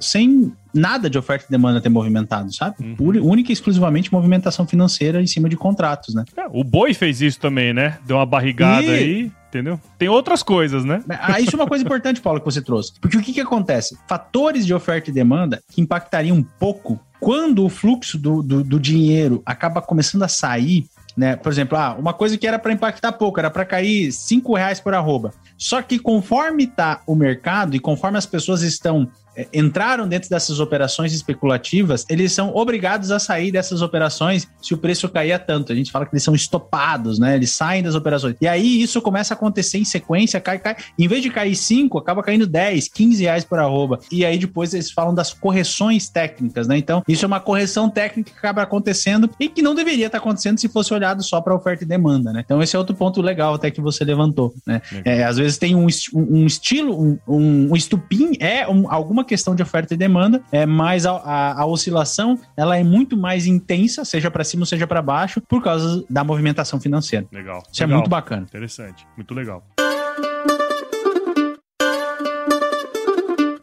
sem 0.00 0.52
nada 0.74 1.08
de 1.08 1.16
oferta 1.16 1.46
e 1.48 1.50
demanda 1.50 1.80
ter 1.80 1.88
movimentado, 1.88 2.52
sabe? 2.52 2.76
Uhum. 2.80 3.30
Única 3.30 3.50
e 3.50 3.54
exclusivamente 3.54 4.12
movimentação 4.12 4.66
financeira 4.66 5.22
em 5.22 5.26
cima 5.26 5.48
de 5.48 5.56
contratos, 5.56 6.14
né? 6.14 6.24
É, 6.36 6.46
o 6.50 6.64
boi 6.64 6.92
fez 6.92 7.20
isso 7.20 7.38
também, 7.38 7.72
né? 7.72 7.98
Deu 8.06 8.16
uma 8.16 8.26
barrigada 8.26 8.84
e... 8.84 8.90
aí 8.90 9.32
entendeu? 9.54 9.80
Tem 9.96 10.08
outras 10.08 10.42
coisas, 10.42 10.84
né? 10.84 11.00
Ah, 11.08 11.40
isso 11.40 11.54
é 11.54 11.58
uma 11.58 11.68
coisa 11.68 11.84
importante, 11.84 12.20
Paulo, 12.20 12.40
que 12.40 12.44
você 12.44 12.60
trouxe. 12.60 12.92
Porque 13.00 13.16
o 13.16 13.22
que, 13.22 13.32
que 13.32 13.40
acontece? 13.40 13.96
Fatores 14.08 14.66
de 14.66 14.74
oferta 14.74 15.10
e 15.10 15.12
demanda 15.12 15.62
que 15.70 15.80
impactariam 15.80 16.36
um 16.36 16.42
pouco 16.42 16.98
quando 17.20 17.64
o 17.64 17.68
fluxo 17.68 18.18
do, 18.18 18.42
do, 18.42 18.64
do 18.64 18.80
dinheiro 18.80 19.42
acaba 19.46 19.80
começando 19.80 20.24
a 20.24 20.28
sair, 20.28 20.86
né? 21.16 21.36
Por 21.36 21.52
exemplo, 21.52 21.78
ah, 21.78 21.94
uma 21.98 22.12
coisa 22.12 22.36
que 22.36 22.46
era 22.46 22.58
para 22.58 22.72
impactar 22.72 23.12
pouco, 23.12 23.38
era 23.38 23.48
para 23.50 23.64
cair 23.64 24.10
cinco 24.12 24.54
reais 24.54 24.80
por 24.80 24.92
arroba. 24.92 25.32
Só 25.56 25.80
que 25.80 25.98
conforme 25.98 26.64
está 26.64 27.00
o 27.06 27.14
mercado 27.14 27.76
e 27.76 27.80
conforme 27.80 28.18
as 28.18 28.26
pessoas 28.26 28.62
estão 28.62 29.08
é, 29.23 29.23
entraram 29.52 30.06
dentro 30.08 30.28
dessas 30.30 30.60
operações 30.60 31.12
especulativas, 31.12 32.04
eles 32.08 32.32
são 32.32 32.54
obrigados 32.54 33.10
a 33.10 33.18
sair 33.18 33.50
dessas 33.50 33.82
operações 33.82 34.48
se 34.62 34.74
o 34.74 34.78
preço 34.78 35.08
cair 35.08 35.32
a 35.32 35.38
tanto. 35.38 35.72
A 35.72 35.76
gente 35.76 35.90
fala 35.90 36.06
que 36.06 36.14
eles 36.14 36.22
são 36.22 36.34
estopados, 36.34 37.18
né? 37.18 37.34
Eles 37.34 37.50
saem 37.50 37.82
das 37.82 37.94
operações. 37.94 38.36
E 38.40 38.46
aí 38.46 38.82
isso 38.82 39.00
começa 39.02 39.34
a 39.34 39.36
acontecer 39.36 39.78
em 39.78 39.84
sequência, 39.84 40.40
cai, 40.40 40.58
cai. 40.58 40.76
Em 40.98 41.08
vez 41.08 41.22
de 41.22 41.30
cair 41.30 41.54
5, 41.54 41.98
acaba 41.98 42.22
caindo 42.22 42.46
10, 42.46 42.88
15 42.88 43.22
reais 43.22 43.44
por 43.44 43.58
arroba. 43.58 43.98
E 44.10 44.24
aí 44.24 44.38
depois 44.38 44.72
eles 44.74 44.90
falam 44.90 45.14
das 45.14 45.32
correções 45.32 46.08
técnicas, 46.08 46.68
né? 46.68 46.78
Então, 46.78 47.02
isso 47.08 47.24
é 47.24 47.28
uma 47.28 47.40
correção 47.40 47.88
técnica 47.88 48.30
que 48.30 48.38
acaba 48.38 48.62
acontecendo 48.62 49.30
e 49.38 49.48
que 49.48 49.62
não 49.62 49.74
deveria 49.74 50.06
estar 50.06 50.18
acontecendo 50.18 50.58
se 50.58 50.68
fosse 50.68 50.92
olhado 50.94 51.22
só 51.22 51.40
para 51.40 51.54
oferta 51.54 51.84
e 51.84 51.86
demanda, 51.86 52.32
né? 52.32 52.42
Então, 52.44 52.62
esse 52.62 52.76
é 52.76 52.78
outro 52.78 52.94
ponto 52.94 53.20
legal 53.20 53.54
até 53.54 53.70
que 53.70 53.80
você 53.80 54.04
levantou, 54.04 54.54
né? 54.66 54.80
É, 55.04 55.24
às 55.24 55.36
vezes 55.36 55.58
tem 55.58 55.74
um, 55.74 55.86
um 56.14 56.46
estilo, 56.46 57.18
um, 57.26 57.70
um 57.70 57.76
estupim, 57.76 58.32
é 58.38 58.68
um, 58.68 58.90
alguma 58.90 59.23
questão 59.24 59.54
de 59.54 59.62
oferta 59.62 59.94
e 59.94 59.96
demanda, 59.96 60.42
é, 60.52 60.66
mas 60.66 61.06
a, 61.06 61.12
a, 61.12 61.62
a 61.62 61.66
oscilação 61.66 62.38
ela 62.56 62.76
é 62.76 62.84
muito 62.84 63.16
mais 63.16 63.46
intensa, 63.46 64.04
seja 64.04 64.30
para 64.30 64.44
cima 64.44 64.62
ou 64.62 64.66
seja 64.66 64.86
para 64.86 65.02
baixo, 65.02 65.40
por 65.40 65.62
causa 65.62 66.04
da 66.08 66.22
movimentação 66.22 66.80
financeira. 66.80 67.26
Legal. 67.32 67.62
Isso 67.72 67.82
é 67.82 67.86
legal. 67.86 67.96
é 67.96 68.00
muito 68.00 68.10
bacana. 68.10 68.42
Interessante, 68.42 69.06
muito 69.16 69.34
legal. 69.34 69.64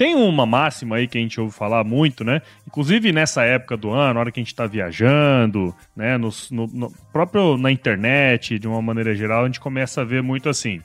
Tem 0.02 0.16
uma 0.16 0.48
máxima 0.48 0.96
aí 0.96 1.08
que 1.08 1.16
a 1.16 1.22
gente 1.22 1.40
ouve 1.40 1.54
falar 1.54 1.84
muito, 1.84 2.24
né? 2.24 2.42
Inclusive 2.68 3.12
nessa 3.12 3.44
época 3.44 3.78
do 3.78 3.92
ano, 3.92 4.16
na 4.16 4.20
hora 4.20 4.32
que 4.32 4.40
a 4.40 4.44
gente 4.44 4.56
tá 4.56 4.66
viajando, 4.66 5.76
né? 5.96 6.18
No, 6.18 6.30
no, 6.50 6.68
no, 6.68 6.92
próprio 7.14 7.56
na 7.56 7.72
internet, 7.72 8.58
de 8.58 8.68
uma 8.68 8.82
maneira 8.82 9.14
geral, 9.14 9.44
a 9.44 9.46
gente 9.46 9.60
começa 9.60 10.02
a 10.02 10.04
ver 10.04 10.24
muito 10.24 10.50
assim 10.50 10.82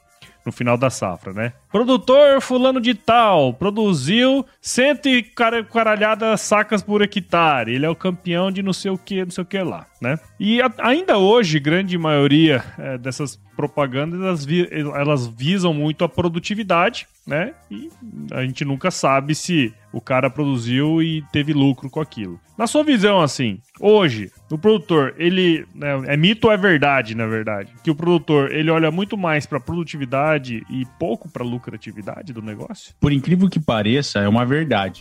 no 0.46 0.52
final 0.52 0.78
da 0.78 0.88
safra, 0.88 1.32
né? 1.32 1.52
Produtor 1.70 2.40
fulano 2.40 2.80
de 2.80 2.94
tal 2.94 3.52
produziu 3.52 4.46
cento 4.62 5.08
e 5.08 5.22
caralhada 5.22 6.36
sacas 6.36 6.82
por 6.82 7.02
hectare. 7.02 7.74
Ele 7.74 7.84
é 7.84 7.90
o 7.90 7.96
campeão 7.96 8.52
de 8.52 8.62
não 8.62 8.72
sei 8.72 8.92
o 8.92 8.96
que, 8.96 9.24
não 9.24 9.30
sei 9.32 9.42
o 9.42 9.46
que 9.46 9.58
lá, 9.58 9.86
né? 10.00 10.18
E 10.38 10.60
ainda 10.78 11.18
hoje, 11.18 11.58
grande 11.58 11.98
maioria 11.98 12.62
é, 12.78 12.96
dessas 12.96 13.38
propagandas, 13.56 14.20
elas, 14.20 14.44
vi, 14.44 14.68
elas 14.70 15.26
visam 15.26 15.74
muito 15.74 16.04
a 16.04 16.08
produtividade, 16.08 17.08
né? 17.26 17.54
E 17.70 17.90
a 18.30 18.42
gente 18.42 18.64
nunca 18.64 18.90
sabe 18.90 19.34
se 19.34 19.74
o 19.96 20.00
cara 20.02 20.28
produziu 20.28 21.02
e 21.02 21.24
teve 21.32 21.54
lucro 21.54 21.88
com 21.88 22.02
aquilo. 22.02 22.38
Na 22.58 22.66
sua 22.66 22.84
visão, 22.84 23.22
assim, 23.22 23.60
hoje, 23.80 24.30
o 24.50 24.58
produtor, 24.58 25.14
ele 25.16 25.64
né, 25.74 26.02
é 26.06 26.16
mito 26.18 26.48
ou 26.48 26.52
é 26.52 26.56
verdade, 26.58 27.14
na 27.14 27.26
verdade, 27.26 27.72
que 27.82 27.90
o 27.90 27.94
produtor 27.94 28.52
ele 28.52 28.70
olha 28.70 28.90
muito 28.90 29.16
mais 29.16 29.46
para 29.46 29.58
produtividade 29.58 30.62
e 30.68 30.84
pouco 30.98 31.30
para 31.30 31.42
lucratividade 31.42 32.34
do 32.34 32.42
negócio? 32.42 32.94
Por 33.00 33.10
incrível 33.10 33.48
que 33.48 33.58
pareça, 33.58 34.18
é 34.18 34.28
uma 34.28 34.44
verdade. 34.44 35.00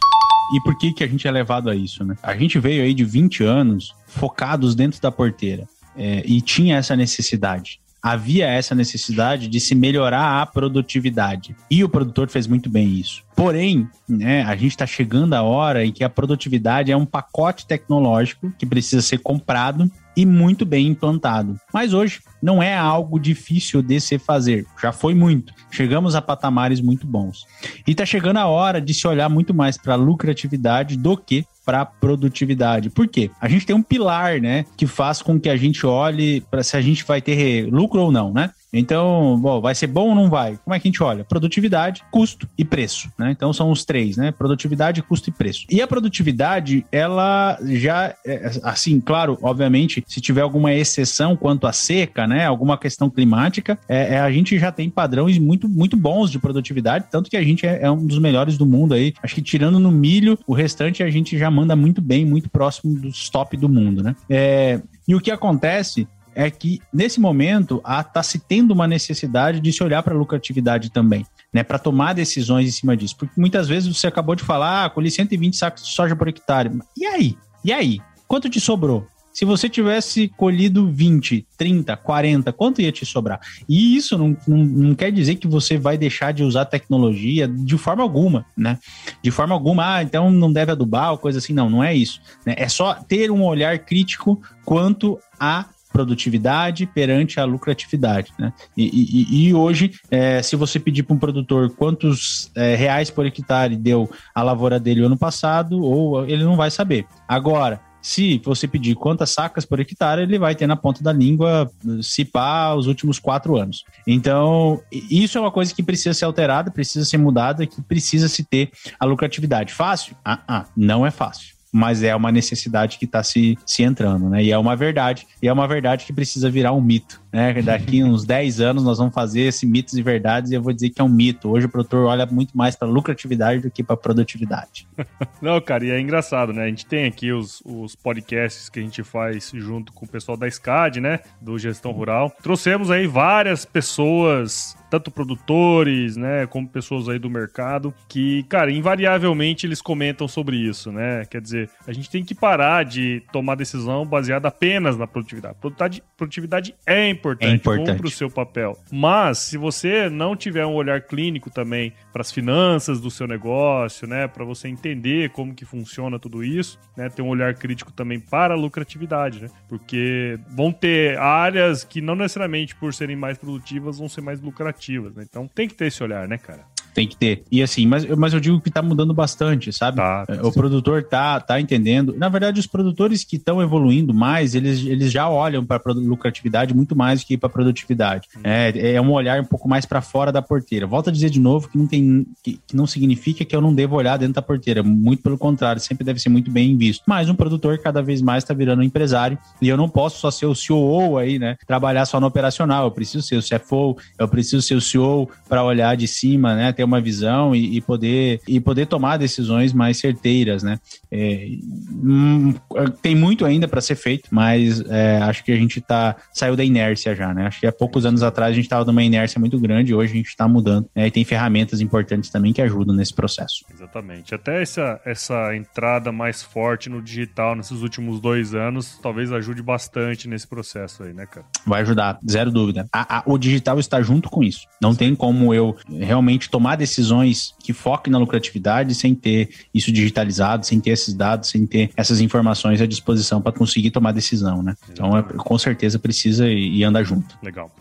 E 0.55 0.61
por 0.61 0.77
que 0.77 0.93
que 0.93 1.03
a 1.03 1.07
gente 1.07 1.27
é 1.27 1.31
levado 1.31 1.69
a 1.69 1.75
isso, 1.75 2.05
né? 2.05 2.15
A 2.23 2.37
gente 2.37 2.57
veio 2.57 2.81
aí 2.81 2.93
de 2.93 3.03
20 3.03 3.43
anos 3.43 3.93
focados 4.07 4.75
dentro 4.75 5.01
da 5.01 5.11
porteira 5.11 5.67
é, 5.97 6.23
e 6.25 6.39
tinha 6.39 6.77
essa 6.77 6.95
necessidade 6.95 7.81
havia 8.05 8.45
essa 8.45 8.75
necessidade 8.75 9.47
de 9.47 9.59
se 9.59 9.73
melhorar 9.73 10.39
a 10.39 10.45
produtividade. 10.45 11.55
E 11.71 11.83
o 11.83 11.89
produtor 11.89 12.29
fez 12.29 12.45
muito 12.45 12.69
bem 12.69 12.99
isso. 12.99 13.23
Porém, 13.35 13.89
né, 14.07 14.43
a 14.43 14.55
gente 14.55 14.73
está 14.73 14.85
chegando 14.85 15.33
a 15.33 15.41
hora 15.41 15.83
em 15.83 15.91
que 15.91 16.03
a 16.03 16.09
produtividade 16.09 16.91
é 16.91 16.95
um 16.95 17.03
pacote 17.05 17.65
tecnológico 17.65 18.53
que 18.59 18.65
precisa 18.65 19.01
ser 19.01 19.17
comprado 19.17 19.89
e 20.15 20.25
muito 20.25 20.65
bem 20.65 20.87
implantado. 20.87 21.59
Mas 21.73 21.93
hoje 21.93 22.21
não 22.41 22.61
é 22.61 22.75
algo 22.75 23.19
difícil 23.19 23.81
de 23.81 23.99
se 23.99 24.17
fazer, 24.17 24.65
já 24.81 24.91
foi 24.91 25.13
muito. 25.13 25.53
Chegamos 25.71 26.15
a 26.15 26.21
patamares 26.21 26.79
muito 26.81 27.05
bons. 27.05 27.45
E 27.85 27.91
está 27.91 28.05
chegando 28.05 28.37
a 28.37 28.47
hora 28.47 28.79
de 28.79 28.93
se 28.93 29.07
olhar 29.07 29.29
muito 29.29 29.53
mais 29.53 29.77
para 29.77 29.95
lucratividade 29.95 30.97
do 30.97 31.17
que 31.17 31.45
para 31.65 31.83
produtividade. 31.83 32.91
Por 32.91 33.07
quê? 33.07 33.31
A 33.41 33.49
gente 33.49 33.65
tem 33.65 33.75
um 33.75 33.81
pilar, 33.81 34.39
né, 34.39 34.65
que 34.77 34.85
faz 34.85 35.21
com 35.21 35.39
que 35.39 35.49
a 35.49 35.57
gente 35.57 35.85
olhe 35.85 36.41
para 36.41 36.63
se 36.63 36.77
a 36.77 36.81
gente 36.81 37.03
vai 37.03 37.21
ter 37.21 37.67
lucro 37.71 38.01
ou 38.01 38.11
não, 38.11 38.31
né? 38.31 38.51
Então, 38.77 39.39
bom, 39.39 39.61
vai 39.61 39.73
ser 39.73 39.87
bom 39.87 40.09
ou 40.09 40.15
não 40.15 40.29
vai? 40.29 40.57
Como 40.63 40.73
é 40.73 40.79
que 40.79 40.87
a 40.87 40.91
gente 40.91 41.01
olha? 41.01 41.23
Produtividade, 41.23 42.03
custo 42.11 42.47
e 42.57 42.65
preço, 42.65 43.09
né? 43.17 43.31
Então 43.31 43.53
são 43.53 43.71
os 43.71 43.85
três, 43.85 44.17
né? 44.17 44.31
Produtividade, 44.31 45.01
custo 45.01 45.29
e 45.29 45.33
preço. 45.33 45.65
E 45.69 45.81
a 45.81 45.87
produtividade, 45.87 46.85
ela 46.91 47.57
já, 47.63 48.13
é, 48.25 48.51
assim, 48.63 48.99
claro, 48.99 49.37
obviamente, 49.41 50.03
se 50.07 50.19
tiver 50.19 50.41
alguma 50.41 50.73
exceção 50.73 51.35
quanto 51.35 51.67
à 51.67 51.73
seca, 51.73 52.27
né? 52.27 52.45
Alguma 52.45 52.77
questão 52.77 53.09
climática, 53.09 53.79
é, 53.87 54.15
é, 54.15 54.19
a 54.19 54.31
gente 54.31 54.59
já 54.59 54.71
tem 54.71 54.89
padrões 54.89 55.37
muito, 55.37 55.69
muito 55.69 55.95
bons 55.95 56.29
de 56.29 56.37
produtividade, 56.37 57.05
tanto 57.09 57.29
que 57.29 57.37
a 57.37 57.43
gente 57.43 57.65
é, 57.65 57.83
é 57.83 57.91
um 57.91 58.05
dos 58.05 58.19
melhores 58.19 58.57
do 58.57 58.65
mundo 58.65 58.93
aí. 58.93 59.13
Acho 59.23 59.35
que 59.35 59.41
tirando 59.41 59.79
no 59.79 59.91
milho, 59.91 60.37
o 60.45 60.53
restante 60.53 61.01
a 61.01 61.09
gente 61.09 61.37
já 61.37 61.49
manda 61.49 61.75
muito 61.75 62.01
bem, 62.01 62.25
muito 62.25 62.49
próximo 62.49 62.99
do 62.99 63.09
top 63.31 63.55
do 63.55 63.69
mundo, 63.69 64.03
né? 64.03 64.15
É, 64.29 64.81
e 65.07 65.13
o 65.13 65.21
que 65.21 65.29
acontece 65.29 66.07
é 66.35 66.51
que 66.51 66.81
nesse 66.93 67.19
momento 67.19 67.81
está 67.87 68.21
se 68.21 68.37
tendo 68.37 68.71
uma 68.71 68.87
necessidade 68.87 69.59
de 69.59 69.71
se 69.71 69.81
olhar 69.81 70.03
para 70.03 70.13
a 70.13 70.17
lucratividade 70.17 70.91
também, 70.91 71.25
né, 71.51 71.63
para 71.63 71.79
tomar 71.79 72.13
decisões 72.13 72.67
em 72.67 72.71
cima 72.71 72.95
disso, 72.95 73.15
porque 73.17 73.39
muitas 73.39 73.67
vezes 73.67 73.95
você 73.95 74.07
acabou 74.07 74.35
de 74.35 74.43
falar, 74.43 74.85
ah, 74.85 74.89
colhi 74.89 75.09
120 75.09 75.55
sacos 75.55 75.85
de 75.85 75.91
soja 75.93 76.15
por 76.15 76.27
hectare, 76.27 76.71
e 76.97 77.05
aí? 77.05 77.37
E 77.63 77.71
aí? 77.71 77.99
Quanto 78.27 78.49
te 78.49 78.59
sobrou? 78.59 79.07
Se 79.35 79.43
você 79.43 79.67
tivesse 79.67 80.29
colhido 80.29 80.89
20, 80.89 81.45
30, 81.57 81.97
40, 81.97 82.53
quanto 82.53 82.81
ia 82.81 82.89
te 82.89 83.05
sobrar? 83.05 83.37
E 83.67 83.97
isso 83.97 84.17
não, 84.17 84.37
não, 84.47 84.57
não, 84.57 84.95
quer 84.95 85.11
dizer 85.11 85.35
que 85.35 85.45
você 85.45 85.77
vai 85.77 85.97
deixar 85.97 86.31
de 86.31 86.41
usar 86.41 86.63
tecnologia 86.63 87.45
de 87.45 87.77
forma 87.77 88.01
alguma, 88.01 88.45
né? 88.55 88.79
De 89.21 89.31
forma 89.31 89.53
alguma, 89.53 89.95
ah, 89.95 90.01
então 90.01 90.31
não 90.31 90.53
deve 90.53 90.71
adubar 90.71 91.11
ou 91.11 91.17
coisa 91.17 91.39
assim. 91.39 91.51
Não, 91.51 91.69
não 91.69 91.83
é 91.83 91.93
isso. 91.93 92.21
Né? 92.45 92.55
É 92.57 92.69
só 92.69 92.93
ter 92.93 93.29
um 93.29 93.43
olhar 93.43 93.77
crítico 93.79 94.41
quanto 94.63 95.19
a 95.37 95.65
produtividade 95.95 96.85
perante 96.85 97.39
a 97.39 97.45
lucratividade. 97.45 98.33
Né? 98.37 98.51
E, 98.75 98.83
e, 98.83 99.47
e 99.47 99.53
hoje, 99.53 99.91
é, 100.11 100.41
se 100.41 100.57
você 100.57 100.77
pedir 100.77 101.03
para 101.03 101.15
um 101.15 101.19
produtor 101.19 101.73
quantos 101.73 102.51
é, 102.53 102.75
reais 102.75 103.09
por 103.09 103.25
hectare 103.25 103.77
deu 103.77 104.11
a 104.33 104.43
lavoura 104.43 104.77
dele 104.77 105.05
ano 105.05 105.17
passado, 105.17 105.81
ou 105.81 106.25
ele 106.25 106.43
não 106.43 106.57
vai 106.57 106.69
saber. 106.69 107.05
Agora, 107.25 107.79
se 108.01 108.41
você 108.43 108.67
pedir 108.67 108.93
quantas 108.95 109.29
sacas 109.29 109.65
por 109.65 109.79
hectare, 109.79 110.21
ele 110.21 110.37
vai 110.37 110.53
ter 110.53 110.67
na 110.67 110.75
ponta 110.75 111.01
da 111.01 111.13
língua 111.13 111.71
se 112.03 112.25
pá 112.25 112.73
os 112.73 112.87
últimos 112.87 113.17
quatro 113.17 113.55
anos. 113.55 113.85
Então, 114.05 114.81
isso 114.91 115.37
é 115.37 115.41
uma 115.41 115.49
coisa 115.49 115.73
que 115.73 115.81
precisa 115.81 116.13
ser 116.13 116.25
alterada, 116.25 116.69
precisa 116.69 117.05
ser 117.05 117.17
mudada, 117.17 117.65
que 117.65 117.81
precisa 117.81 118.27
se 118.27 118.43
ter 118.43 118.69
a 118.99 119.05
lucratividade. 119.05 119.73
Fácil? 119.73 120.15
Ah, 120.25 120.41
ah 120.45 120.65
não 120.75 121.05
é 121.05 121.09
fácil 121.09 121.54
mas 121.75 122.03
é 122.03 122.15
uma 122.15 122.31
necessidade 122.31 122.97
que 122.97 123.03
está 123.03 123.21
se, 123.21 123.59
se 123.65 123.83
entrando, 123.83 124.29
né? 124.29 124.41
E 124.41 124.49
é 124.49 124.57
uma 124.57 124.77
verdade, 124.77 125.27
e 125.41 125.47
é 125.49 125.51
uma 125.51 125.67
verdade 125.67 126.05
que 126.05 126.13
precisa 126.13 126.49
virar 126.49 126.71
um 126.71 126.79
mito, 126.79 127.21
né? 127.35 127.61
Daqui 127.61 128.01
uns 128.01 128.23
10 128.25 128.61
anos 128.61 128.83
nós 128.83 128.97
vamos 128.97 129.13
fazer 129.13 129.41
esse 129.41 129.65
mitos 129.65 129.95
e 129.95 130.01
verdades 130.01 130.51
e 130.51 130.55
eu 130.55 130.61
vou 130.61 130.71
dizer 130.71 130.89
que 130.89 131.01
é 131.01 131.03
um 131.03 131.09
mito. 131.09 131.49
Hoje 131.49 131.65
o 131.65 131.69
produtor 131.69 132.05
olha 132.05 132.25
muito 132.25 132.57
mais 132.57 132.77
para 132.77 132.87
lucratividade 132.87 133.61
do 133.61 133.69
que 133.69 133.83
para 133.83 133.97
produtividade. 133.97 134.87
Não, 135.41 135.59
cara, 135.59 135.85
e 135.85 135.91
é 135.91 135.99
engraçado, 135.99 136.53
né? 136.53 136.63
A 136.63 136.67
gente 136.67 136.85
tem 136.85 137.05
aqui 137.05 137.33
os, 137.33 137.61
os 137.65 137.93
podcasts 137.93 138.69
que 138.69 138.79
a 138.79 138.81
gente 138.81 139.03
faz 139.03 139.51
junto 139.53 139.91
com 139.91 140.05
o 140.05 140.07
pessoal 140.07 140.37
da 140.37 140.49
SCAD, 140.49 141.01
né? 141.01 141.19
Do 141.41 141.59
Gestão 141.59 141.91
Rural. 141.91 142.33
Trouxemos 142.41 142.89
aí 142.89 143.05
várias 143.05 143.65
pessoas 143.65 144.77
tanto 144.95 145.11
produtores, 145.11 146.15
né, 146.15 146.45
como 146.47 146.69
pessoas 146.69 147.09
aí 147.09 147.19
do 147.19 147.29
mercado, 147.29 147.93
que, 148.07 148.43
cara, 148.43 148.71
invariavelmente 148.71 149.65
eles 149.65 149.81
comentam 149.81 150.25
sobre 150.25 150.55
isso, 150.55 150.89
né? 150.89 151.25
Quer 151.25 151.41
dizer, 151.41 151.69
a 151.85 151.91
gente 151.91 152.09
tem 152.09 152.23
que 152.23 152.33
parar 152.33 152.85
de 152.85 153.21
tomar 153.31 153.55
decisão 153.55 154.05
baseada 154.05 154.47
apenas 154.47 154.97
na 154.97 155.05
produtividade. 155.05 155.55
Produtividade, 155.59 156.03
produtividade 156.15 156.75
é 156.85 157.09
importante, 157.33 157.51
é 157.51 157.55
importante. 157.55 157.91
cumpre 157.91 158.07
o 158.07 158.11
seu 158.11 158.29
papel. 158.29 158.77
Mas, 158.91 159.39
se 159.39 159.57
você 159.57 160.09
não 160.09 160.35
tiver 160.35 160.65
um 160.65 160.73
olhar 160.73 161.01
clínico 161.01 161.49
também 161.49 161.93
para 162.11 162.21
as 162.21 162.31
finanças 162.31 162.99
do 162.99 163.09
seu 163.09 163.27
negócio, 163.27 164.07
né, 164.07 164.27
para 164.27 164.45
você 164.45 164.67
entender 164.67 165.29
como 165.31 165.53
que 165.53 165.65
funciona 165.65 166.19
tudo 166.19 166.43
isso, 166.43 166.79
né, 166.95 167.09
ter 167.09 167.21
um 167.21 167.29
olhar 167.29 167.53
crítico 167.55 167.91
também 167.91 168.19
para 168.19 168.53
a 168.53 168.57
lucratividade, 168.57 169.41
né? 169.41 169.49
Porque 169.67 170.39
vão 170.49 170.71
ter 170.71 171.17
áreas 171.17 171.83
que 171.83 172.01
não 172.01 172.15
necessariamente 172.15 172.75
por 172.75 172.93
serem 172.93 173.15
mais 173.15 173.37
produtivas 173.37 173.97
vão 173.97 174.09
ser 174.09 174.21
mais 174.21 174.39
lucrativas 174.41 175.15
né? 175.15 175.25
Então 175.29 175.47
tem 175.47 175.67
que 175.67 175.73
ter 175.73 175.87
esse 175.87 176.03
olhar, 176.03 176.27
né, 176.27 176.37
cara? 176.37 176.65
Tem 176.95 177.05
que 177.05 177.17
ter. 177.17 177.43
E 177.51 177.61
assim, 177.61 177.85
mas, 177.85 178.05
mas 178.05 178.33
eu 178.33 178.39
digo 178.39 178.61
que 178.61 178.71
tá 178.71 178.81
mudando 178.81 179.13
bastante, 179.13 179.73
sabe? 179.73 179.97
Tá, 179.97 180.25
o 180.41 180.45
sim. 180.45 180.57
produtor 180.57 181.03
tá, 181.03 181.41
tá 181.41 181.59
entendendo. 181.59 182.15
Na 182.17 182.29
verdade, 182.29 182.57
os 182.57 182.65
produtores 182.65 183.25
que 183.25 183.35
estão 183.35 183.61
evoluindo 183.61 184.13
mais, 184.13 184.55
eles, 184.55 184.79
eles 184.85 185.11
já 185.11 185.27
olham 185.29 185.65
para 185.65 185.81
lucratividade 185.91 186.73
muito 186.73 186.95
mais 186.95 187.19
do 187.19 187.27
que 187.27 187.37
para 187.37 187.49
produtividade. 187.49 188.29
Hum. 188.37 188.41
É, 188.45 188.93
é 188.93 189.01
um 189.01 189.11
olhar 189.11 189.41
um 189.41 189.45
pouco 189.45 189.67
mais 189.67 189.85
para 189.85 189.99
fora 189.99 190.31
da 190.31 190.41
porteira. 190.41 190.87
Volto 190.87 191.09
a 191.09 191.11
dizer 191.11 191.29
de 191.29 191.39
novo 191.39 191.67
que 191.67 191.77
não 191.77 191.85
tem 191.85 192.25
que, 192.41 192.59
que, 192.65 192.75
não 192.75 192.87
significa 192.87 193.43
que 193.43 193.53
eu 193.53 193.59
não 193.59 193.75
devo 193.75 193.97
olhar 193.97 194.15
dentro 194.17 194.35
da 194.35 194.41
porteira. 194.41 194.81
Muito 194.81 195.21
pelo 195.21 195.37
contrário, 195.37 195.81
sempre 195.81 196.05
deve 196.05 196.19
ser 196.19 196.29
muito 196.29 196.49
bem 196.49 196.77
visto. 196.77 197.03
Mas 197.05 197.29
um 197.29 197.35
produtor 197.35 197.77
cada 197.79 198.01
vez 198.01 198.21
mais 198.21 198.45
está 198.45 198.53
virando 198.53 198.79
um 198.79 198.83
empresário 198.83 199.37
e 199.61 199.67
eu 199.67 199.75
não 199.75 199.89
posso 199.89 200.21
só 200.21 200.31
ser 200.31 200.45
o 200.45 200.55
CEO 200.55 201.17
aí, 201.17 201.37
né? 201.37 201.57
Trabalhar 201.67 202.05
só 202.05 202.21
no 202.21 202.27
operacional. 202.27 202.85
Eu 202.85 202.91
preciso 202.91 203.21
ser 203.21 203.35
o 203.35 203.41
CFO, 203.41 203.97
eu 204.17 204.29
preciso 204.29 204.61
ser 204.61 204.75
o 204.75 204.81
CEO 204.81 205.29
para 205.49 205.61
olhar 205.61 205.97
de 205.97 206.07
cima, 206.07 206.55
né? 206.55 206.71
Ter 206.71 206.84
uma 206.85 207.01
visão 207.01 207.55
e, 207.55 207.77
e, 207.77 207.81
poder, 207.81 208.39
e 208.47 208.59
poder 208.59 208.85
tomar 208.85 209.17
decisões 209.17 209.73
mais 209.73 209.97
certeiras, 209.97 210.63
né? 210.63 210.79
É, 211.11 211.47
hum, 211.91 212.53
tem 213.01 213.15
muito 213.15 213.45
ainda 213.45 213.67
para 213.67 213.81
ser 213.81 213.95
feito, 213.95 214.29
mas 214.31 214.81
é, 214.89 215.17
acho 215.23 215.43
que 215.43 215.51
a 215.51 215.55
gente 215.55 215.81
tá, 215.81 216.15
saiu 216.33 216.55
da 216.55 216.63
inércia 216.63 217.15
já, 217.15 217.33
né? 217.33 217.47
Acho 217.47 217.59
que 217.59 217.67
há 217.67 217.71
poucos 217.71 218.05
anos 218.05 218.23
atrás 218.23 218.51
a 218.51 218.55
gente 218.55 218.65
estava 218.65 218.85
numa 218.85 219.03
inércia 219.03 219.39
muito 219.39 219.59
grande, 219.59 219.93
hoje 219.93 220.13
a 220.13 220.15
gente 220.15 220.27
está 220.27 220.47
mudando. 220.47 220.87
Né? 220.95 221.07
E 221.07 221.11
tem 221.11 221.23
ferramentas 221.23 221.81
importantes 221.81 222.29
também 222.29 222.53
que 222.53 222.61
ajudam 222.61 222.95
nesse 222.95 223.13
processo. 223.13 223.65
Exatamente. 223.73 224.33
Até 224.33 224.61
essa, 224.61 224.99
essa 225.05 225.55
entrada 225.55 226.11
mais 226.11 226.41
forte 226.41 226.89
no 226.89 227.01
digital 227.01 227.55
nesses 227.55 227.81
últimos 227.81 228.19
dois 228.19 228.53
anos 228.53 228.99
talvez 229.01 229.31
ajude 229.31 229.61
bastante 229.61 230.27
nesse 230.27 230.47
processo 230.47 231.03
aí, 231.03 231.13
né, 231.13 231.25
cara? 231.25 231.45
Vai 231.65 231.81
ajudar, 231.81 232.19
zero 232.29 232.51
dúvida. 232.51 232.87
A, 232.91 233.19
a, 233.19 233.23
o 233.25 233.37
digital 233.37 233.79
está 233.79 234.01
junto 234.01 234.29
com 234.29 234.43
isso. 234.43 234.67
Não 234.81 234.91
Sim. 234.91 234.97
tem 234.97 235.15
como 235.15 235.53
eu 235.53 235.75
realmente 235.89 236.49
tomar 236.49 236.74
decisões 236.75 237.53
que 237.59 237.73
foquem 237.73 238.11
na 238.11 238.17
lucratividade 238.17 238.93
sem 238.95 239.15
ter 239.15 239.49
isso 239.73 239.91
digitalizado, 239.91 240.65
sem 240.65 240.79
ter 240.79 240.91
esses 240.91 241.13
dados, 241.13 241.49
sem 241.49 241.65
ter 241.65 241.89
essas 241.95 242.19
informações 242.19 242.81
à 242.81 242.85
disposição 242.85 243.41
para 243.41 243.51
conseguir 243.51 243.91
tomar 243.91 244.11
decisão, 244.11 244.61
né? 244.61 244.75
Então, 244.91 245.17
é, 245.17 245.23
com 245.23 245.57
certeza 245.57 245.97
precisa 245.99 246.47
e, 246.47 246.77
e 246.77 246.83
anda 246.83 247.03
junto. 247.03 247.37
Legal. 247.41 247.71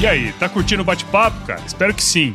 E 0.00 0.06
aí, 0.06 0.32
tá 0.32 0.48
curtindo 0.48 0.80
o 0.80 0.84
bate-papo, 0.84 1.44
cara? 1.44 1.60
Espero 1.66 1.92
que 1.92 2.02
sim. 2.02 2.34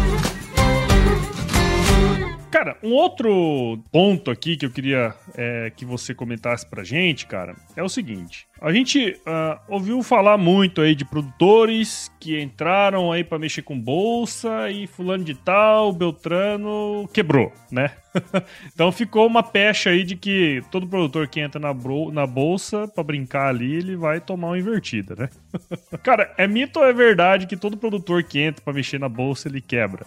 Cara, 2.51 2.75
um 2.83 2.91
outro 2.91 3.81
ponto 3.93 4.29
aqui 4.29 4.57
que 4.57 4.65
eu 4.65 4.69
queria 4.69 5.15
é, 5.37 5.71
que 5.73 5.85
você 5.85 6.13
comentasse 6.13 6.69
pra 6.69 6.83
gente, 6.83 7.25
cara, 7.25 7.55
é 7.77 7.81
o 7.81 7.87
seguinte. 7.87 8.45
A 8.59 8.73
gente 8.73 9.17
uh, 9.21 9.57
ouviu 9.69 10.03
falar 10.03 10.37
muito 10.37 10.81
aí 10.81 10.93
de 10.93 11.05
produtores 11.05 12.11
que 12.19 12.41
entraram 12.41 13.09
aí 13.09 13.23
para 13.23 13.39
mexer 13.39 13.61
com 13.61 13.79
bolsa 13.79 14.69
e 14.69 14.85
fulano 14.85 15.23
de 15.23 15.33
tal, 15.33 15.93
Beltrano, 15.93 17.09
quebrou, 17.13 17.53
né? 17.71 17.91
então 18.67 18.91
ficou 18.91 19.25
uma 19.25 19.41
pecha 19.41 19.89
aí 19.89 20.03
de 20.03 20.17
que 20.17 20.61
todo 20.69 20.85
produtor 20.85 21.29
que 21.29 21.39
entra 21.39 21.59
na, 21.59 21.73
na 22.11 22.27
bolsa 22.27 22.85
para 22.85 23.03
brincar 23.03 23.47
ali, 23.47 23.75
ele 23.75 23.95
vai 23.95 24.19
tomar 24.19 24.49
uma 24.49 24.59
invertida, 24.59 25.15
né? 25.15 25.29
Cara, 26.03 26.33
é 26.37 26.45
mito 26.47 26.79
ou 26.79 26.85
é 26.85 26.91
verdade 26.91 27.47
que 27.47 27.55
todo 27.55 27.77
produtor 27.77 28.23
que 28.23 28.39
entra 28.39 28.61
para 28.61 28.73
mexer 28.73 28.99
na 28.99 29.07
bolsa, 29.07 29.47
ele 29.47 29.61
quebra? 29.61 30.05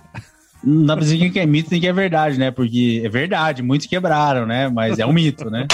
Não 0.66 0.86
dá 0.86 0.96
pra 0.96 1.04
dizer 1.04 1.30
que 1.30 1.38
é 1.38 1.46
mito 1.46 1.68
nem 1.70 1.80
que 1.80 1.86
é 1.86 1.92
verdade, 1.92 2.38
né? 2.38 2.50
Porque 2.50 3.02
é 3.04 3.08
verdade, 3.08 3.62
muitos 3.62 3.86
quebraram, 3.86 4.46
né? 4.46 4.68
Mas 4.68 4.98
é 4.98 5.06
um 5.06 5.12
mito, 5.12 5.50
né? 5.50 5.66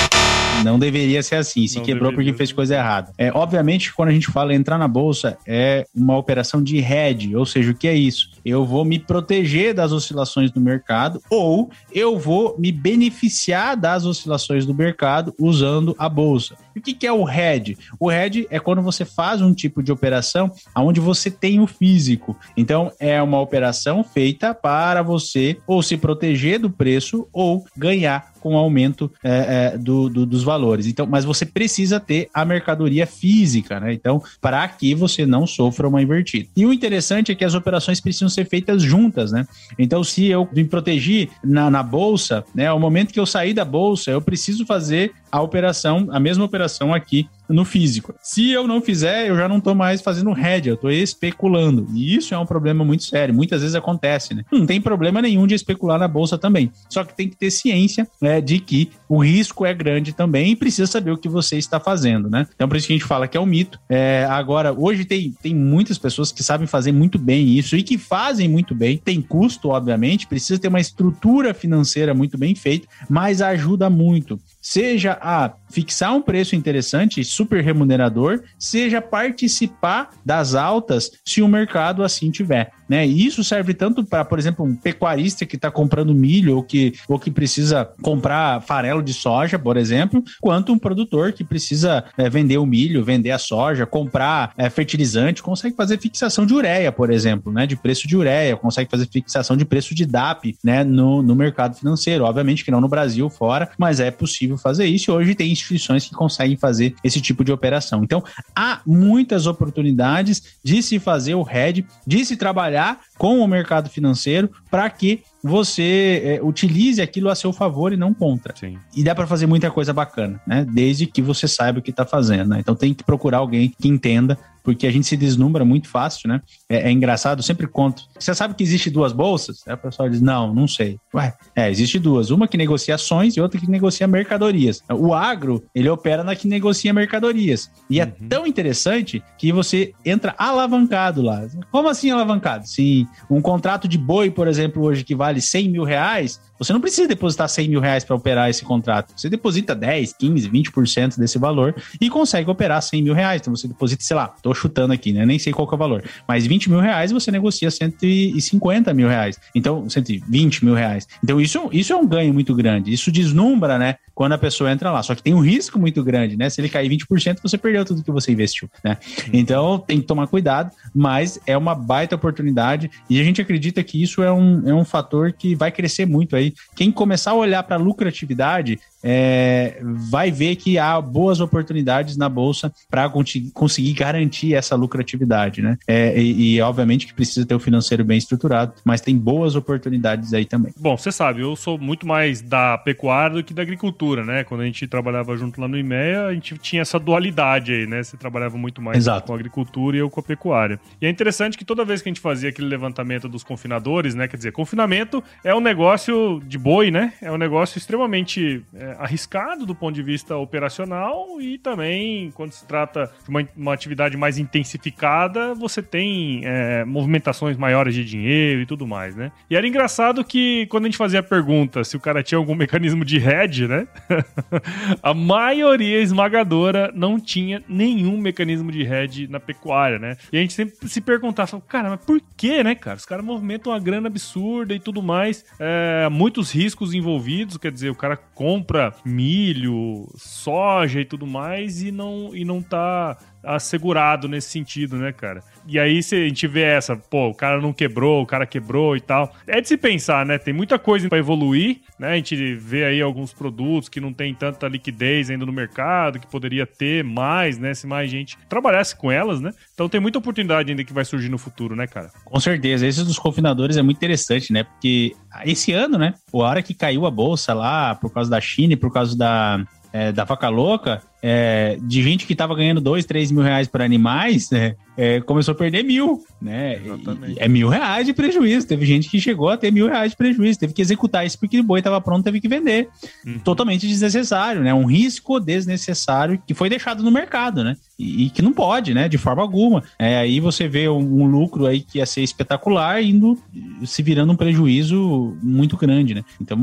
Não 0.65 0.79
deveria 0.79 1.23
ser 1.23 1.37
assim. 1.37 1.67
Se 1.67 1.77
não 1.79 1.85
quebrou 1.85 2.11
deveria. 2.11 2.33
porque 2.33 2.39
fez 2.39 2.53
coisa 2.53 2.75
errada. 2.75 3.13
É, 3.17 3.31
obviamente, 3.33 3.93
quando 3.93 4.11
a 4.11 4.13
gente 4.13 4.27
fala 4.27 4.55
entrar 4.55 4.79
na 4.79 4.89
bolsa, 4.89 5.39
é 5.47 5.87
uma 5.95 6.17
operação 6.17 6.63
de 6.63 6.79
hedge, 6.79 7.35
ou 7.35 7.47
seja, 7.47 7.71
o 7.71 7.75
que 7.75 7.89
é 7.89 7.95
isso? 7.95 8.31
Eu 8.45 8.65
vou 8.65 8.85
me 8.85 8.99
proteger 8.99 9.75
das 9.75 9.93
oscilações 9.93 10.51
do 10.51 10.61
mercado 10.61 11.23
ou 11.31 11.71
eu 11.93 12.19
vou 12.19 12.57
me 12.59 12.73
beneficiar 12.73 13.77
das 13.77 14.05
oscilações 14.05 14.67
do 14.67 14.75
mercado 14.75 15.35
usando 15.39 15.95
a 15.99 16.09
bolsa. 16.09 16.57
O 16.77 16.81
que, 16.81 16.95
que 16.95 17.07
é 17.07 17.13
o 17.13 17.29
hedge? 17.29 17.77
O 17.99 18.11
hedge 18.11 18.47
é 18.51 18.59
quando 18.59 18.83
você 18.83 19.05
faz 19.05 19.41
um 19.41 19.53
tipo 19.53 19.83
de 19.83 19.93
operação 19.93 20.51
onde 20.77 21.01
você 21.01 21.31
tem 21.31 21.61
o 21.61 21.67
físico. 21.67 22.37
Então, 22.57 22.93
é 22.99 23.21
uma 23.23 23.41
operação 23.41 24.03
feita 24.03 24.55
para 24.55 25.03
você 25.03 25.59
ou 25.67 25.83
se 25.83 25.97
proteger 25.97 26.59
do 26.59 26.71
preço 26.71 27.29
ou 27.33 27.65
ganhar 27.77 28.31
com 28.41 28.55
o 28.55 28.57
aumento 28.57 29.13
é, 29.23 29.73
é, 29.75 29.79
do, 29.79 30.09
do, 30.09 30.27
dos 30.27 30.43
valores. 30.43 30.87
Então, 30.87 31.07
mas 31.07 31.25
você 31.25 31.45
precisa 31.45 32.01
ter 32.01 32.29
a 32.33 32.45
mercadoria 32.45 33.07
física, 33.07 33.79
né? 33.79 33.93
Então, 33.93 34.23
para 34.41 34.67
que 34.67 34.95
você 34.95 35.27
não 35.27 35.47
sofra 35.47 35.87
uma 35.87 36.03
invertida. 36.03 36.49
E 36.57 36.67
o 36.67 36.73
interessante 36.73 37.31
é 37.31 37.35
que 37.35 37.45
as 37.45 37.55
operações 37.55 38.01
precisam 38.01 38.29
ser 38.29 38.47
feitas 38.47 38.83
juntas, 38.83 39.31
né? 39.31 39.47
Então, 39.79 40.03
se 40.03 40.27
eu 40.27 40.49
me 40.53 40.65
proteger 40.65 41.29
na, 41.45 41.71
na 41.71 41.83
bolsa, 41.83 42.45
né? 42.55 42.67
Ao 42.67 42.81
momento 42.81 43.13
que 43.13 43.21
eu 43.21 43.27
sair 43.27 43.53
da 43.53 43.65
bolsa, 43.65 44.11
eu 44.11 44.21
preciso 44.21 44.65
fazer 44.65 45.13
a 45.31 45.41
operação, 45.41 46.09
a 46.11 46.21
mesma 46.21 46.45
operação 46.45 46.93
aqui 46.93 47.29
no 47.53 47.65
físico. 47.65 48.15
Se 48.23 48.51
eu 48.51 48.67
não 48.67 48.81
fizer, 48.81 49.29
eu 49.29 49.37
já 49.37 49.49
não 49.49 49.59
estou 49.59 49.75
mais 49.75 50.01
fazendo 50.01 50.37
hedge, 50.37 50.69
eu 50.69 50.75
estou 50.75 50.91
especulando. 50.91 51.87
E 51.95 52.17
isso 52.17 52.35
é 52.35 52.39
um 52.39 52.47
problema 52.47 52.85
muito 52.85 53.05
sério. 53.05 53.35
Muitas 53.35 53.61
vezes 53.61 53.75
acontece, 53.75 54.35
né? 54.35 54.45
Não 54.53 54.67
tem 54.67 54.81
problema 54.81 55.21
nenhum 55.21 55.47
de 55.47 55.55
especular 55.55 55.99
na 55.99 56.09
bolsa 56.09 56.39
também. 56.39 56.71
Só 56.89 57.05
que 57.05 57.15
tem 57.15 57.29
que 57.29 57.37
ter 57.37 57.51
ciência 57.51 58.07
né, 58.21 58.41
de 58.41 58.59
que 58.59 58.91
o 59.09 59.23
risco 59.23 59.67
é 59.67 59.75
grande 59.75 60.13
também 60.13 60.53
e 60.53 60.57
precisa 60.57 60.87
saber 60.87 61.11
o 61.11 61.19
que 61.19 61.29
você 61.29 61.57
está 61.57 61.81
fazendo, 61.81 62.31
né? 62.31 62.47
Então, 62.55 62.69
por 62.69 62.77
isso 62.77 62.87
que 62.87 62.93
a 62.93 62.97
gente 62.97 63.07
fala 63.07 63.27
que 63.27 63.37
é 63.37 63.41
um 63.41 63.47
mito. 63.47 63.79
É, 63.89 64.27
agora, 64.31 64.73
hoje 64.73 65.05
tem, 65.05 65.35
tem 65.43 65.55
muitas 65.55 65.99
pessoas 65.99 66.31
que 66.31 66.43
sabem 66.43 66.67
fazer 66.67 66.93
muito 66.93 67.19
bem 67.19 67.49
isso 67.59 67.77
e 67.77 67.83
que 67.83 67.99
fazem 67.99 68.49
muito 68.49 68.75
bem. 68.75 68.97
Tem 68.97 69.21
custo, 69.21 69.71
obviamente, 69.71 70.27
precisa 70.27 70.59
ter 70.59 70.69
uma 70.69 70.81
estrutura 70.81 71.53
financeira 71.53 72.15
muito 72.15 72.39
bem 72.39 72.55
feita, 72.55 72.87
mas 73.09 73.43
ajuda 73.43 73.91
muito 73.91 74.41
seja 74.61 75.19
a 75.21 75.53
fixar 75.71 76.15
um 76.15 76.21
preço 76.21 76.55
interessante, 76.55 77.25
super 77.41 77.65
remunerador, 77.65 78.43
seja 78.59 79.01
participar 79.01 80.11
das 80.23 80.55
altas 80.55 81.11
se 81.25 81.41
o 81.41 81.49
mercado 81.49 82.05
assim 82.05 82.31
tiver. 82.31 82.71
Né? 82.91 83.07
E 83.07 83.25
isso 83.25 83.45
serve 83.45 83.73
tanto 83.73 84.03
para, 84.03 84.25
por 84.25 84.37
exemplo, 84.37 84.65
um 84.65 84.75
pecuarista 84.75 85.47
que 85.47 85.55
está 85.55 85.71
comprando 85.71 86.13
milho 86.13 86.57
ou 86.57 86.63
que, 86.65 86.93
ou 87.07 87.21
que 87.21 87.31
precisa 87.31 87.89
comprar 88.03 88.61
farelo 88.63 89.01
de 89.01 89.15
soja, 89.15 89.57
por 89.61 89.77
exemplo, 89.77 90.25
quanto 90.41 90.73
um 90.73 90.79
produtor 90.79 91.33
que 91.33 91.45
precisa 91.45 92.03
é, 92.19 92.29
vender 92.29 92.59
o 92.59 92.67
milho, 92.67 93.05
vender 93.05 93.31
a 93.31 93.39
soja, 93.39 93.87
comprar 93.87 94.53
é, 94.59 94.69
fertilizante, 94.69 95.41
consegue 95.41 95.77
fazer 95.77 96.01
fixação 96.01 96.45
de 96.45 96.53
ureia, 96.53 96.91
por 96.91 97.13
exemplo, 97.13 97.53
né? 97.53 97.65
de 97.65 97.77
preço 97.77 98.09
de 98.09 98.17
ureia, 98.17 98.57
consegue 98.57 98.91
fazer 98.91 99.07
fixação 99.07 99.57
de 99.57 99.65
preço 99.65 99.95
de 99.95 100.05
DAP 100.05 100.57
né? 100.65 100.83
no, 100.83 101.23
no 101.23 101.37
mercado 101.37 101.77
financeiro. 101.77 102.25
Obviamente 102.25 102.65
que 102.65 102.73
não 102.73 102.81
no 102.81 102.89
Brasil, 102.89 103.31
fora, 103.31 103.71
mas 103.79 104.01
é 104.01 104.11
possível 104.11 104.59
fazer 104.59 104.87
isso 104.87 105.13
e 105.13 105.15
hoje 105.15 105.37
tem 105.37 105.53
instituições 105.53 106.09
que 106.09 106.13
conseguem 106.13 106.57
fazer 106.57 106.97
esse 107.05 107.21
tipo 107.21 107.45
de 107.45 107.53
operação. 107.53 108.03
Então, 108.03 108.21
há 108.53 108.81
muitas 108.85 109.47
oportunidades 109.47 110.43
de 110.65 110.83
se 110.83 110.99
fazer 110.99 111.37
o 111.37 111.47
hedge, 111.49 111.87
de 112.05 112.25
se 112.25 112.37
trabalhar 112.37 112.80
com 113.19 113.41
o 113.41 113.49
mercado 113.49 113.89
financeiro 113.89 114.51
para 114.71 114.89
que 114.91 115.23
você 115.43 116.23
é, 116.25 116.41
utilize 116.43 117.01
aquilo 117.01 117.31
a 117.31 117.35
seu 117.35 117.53
favor 117.53 117.93
e 117.93 117.97
não 117.97 118.13
contra. 118.13 118.55
Sim. 118.57 118.79
E 118.95 119.03
dá 119.03 119.15
para 119.15 119.27
fazer 119.27 119.47
muita 119.47 119.71
coisa 119.71 119.93
bacana, 119.93 120.41
né? 120.47 120.67
Desde 120.71 121.07
que 121.07 121.23
você 121.23 121.49
saiba 121.49 121.79
o 121.79 121.83
que 121.83 121.91
está 121.91 122.05
fazendo. 122.05 122.51
Né? 122.51 122.59
Então 122.61 122.75
tem 122.75 122.93
que 122.93 123.03
procurar 123.03 123.39
alguém 123.39 123.73
que 123.81 123.89
entenda 123.89 124.39
porque 124.63 124.87
a 124.87 124.91
gente 124.91 125.07
se 125.07 125.17
deslumbra 125.17 125.65
muito 125.65 125.89
fácil, 125.89 126.29
né? 126.29 126.41
É, 126.69 126.89
é 126.89 126.91
engraçado, 126.91 127.39
eu 127.39 127.43
sempre 127.43 127.67
conto. 127.67 128.03
Você 128.19 128.35
sabe 128.35 128.55
que 128.55 128.63
existe 128.63 128.91
duas 128.91 129.13
bolsas? 129.13 129.63
Aí 129.67 129.75
o 129.75 129.79
pessoal 129.79 130.09
diz, 130.09 130.21
não, 130.21 130.55
não 130.55 130.69
sei. 130.69 130.99
Ué, 131.15 131.35
é, 131.55 131.71
existe 131.71 131.99
duas. 131.99 132.31
Uma 132.31 132.47
que 132.47 132.57
negocia 132.57 132.95
ações 132.95 133.37
e 133.37 133.41
outra 133.41 133.61
que 133.61 133.71
negocia 133.71 134.07
mercadorias. 134.07 134.83
O 134.91 135.15
agro, 135.15 135.65
ele 135.75 135.89
opera 135.89 136.23
na 136.23 136.37
que 136.37 136.47
negocia 136.47 136.93
mercadorias. 136.93 137.71
E 137.89 138.01
é 138.01 138.05
uhum. 138.05 138.11
é 138.11 138.29
tão 138.29 138.47
interessante 138.47 139.23
que 139.39 139.53
você 139.53 139.93
entra 140.05 140.35
alavancado 140.39 141.23
lá. 141.23 141.47
Como 141.71 141.89
assim 141.89 142.11
alavancado? 142.11 142.67
Se 142.67 143.07
um 143.29 143.41
contrato 143.41 143.89
de 143.89 143.99
boi, 143.99 144.31
por 144.31 144.47
exemplo, 144.47 144.83
hoje 144.83 145.05
que 145.05 145.15
vale 145.15 145.41
100 145.41 145.69
mil 145.69 145.85
reais, 145.85 146.41
você 146.59 146.73
não 146.73 146.81
precisa 146.81 147.09
depositar 147.09 147.49
100 147.49 147.69
mil 147.69 147.81
reais 147.81 148.05
para 148.05 148.15
operar 148.15 148.51
esse 148.51 148.65
contrato. 148.65 149.13
Você 149.17 149.31
deposita 149.31 149.75
10, 149.75 150.13
15, 150.13 150.51
20% 150.51 151.19
desse 151.19 151.39
valor 151.39 151.75
e 152.01 152.11
consegue 152.11 152.51
operar 152.51 152.83
100 152.83 153.03
mil 153.03 153.15
reais. 153.15 153.41
Então 153.41 153.55
você 153.55 153.67
deposita, 153.67 154.05
sei 154.05 154.17
lá, 154.17 154.29
tô 154.43 154.53
chutando 154.61 154.93
aqui, 154.93 155.13
né? 155.13 155.25
Nem 155.25 155.39
sei 155.39 155.53
qual 155.53 155.69
é 155.71 155.75
o 155.75 155.79
valor. 155.79 156.05
Mas 156.29 156.47
20 156.47 156.71
mil 156.71 156.81
reais 156.81 157.11
você 157.11 157.31
negocia 157.31 157.71
150 157.71 158.93
mil 158.93 159.09
reais. 159.09 159.39
Então, 159.55 159.89
120 159.89 160.65
mil 160.65 160.75
reais. 160.75 161.09
Então 161.23 161.41
isso, 161.41 161.69
isso 161.73 161.93
é 161.93 161.97
um 161.97 162.07
ganho 162.07 162.33
muito 162.35 162.55
grande. 162.55 162.93
Isso 162.93 163.11
deslumbra, 163.11 163.79
né? 163.79 163.97
Quando 164.15 164.33
a 164.33 164.39
pessoa 164.39 164.71
entra 164.71 164.91
lá. 164.91 165.03
Só 165.03 165.15
que 165.15 165.23
tem 165.23 165.33
um 165.33 165.41
risco 165.41 165.79
muito 165.79 166.05
grande, 166.05 166.37
né? 166.37 166.51
Se 166.51 166.61
ele 166.61 166.69
cair 166.69 166.91
20%, 166.91 167.39
você 167.43 167.57
perdeu 167.57 167.85
tudo 167.85 168.03
que 168.03 168.11
você 168.11 168.33
investiu, 168.33 168.69
né? 168.85 168.99
Então 169.33 169.79
tem 169.79 170.01
que 170.01 170.07
tomar 170.07 170.27
cuidado, 170.27 170.71
mas 170.95 171.39
é 171.47 171.57
uma 171.57 171.75
baita 171.75 172.17
oportunidade 172.17 172.91
e 173.09 173.21
a 173.21 173.25
gente 173.25 173.41
acredita 173.41 173.83
que 173.83 174.03
isso 174.03 174.23
é 174.23 174.33
um, 174.33 174.69
é 174.69 174.75
um 174.75 174.85
fator 174.85 175.33
que 175.33 175.55
vai 175.55 175.71
crescer 175.71 176.07
muito 176.07 176.37
aí 176.37 176.53
quem 176.77 176.91
começar 176.91 177.31
a 177.31 177.35
olhar 177.35 177.63
para 177.63 177.77
a 177.77 177.79
lucratividade 177.79 178.79
é, 179.03 179.79
vai 179.83 180.31
ver 180.31 180.57
que 180.57 180.79
há 180.79 181.01
boas 181.01 181.41
oportunidades 181.41 182.17
na 182.17 182.29
bolsa 182.29 182.73
para 182.91 183.09
conseguir 183.09 183.93
garantir 183.93 184.55
essa 184.55 184.77
lucratividade, 184.77 185.63
né? 185.63 185.79
É, 185.87 186.21
e, 186.21 186.57
e, 186.57 186.61
obviamente 186.61 187.07
que 187.07 187.15
precisa 187.15 187.47
ter 187.47 187.55
o 187.55 187.61
financeiro 187.61 188.05
bem 188.05 188.19
estruturado, 188.19 188.75
mas 188.85 189.01
tem 189.01 189.17
boas 189.17 189.55
oportunidades 189.55 190.33
aí 190.33 190.45
também. 190.45 190.73
Bom, 190.79 190.97
você 190.97 191.11
sabe, 191.11 191.41
eu 191.41 191.57
sou 191.57 191.79
muito 191.79 192.07
mais 192.07 192.41
da 192.41 192.79
pecuária 192.79 193.37
do 193.37 193.45
que 193.45 193.55
da 193.55 193.63
agricultura, 193.63 194.25
né? 194.25 194.45
Quando 194.45 194.63
a 194.63 194.67
gente 194.67 194.87
trabalhava 194.87 195.37
junto 195.37 195.61
lá 195.61 195.69
no 195.69 195.79
IMEA, 195.79 196.27
a 196.27 196.35
gente 196.35 196.57
tinha 196.59 196.83
essa 196.83 196.99
dualidade 196.99 197.73
aí, 197.73 197.87
né? 197.87 198.03
Você 198.03 198.17
trabalhava 198.17 198.57
muito 198.57 198.83
mais 198.83 198.99
Exato. 198.99 199.27
com 199.27 199.33
a 199.33 199.37
agricultura 199.37 199.97
e 199.97 200.01
eu 200.01 200.11
com 200.11 200.21
a 200.21 200.23
pecuária. 200.23 200.81
E 201.01 201.07
é 201.07 201.11
interessante 201.11 201.57
que 201.57 201.65
toda 201.65 201.85
vez 201.85 202.03
que 202.03 202.09
a 202.09 202.11
gente 202.11 202.21
fazia 202.21 202.51
aquele 202.51 202.69
levantamento 202.69 203.29
dos 203.29 203.43
confinadores, 203.43 204.15
né? 204.15 204.29
Quer 204.29 204.37
dizer, 204.37 204.53
confinamento 204.53 205.23
é 205.45 205.55
um 205.55 205.61
negócio 205.61 206.43
de 206.47 206.59
boi, 206.59 206.91
né? 206.91 207.13
É 207.21 207.31
um 207.31 207.39
negócio 207.39 207.79
extremamente 207.79 208.63
é, 208.75 208.90
arriscado 208.99 209.67
do 209.67 209.75
ponto 209.75 209.95
de 209.95 210.03
vista 210.03 210.37
operacional 210.37 211.41
e 211.41 211.59
também, 211.59 212.31
quando 212.33 212.53
se 212.53 212.67
trata 212.67 213.11
de 213.23 213.31
uma, 213.31 213.49
uma 213.57 213.75
atividade 213.75 214.17
mais 214.17 214.39
intensificada, 214.39 215.55
você 215.55 215.83
tem 215.83 216.43
é, 216.45 216.85
movimentações 216.85 217.57
maiores 217.57 217.95
de 217.95 218.05
dinheiro 218.05 218.63
e 218.63 218.67
tudo 218.67 218.87
mais, 218.87 219.15
né? 219.15 219.33
E 219.49 219.57
era 219.57 219.67
engraçado 219.67 220.25
que 220.25 220.67
quando 220.67 220.85
a 220.85 220.89
gente 220.89 220.99
fazia 220.99 221.21
a 221.21 221.23
pergunta 221.23 221.85
se 221.85 221.97
o 221.97 222.01
cara 222.01 222.23
tinha 222.23 222.39
algum 222.39 222.55
mecanismo 222.61 223.05
de 223.05 223.17
hedge, 223.17 223.67
né? 223.67 223.87
a 225.03 225.15
maioria 225.15 226.01
esmagadora 226.01 226.91
não 226.95 227.19
tinha 227.19 227.63
nenhum 227.69 228.19
mecanismo 228.19 228.71
de 228.71 228.83
hedge 228.83 229.29
na 229.29 229.41
pecuária, 229.41 229.99
né? 229.99 230.17
E 230.33 230.39
a 230.39 230.41
gente 230.41 230.53
sempre 230.53 230.89
se 230.89 231.01
perguntava, 231.01 231.61
cara, 231.61 231.91
mas 231.91 232.05
por 232.05 232.21
que, 232.37 232.63
né, 232.63 232.75
cara? 232.75 232.97
Os 232.97 233.07
caras 233.07 233.25
movimentam 233.25 233.73
uma 233.73 233.79
grana 233.79 234.09
absurda 234.09 234.75
e 234.75 234.81
tudo 234.81 235.03
mais, 235.03 235.45
é, 235.59 236.09
muitos 236.11 236.51
riscos 236.51 236.95
envolvidos, 236.95 237.57
quer 237.57 237.73
dizer, 237.73 237.91
o 237.91 237.95
cara 237.95 238.17
compra 238.17 238.80
milho, 239.05 240.07
soja 240.17 241.01
e 241.01 241.05
tudo 241.05 241.27
mais 241.27 241.83
e 241.83 241.91
não, 241.91 242.35
e 242.35 242.45
não 242.45 242.63
tá 242.63 243.17
assegurado 243.43 244.29
nesse 244.29 244.51
sentido, 244.51 244.97
né, 244.97 245.13
cara? 245.13 245.43
E 245.67 245.79
aí 245.79 246.03
se 246.03 246.15
a 246.15 246.29
gente 246.29 246.47
vê 246.47 246.63
essa, 246.63 246.97
pô, 246.97 247.29
o 247.29 247.35
cara 247.35 247.61
não 247.61 247.73
quebrou, 247.73 248.23
o 248.23 248.27
cara 248.27 248.47
quebrou 248.47 248.97
e 248.97 249.01
tal. 249.01 249.35
É 249.47 249.61
de 249.61 249.69
se 249.69 249.77
pensar, 249.77 250.25
né? 250.27 250.39
Tem 250.39 250.53
muita 250.53 250.79
coisa 250.79 251.09
para 251.09 251.19
evoluir, 251.19 251.81
né? 251.99 252.13
A 252.13 252.17
gente 252.17 252.55
vê 252.57 252.85
aí 252.85 253.01
alguns 253.01 253.33
produtos 253.33 253.89
que 253.89 254.01
não 254.01 254.13
tem 254.13 254.35
tanta 254.35 254.69
liquidez 254.69 255.31
ainda 255.31 255.47
no 255.47 255.53
mercado, 255.53 256.19
que 256.19 256.27
poderia 256.27 256.67
ter 256.67 257.05
mais, 257.05 257.59
né? 257.59 257.75
Se 257.75 257.87
mais 257.87 258.11
gente 258.11 258.37
trabalhasse 258.49 258.97
com 258.97 259.11
elas, 259.11 259.41
né? 259.41 259.53
Então 259.75 259.89
tem 259.89 260.01
muita 260.01 260.19
oportunidade 260.19 260.71
ainda 260.71 260.85
que 260.85 260.93
vai 260.93 261.05
surgir 261.05 261.29
no 261.29 261.39
futuro, 261.39 261.77
né, 261.77 261.87
cara? 261.87 262.11
Com 262.25 262.41
certeza. 262.41 262.87
Esse 262.87 263.05
dos 263.05 263.19
confinadores 263.19 263.77
é 263.77 263.83
muito 263.83 263.97
interessante, 263.97 264.53
né? 264.53 264.65
Porque 264.65 265.15
esse 265.45 265.73
ano, 265.73 265.99
né? 265.99 266.15
A 266.33 266.37
hora 266.37 266.63
que 266.63 266.75
caiu 266.75 267.07
a 267.07 267.11
bolsa 267.11 267.55
lá, 267.55 267.95
por 267.95 268.13
causa 268.13 268.31
da 268.31 268.41
China 268.41 268.73
e 268.73 268.77
por 268.77 268.93
causa 268.93 269.17
da, 269.17 269.65
é, 269.93 270.13
da 270.13 270.25
vaca 270.25 270.49
louca, 270.49 271.03
é, 271.23 271.79
de 271.83 272.03
gente 272.03 272.27
que 272.27 272.33
estava 272.33 272.55
ganhando 272.55 272.81
dois, 272.81 273.05
três 273.05 273.31
mil 273.31 273.43
reais 273.43 273.69
por 273.69 273.83
animais, 273.83 274.51
né, 274.51 274.75
é, 275.01 275.19
começou 275.19 275.53
a 275.53 275.55
perder 275.55 275.83
mil, 275.83 276.23
né? 276.43 276.79
E, 277.27 277.37
é 277.39 277.49
mil 277.49 277.71
reais 277.71 278.05
de 278.05 278.13
prejuízo. 278.13 278.67
Teve 278.67 278.85
gente 278.85 279.09
que 279.09 279.19
chegou 279.19 279.49
a 279.49 279.57
ter 279.57 279.71
mil 279.71 279.87
reais 279.87 280.11
de 280.11 280.17
prejuízo, 280.17 280.59
teve 280.59 280.75
que 280.75 280.83
executar 280.83 281.25
isso 281.25 281.39
porque 281.39 281.59
o 281.59 281.65
boi 281.65 281.81
estava 281.81 281.99
pronto, 282.03 282.23
teve 282.23 282.39
que 282.39 282.47
vender. 282.47 282.87
Uhum. 283.25 283.39
Totalmente 283.39 283.89
desnecessário, 283.89 284.61
né? 284.61 284.75
Um 284.75 284.85
risco 284.85 285.41
desnecessário 285.41 286.39
que 286.47 286.53
foi 286.53 286.69
deixado 286.69 287.03
no 287.03 287.11
mercado, 287.11 287.65
né? 287.65 287.79
E, 287.99 288.27
e 288.27 288.31
que 288.31 288.43
não 288.43 288.53
pode, 288.53 288.93
né? 288.93 289.09
De 289.09 289.17
forma 289.17 289.41
alguma. 289.41 289.83
É, 289.99 290.19
aí 290.19 290.39
você 290.39 290.69
vê 290.69 290.87
um, 290.87 291.23
um, 291.23 291.27
lucro 291.27 291.65
aí 291.65 291.81
que 291.81 291.97
ia 291.97 292.05
ser 292.05 292.21
espetacular 292.21 293.03
indo 293.03 293.39
se 293.87 294.03
virando 294.03 294.35
um 294.35 294.37
prejuízo 294.37 295.35
muito 295.43 295.79
grande, 295.79 296.15
né? 296.15 296.23
Então 296.39 296.59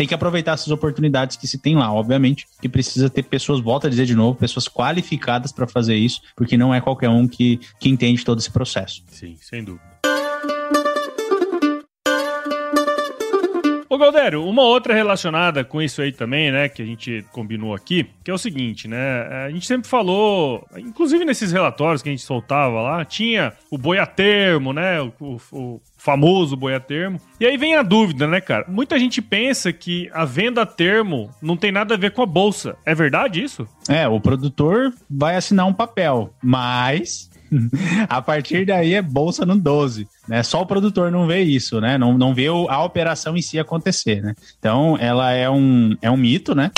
tem 0.00 0.06
que 0.06 0.14
aproveitar 0.14 0.52
essas 0.52 0.68
oportunidades 0.68 1.36
que 1.36 1.46
se 1.46 1.58
tem 1.58 1.76
lá, 1.76 1.92
obviamente, 1.92 2.46
que 2.58 2.70
precisa 2.70 3.10
ter 3.10 3.22
pessoas, 3.22 3.60
volta 3.60 3.86
a 3.86 3.90
dizer 3.90 4.06
de 4.06 4.14
novo, 4.14 4.38
pessoas 4.38 4.66
qualificadas 4.66 5.52
para 5.52 5.66
fazer 5.66 5.94
isso, 5.94 6.22
porque 6.34 6.56
não 6.56 6.74
é 6.74 6.80
qualquer 6.80 7.10
um 7.10 7.28
que, 7.28 7.60
que 7.78 7.88
entende 7.88 8.24
todo 8.24 8.38
esse 8.38 8.50
processo. 8.50 9.02
Sim, 9.08 9.36
sem 9.40 9.64
dúvida. 9.64 9.90
Ô 13.92 13.98
Galdério, 13.98 14.44
uma 14.44 14.62
outra 14.62 14.94
relacionada 14.94 15.64
com 15.64 15.82
isso 15.82 16.00
aí 16.00 16.12
também, 16.12 16.52
né, 16.52 16.68
que 16.68 16.80
a 16.80 16.84
gente 16.84 17.26
combinou 17.32 17.74
aqui, 17.74 18.06
que 18.22 18.30
é 18.30 18.34
o 18.34 18.38
seguinte, 18.38 18.86
né, 18.86 19.22
a 19.46 19.50
gente 19.50 19.66
sempre 19.66 19.88
falou, 19.88 20.64
inclusive 20.78 21.24
nesses 21.24 21.50
relatórios 21.50 22.00
que 22.00 22.08
a 22.08 22.12
gente 22.12 22.22
soltava 22.22 22.80
lá, 22.80 23.04
tinha 23.04 23.52
o 23.68 23.76
boi 23.76 23.98
a 23.98 24.06
termo, 24.06 24.72
né, 24.72 25.00
o, 25.02 25.40
o 25.50 25.80
famoso 25.98 26.56
boi 26.56 26.72
a 26.72 26.78
termo. 26.78 27.20
E 27.40 27.46
aí 27.46 27.56
vem 27.56 27.74
a 27.74 27.82
dúvida, 27.82 28.28
né, 28.28 28.40
cara? 28.40 28.64
Muita 28.68 28.96
gente 28.96 29.20
pensa 29.20 29.72
que 29.72 30.08
a 30.12 30.24
venda 30.24 30.62
a 30.62 30.66
termo 30.66 31.28
não 31.42 31.56
tem 31.56 31.72
nada 31.72 31.94
a 31.94 31.98
ver 31.98 32.12
com 32.12 32.22
a 32.22 32.26
bolsa. 32.26 32.76
É 32.86 32.94
verdade 32.94 33.42
isso? 33.42 33.66
É, 33.88 34.06
o 34.06 34.20
produtor 34.20 34.94
vai 35.10 35.34
assinar 35.34 35.66
um 35.66 35.74
papel, 35.74 36.32
mas 36.42 37.29
a 38.08 38.22
partir 38.22 38.64
daí 38.64 38.94
é 38.94 39.02
bolsa 39.02 39.44
no 39.44 39.56
12, 39.56 40.06
né? 40.28 40.42
Só 40.42 40.62
o 40.62 40.66
produtor 40.66 41.10
não 41.10 41.26
vê 41.26 41.42
isso, 41.42 41.80
né? 41.80 41.98
Não, 41.98 42.16
não 42.16 42.34
vê 42.34 42.46
a 42.46 42.84
operação 42.84 43.36
em 43.36 43.42
si 43.42 43.58
acontecer, 43.58 44.22
né? 44.22 44.34
Então, 44.58 44.96
ela 45.00 45.32
é 45.32 45.48
um, 45.48 45.96
é 46.00 46.10
um 46.10 46.16
mito, 46.16 46.54
né? 46.54 46.70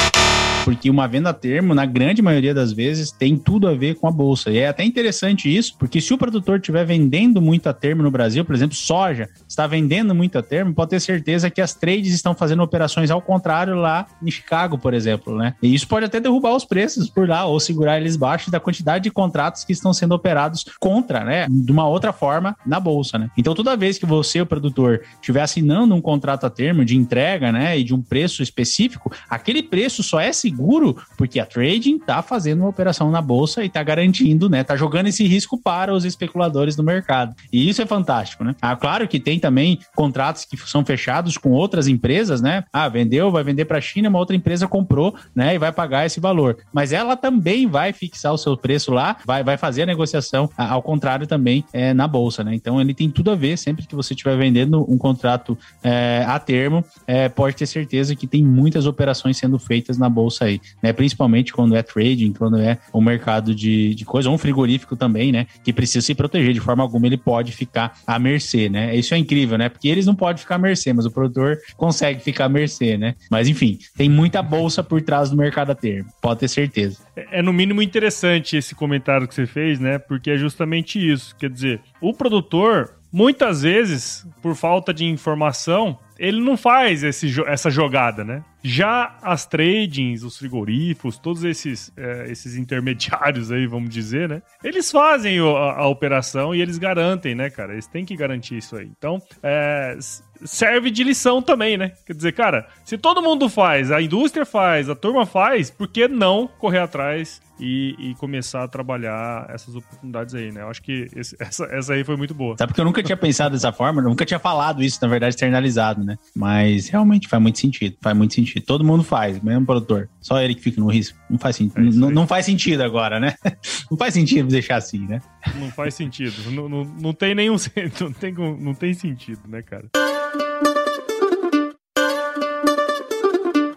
Porque 0.64 0.88
uma 0.88 1.08
venda 1.08 1.30
a 1.30 1.32
termo, 1.32 1.74
na 1.74 1.84
grande 1.84 2.22
maioria 2.22 2.54
das 2.54 2.72
vezes, 2.72 3.10
tem 3.10 3.36
tudo 3.36 3.68
a 3.68 3.74
ver 3.74 3.96
com 3.96 4.06
a 4.06 4.10
bolsa. 4.10 4.50
E 4.50 4.58
é 4.58 4.68
até 4.68 4.84
interessante 4.84 5.54
isso, 5.54 5.76
porque 5.78 6.00
se 6.00 6.14
o 6.14 6.18
produtor 6.18 6.58
estiver 6.58 6.84
vendendo 6.84 7.40
muito 7.40 7.68
a 7.68 7.72
termo 7.72 8.02
no 8.02 8.10
Brasil, 8.10 8.44
por 8.44 8.54
exemplo, 8.54 8.76
soja, 8.76 9.28
está 9.48 9.66
vendendo 9.66 10.14
muito 10.14 10.38
a 10.38 10.42
termo, 10.42 10.74
pode 10.74 10.90
ter 10.90 11.00
certeza 11.00 11.50
que 11.50 11.60
as 11.60 11.74
trades 11.74 12.12
estão 12.12 12.34
fazendo 12.34 12.62
operações 12.62 13.10
ao 13.10 13.20
contrário 13.20 13.74
lá 13.74 14.06
em 14.22 14.30
Chicago, 14.30 14.78
por 14.78 14.94
exemplo, 14.94 15.36
né? 15.36 15.54
E 15.62 15.74
isso 15.74 15.86
pode 15.88 16.06
até 16.06 16.20
derrubar 16.20 16.54
os 16.54 16.64
preços 16.64 17.08
por 17.08 17.28
lá 17.28 17.44
ou 17.44 17.58
segurar 17.58 18.00
eles 18.00 18.16
baixos 18.16 18.50
da 18.50 18.60
quantidade 18.60 19.04
de 19.04 19.10
contratos 19.10 19.64
que 19.64 19.72
estão 19.72 19.92
sendo 19.92 20.14
operados 20.14 20.64
contra, 20.78 21.24
né? 21.24 21.46
De 21.48 21.72
uma 21.72 21.86
outra 21.86 22.12
forma 22.12 22.56
na 22.64 22.78
bolsa, 22.78 23.18
né? 23.18 23.30
Então, 23.36 23.54
toda 23.54 23.76
vez 23.76 23.98
que 23.98 24.06
você, 24.06 24.40
o 24.40 24.46
produtor, 24.46 25.02
estiver 25.14 25.42
assinando 25.42 25.94
um 25.94 26.00
contrato 26.00 26.44
a 26.44 26.50
termo 26.50 26.84
de 26.84 26.96
entrega, 26.96 27.50
né, 27.50 27.78
e 27.78 27.84
de 27.84 27.94
um 27.94 28.02
preço 28.02 28.42
específico, 28.42 29.12
aquele 29.28 29.62
preço 29.62 30.02
só 30.02 30.20
é 30.20 30.32
seguro, 30.52 30.96
porque 31.16 31.40
a 31.40 31.46
trading 31.46 31.96
está 31.96 32.22
fazendo 32.22 32.60
uma 32.60 32.68
operação 32.68 33.10
na 33.10 33.22
bolsa 33.22 33.62
e 33.62 33.66
está 33.66 33.82
garantindo, 33.82 34.48
né? 34.48 34.62
Tá 34.62 34.76
jogando 34.76 35.06
esse 35.06 35.26
risco 35.26 35.58
para 35.58 35.92
os 35.92 36.04
especuladores 36.04 36.76
do 36.76 36.82
mercado. 36.82 37.34
E 37.50 37.68
isso 37.68 37.80
é 37.80 37.86
fantástico, 37.86 38.44
né? 38.44 38.54
Ah, 38.60 38.76
claro 38.76 39.08
que 39.08 39.18
tem 39.18 39.38
também 39.38 39.78
contratos 39.94 40.44
que 40.44 40.56
são 40.56 40.84
fechados 40.84 41.38
com 41.38 41.50
outras 41.50 41.88
empresas, 41.88 42.42
né? 42.42 42.64
Ah, 42.72 42.88
vendeu, 42.88 43.30
vai 43.30 43.42
vender 43.42 43.64
para 43.64 43.78
a 43.78 43.80
China, 43.80 44.08
uma 44.08 44.18
outra 44.18 44.36
empresa 44.36 44.68
comprou, 44.68 45.16
né? 45.34 45.54
E 45.54 45.58
vai 45.58 45.72
pagar 45.72 46.04
esse 46.04 46.20
valor. 46.20 46.58
Mas 46.72 46.92
ela 46.92 47.16
também 47.16 47.66
vai 47.66 47.92
fixar 47.92 48.32
o 48.32 48.38
seu 48.38 48.56
preço 48.56 48.92
lá, 48.92 49.16
vai, 49.24 49.42
vai 49.42 49.56
fazer 49.56 49.82
a 49.82 49.86
negociação, 49.86 50.50
ao 50.56 50.82
contrário 50.82 51.26
também 51.26 51.64
é, 51.72 51.94
na 51.94 52.06
bolsa, 52.06 52.44
né? 52.44 52.54
Então 52.54 52.80
ele 52.80 52.92
tem 52.92 53.08
tudo 53.08 53.30
a 53.30 53.34
ver, 53.34 53.56
sempre 53.56 53.86
que 53.86 53.94
você 53.94 54.12
estiver 54.12 54.36
vendendo 54.36 54.84
um 54.90 54.98
contrato 54.98 55.56
é, 55.82 56.24
a 56.26 56.38
termo, 56.38 56.84
é, 57.06 57.28
pode 57.28 57.56
ter 57.56 57.66
certeza 57.66 58.14
que 58.14 58.26
tem 58.26 58.44
muitas 58.44 58.86
operações 58.86 59.38
sendo 59.38 59.58
feitas 59.58 59.96
na 59.96 60.08
bolsa 60.08 60.41
aí, 60.42 60.60
né? 60.82 60.92
Principalmente 60.92 61.52
quando 61.52 61.76
é 61.76 61.82
trading, 61.82 62.32
quando 62.32 62.58
é 62.58 62.78
um 62.92 63.00
mercado 63.00 63.54
de, 63.54 63.94
de 63.94 64.04
coisa, 64.04 64.28
ou 64.28 64.34
um 64.34 64.38
frigorífico 64.38 64.96
também, 64.96 65.32
né? 65.32 65.46
Que 65.64 65.72
precisa 65.72 66.04
se 66.04 66.14
proteger, 66.14 66.52
de 66.52 66.60
forma 66.60 66.82
alguma 66.82 67.06
ele 67.06 67.16
pode 67.16 67.52
ficar 67.52 67.98
à 68.06 68.18
mercê, 68.18 68.68
né? 68.68 68.94
Isso 68.94 69.14
é 69.14 69.18
incrível, 69.18 69.58
né? 69.58 69.68
Porque 69.68 69.88
eles 69.88 70.06
não 70.06 70.14
podem 70.14 70.40
ficar 70.40 70.56
à 70.56 70.58
mercê, 70.58 70.92
mas 70.92 71.06
o 71.06 71.10
produtor 71.10 71.58
consegue 71.76 72.20
ficar 72.20 72.46
à 72.46 72.48
mercê, 72.48 72.96
né? 72.96 73.14
Mas 73.30 73.48
enfim, 73.48 73.78
tem 73.96 74.08
muita 74.08 74.42
bolsa 74.42 74.82
por 74.82 75.00
trás 75.02 75.30
do 75.30 75.36
mercado 75.36 75.70
a 75.70 75.74
termo, 75.74 76.10
pode 76.20 76.40
ter 76.40 76.48
certeza. 76.48 76.98
É, 77.16 77.38
é 77.38 77.42
no 77.42 77.52
mínimo 77.52 77.82
interessante 77.82 78.56
esse 78.56 78.74
comentário 78.74 79.26
que 79.28 79.34
você 79.34 79.46
fez, 79.46 79.78
né? 79.78 79.98
Porque 79.98 80.30
é 80.30 80.36
justamente 80.36 80.98
isso. 80.98 81.34
Quer 81.36 81.50
dizer, 81.50 81.80
o 82.00 82.12
produtor, 82.12 82.94
muitas 83.12 83.62
vezes, 83.62 84.26
por 84.40 84.54
falta 84.54 84.92
de 84.92 85.04
informação, 85.04 85.98
ele 86.22 86.40
não 86.40 86.56
faz 86.56 87.02
esse, 87.02 87.34
essa 87.48 87.68
jogada, 87.68 88.22
né? 88.22 88.44
Já 88.62 89.16
as 89.20 89.44
tradings, 89.44 90.22
os 90.22 90.38
frigoríficos, 90.38 91.18
todos 91.18 91.42
esses, 91.42 91.92
é, 91.96 92.30
esses 92.30 92.56
intermediários 92.56 93.50
aí, 93.50 93.66
vamos 93.66 93.90
dizer, 93.90 94.28
né? 94.28 94.40
Eles 94.62 94.88
fazem 94.92 95.40
a, 95.40 95.42
a, 95.42 95.88
operação 95.88 96.54
e 96.54 96.62
eles 96.62 96.78
garantem, 96.78 97.34
né, 97.34 97.50
cara? 97.50 97.72
Eles 97.72 97.88
têm 97.88 98.04
que 98.04 98.14
garantir 98.14 98.56
isso 98.56 98.76
aí. 98.76 98.88
Então, 98.96 99.20
é, 99.42 99.98
serve 100.44 100.92
de 100.92 101.02
lição 101.02 101.42
também, 101.42 101.76
né? 101.76 101.90
Quer 102.06 102.14
dizer, 102.14 102.32
cara, 102.34 102.68
se 102.84 102.96
todo 102.96 103.20
mundo 103.20 103.48
faz, 103.48 103.90
a 103.90 104.00
indústria 104.00 104.46
faz, 104.46 104.88
a 104.88 104.94
turma 104.94 105.26
faz, 105.26 105.70
por 105.70 105.88
que 105.88 106.06
não 106.06 106.46
correr 106.46 106.78
atrás 106.78 107.42
e, 107.62 107.94
e 108.10 108.14
começar 108.16 108.64
a 108.64 108.68
trabalhar 108.68 109.46
essas 109.48 109.76
oportunidades 109.76 110.34
aí, 110.34 110.50
né? 110.50 110.62
Eu 110.62 110.68
acho 110.68 110.82
que 110.82 111.06
esse, 111.14 111.36
essa, 111.38 111.64
essa 111.66 111.92
aí 111.92 112.02
foi 112.02 112.16
muito 112.16 112.34
boa. 112.34 112.56
Sabe 112.58 112.72
porque 112.72 112.80
eu 112.80 112.84
nunca 112.84 113.02
tinha 113.02 113.16
pensado 113.16 113.54
dessa 113.54 113.72
forma, 113.72 114.02
nunca 114.02 114.26
tinha 114.26 114.40
falado 114.40 114.82
isso, 114.82 114.98
na 115.00 115.06
verdade, 115.06 115.36
externalizado, 115.36 116.02
né? 116.02 116.18
Mas 116.34 116.88
realmente 116.88 117.28
faz 117.28 117.40
muito 117.40 117.60
sentido, 117.60 117.96
faz 118.00 118.16
muito 118.16 118.34
sentido. 118.34 118.64
Todo 118.64 118.84
mundo 118.84 119.04
faz, 119.04 119.40
mesmo 119.40 119.64
produtor. 119.64 120.08
Só 120.20 120.40
ele 120.40 120.56
que 120.56 120.60
fica 120.60 120.80
no 120.80 120.88
risco. 120.88 121.16
Não 121.30 121.38
faz 121.38 121.54
sentido. 121.54 122.08
É 122.08 122.10
não, 122.10 122.26
faz 122.26 122.46
sentido 122.46 122.82
agora, 122.82 123.20
né? 123.20 123.34
Não 123.90 123.96
faz 123.96 124.14
sentido 124.14 124.48
deixar 124.48 124.76
assim, 124.76 125.06
né? 125.06 125.20
Não 125.56 125.70
faz 125.70 125.94
sentido. 125.94 126.50
não, 126.50 126.68
não, 126.68 126.84
não 126.84 127.12
tem 127.12 127.34
nenhum. 127.34 127.56
Não 128.00 128.12
tem, 128.12 128.32
não 128.32 128.74
tem 128.74 128.94
sentido, 128.94 129.40
né, 129.46 129.62
cara? 129.62 129.84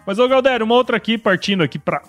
Mas, 0.05 0.19
ô 0.19 0.27
Galdério, 0.27 0.65
uma 0.65 0.75
outra 0.75 0.97
aqui, 0.97 1.17
partindo 1.17 1.63
aqui 1.63 1.79
pra 1.79 2.03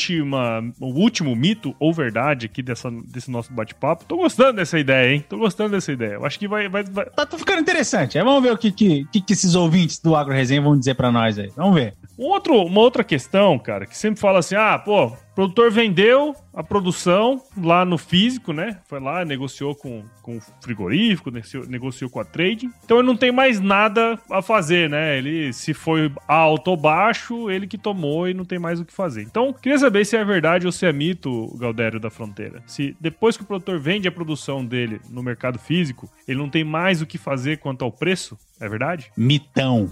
última, 0.00 0.72
o 0.80 0.86
último 0.86 1.36
mito 1.36 1.74
ou 1.78 1.92
verdade 1.92 2.46
aqui 2.46 2.62
dessa, 2.62 2.90
desse 2.90 3.30
nosso 3.30 3.52
bate-papo. 3.52 4.04
Tô 4.06 4.16
gostando 4.16 4.54
dessa 4.54 4.78
ideia, 4.78 5.14
hein? 5.14 5.24
Tô 5.28 5.36
gostando 5.36 5.70
dessa 5.70 5.92
ideia. 5.92 6.14
Eu 6.14 6.24
acho 6.24 6.38
que 6.38 6.48
vai... 6.48 6.68
vai, 6.68 6.82
vai... 6.82 7.04
Tá, 7.06 7.26
tá 7.26 7.38
ficando 7.38 7.60
interessante. 7.60 8.16
É, 8.16 8.24
vamos 8.24 8.42
ver 8.42 8.52
o 8.52 8.58
que, 8.58 8.72
que, 8.72 9.04
que, 9.04 9.32
esses 9.32 9.54
ouvintes 9.54 9.98
do 9.98 10.16
Agro 10.16 10.32
Resenha 10.32 10.62
vão 10.62 10.78
dizer 10.78 10.94
pra 10.94 11.12
nós 11.12 11.38
aí. 11.38 11.50
Vamos 11.54 11.74
ver. 11.74 11.94
Um 12.18 12.26
outro, 12.26 12.54
uma 12.62 12.80
outra 12.80 13.04
questão, 13.04 13.58
cara, 13.58 13.86
que 13.86 13.96
sempre 13.96 14.20
fala 14.20 14.38
assim, 14.38 14.54
ah, 14.54 14.78
pô, 14.78 15.12
o 15.40 15.44
produtor 15.48 15.70
vendeu 15.70 16.36
a 16.52 16.62
produção 16.62 17.40
lá 17.56 17.82
no 17.82 17.96
físico, 17.96 18.52
né? 18.52 18.78
Foi 18.86 19.00
lá, 19.00 19.24
negociou 19.24 19.74
com, 19.74 20.04
com 20.20 20.36
o 20.36 20.42
frigorífico, 20.60 21.30
negociou, 21.30 21.66
negociou 21.66 22.10
com 22.10 22.20
a 22.20 22.24
trading. 22.24 22.70
Então 22.84 22.98
ele 22.98 23.06
não 23.06 23.16
tem 23.16 23.32
mais 23.32 23.58
nada 23.58 24.18
a 24.30 24.42
fazer, 24.42 24.90
né? 24.90 25.16
Ele, 25.16 25.50
se 25.52 25.72
foi 25.72 26.12
alto 26.28 26.72
ou 26.72 26.76
baixo, 26.76 27.50
ele 27.50 27.66
que 27.66 27.78
tomou 27.78 28.28
e 28.28 28.34
não 28.34 28.44
tem 28.44 28.58
mais 28.58 28.80
o 28.80 28.84
que 28.84 28.92
fazer. 28.92 29.22
Então, 29.22 29.50
queria 29.50 29.78
saber 29.78 30.04
se 30.04 30.14
é 30.14 30.22
verdade 30.22 30.66
ou 30.66 30.72
se 30.72 30.84
é 30.84 30.92
mito, 30.92 31.56
Galdério 31.56 31.98
da 31.98 32.10
Fronteira. 32.10 32.62
Se 32.66 32.94
depois 33.00 33.36
que 33.36 33.42
o 33.42 33.46
produtor 33.46 33.80
vende 33.80 34.06
a 34.08 34.12
produção 34.12 34.62
dele 34.62 35.00
no 35.08 35.22
mercado 35.22 35.58
físico, 35.58 36.10
ele 36.28 36.38
não 36.38 36.50
tem 36.50 36.64
mais 36.64 37.00
o 37.00 37.06
que 37.06 37.16
fazer 37.16 37.58
quanto 37.58 37.82
ao 37.82 37.90
preço, 37.90 38.36
é 38.60 38.68
verdade? 38.68 39.10
Mitão 39.16 39.88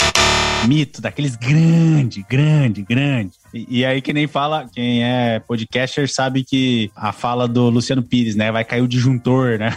mito, 0.66 1.00
daqueles 1.00 1.37
grande, 1.37 2.24
grande, 2.28 2.82
grande. 2.82 3.38
E, 3.52 3.80
e, 3.80 3.84
aí, 3.84 4.00
que 4.00 4.12
nem 4.12 4.26
fala, 4.26 4.68
quem 4.72 5.02
é 5.02 5.40
podcaster 5.40 6.11
sabe 6.11 6.44
que 6.44 6.90
a 6.94 7.12
fala 7.12 7.48
do 7.48 7.70
Luciano 7.70 8.02
Pires, 8.02 8.37
né? 8.37 8.52
Vai 8.52 8.64
cair 8.64 8.82
o 8.82 8.88
disjuntor, 8.88 9.58
né? 9.58 9.76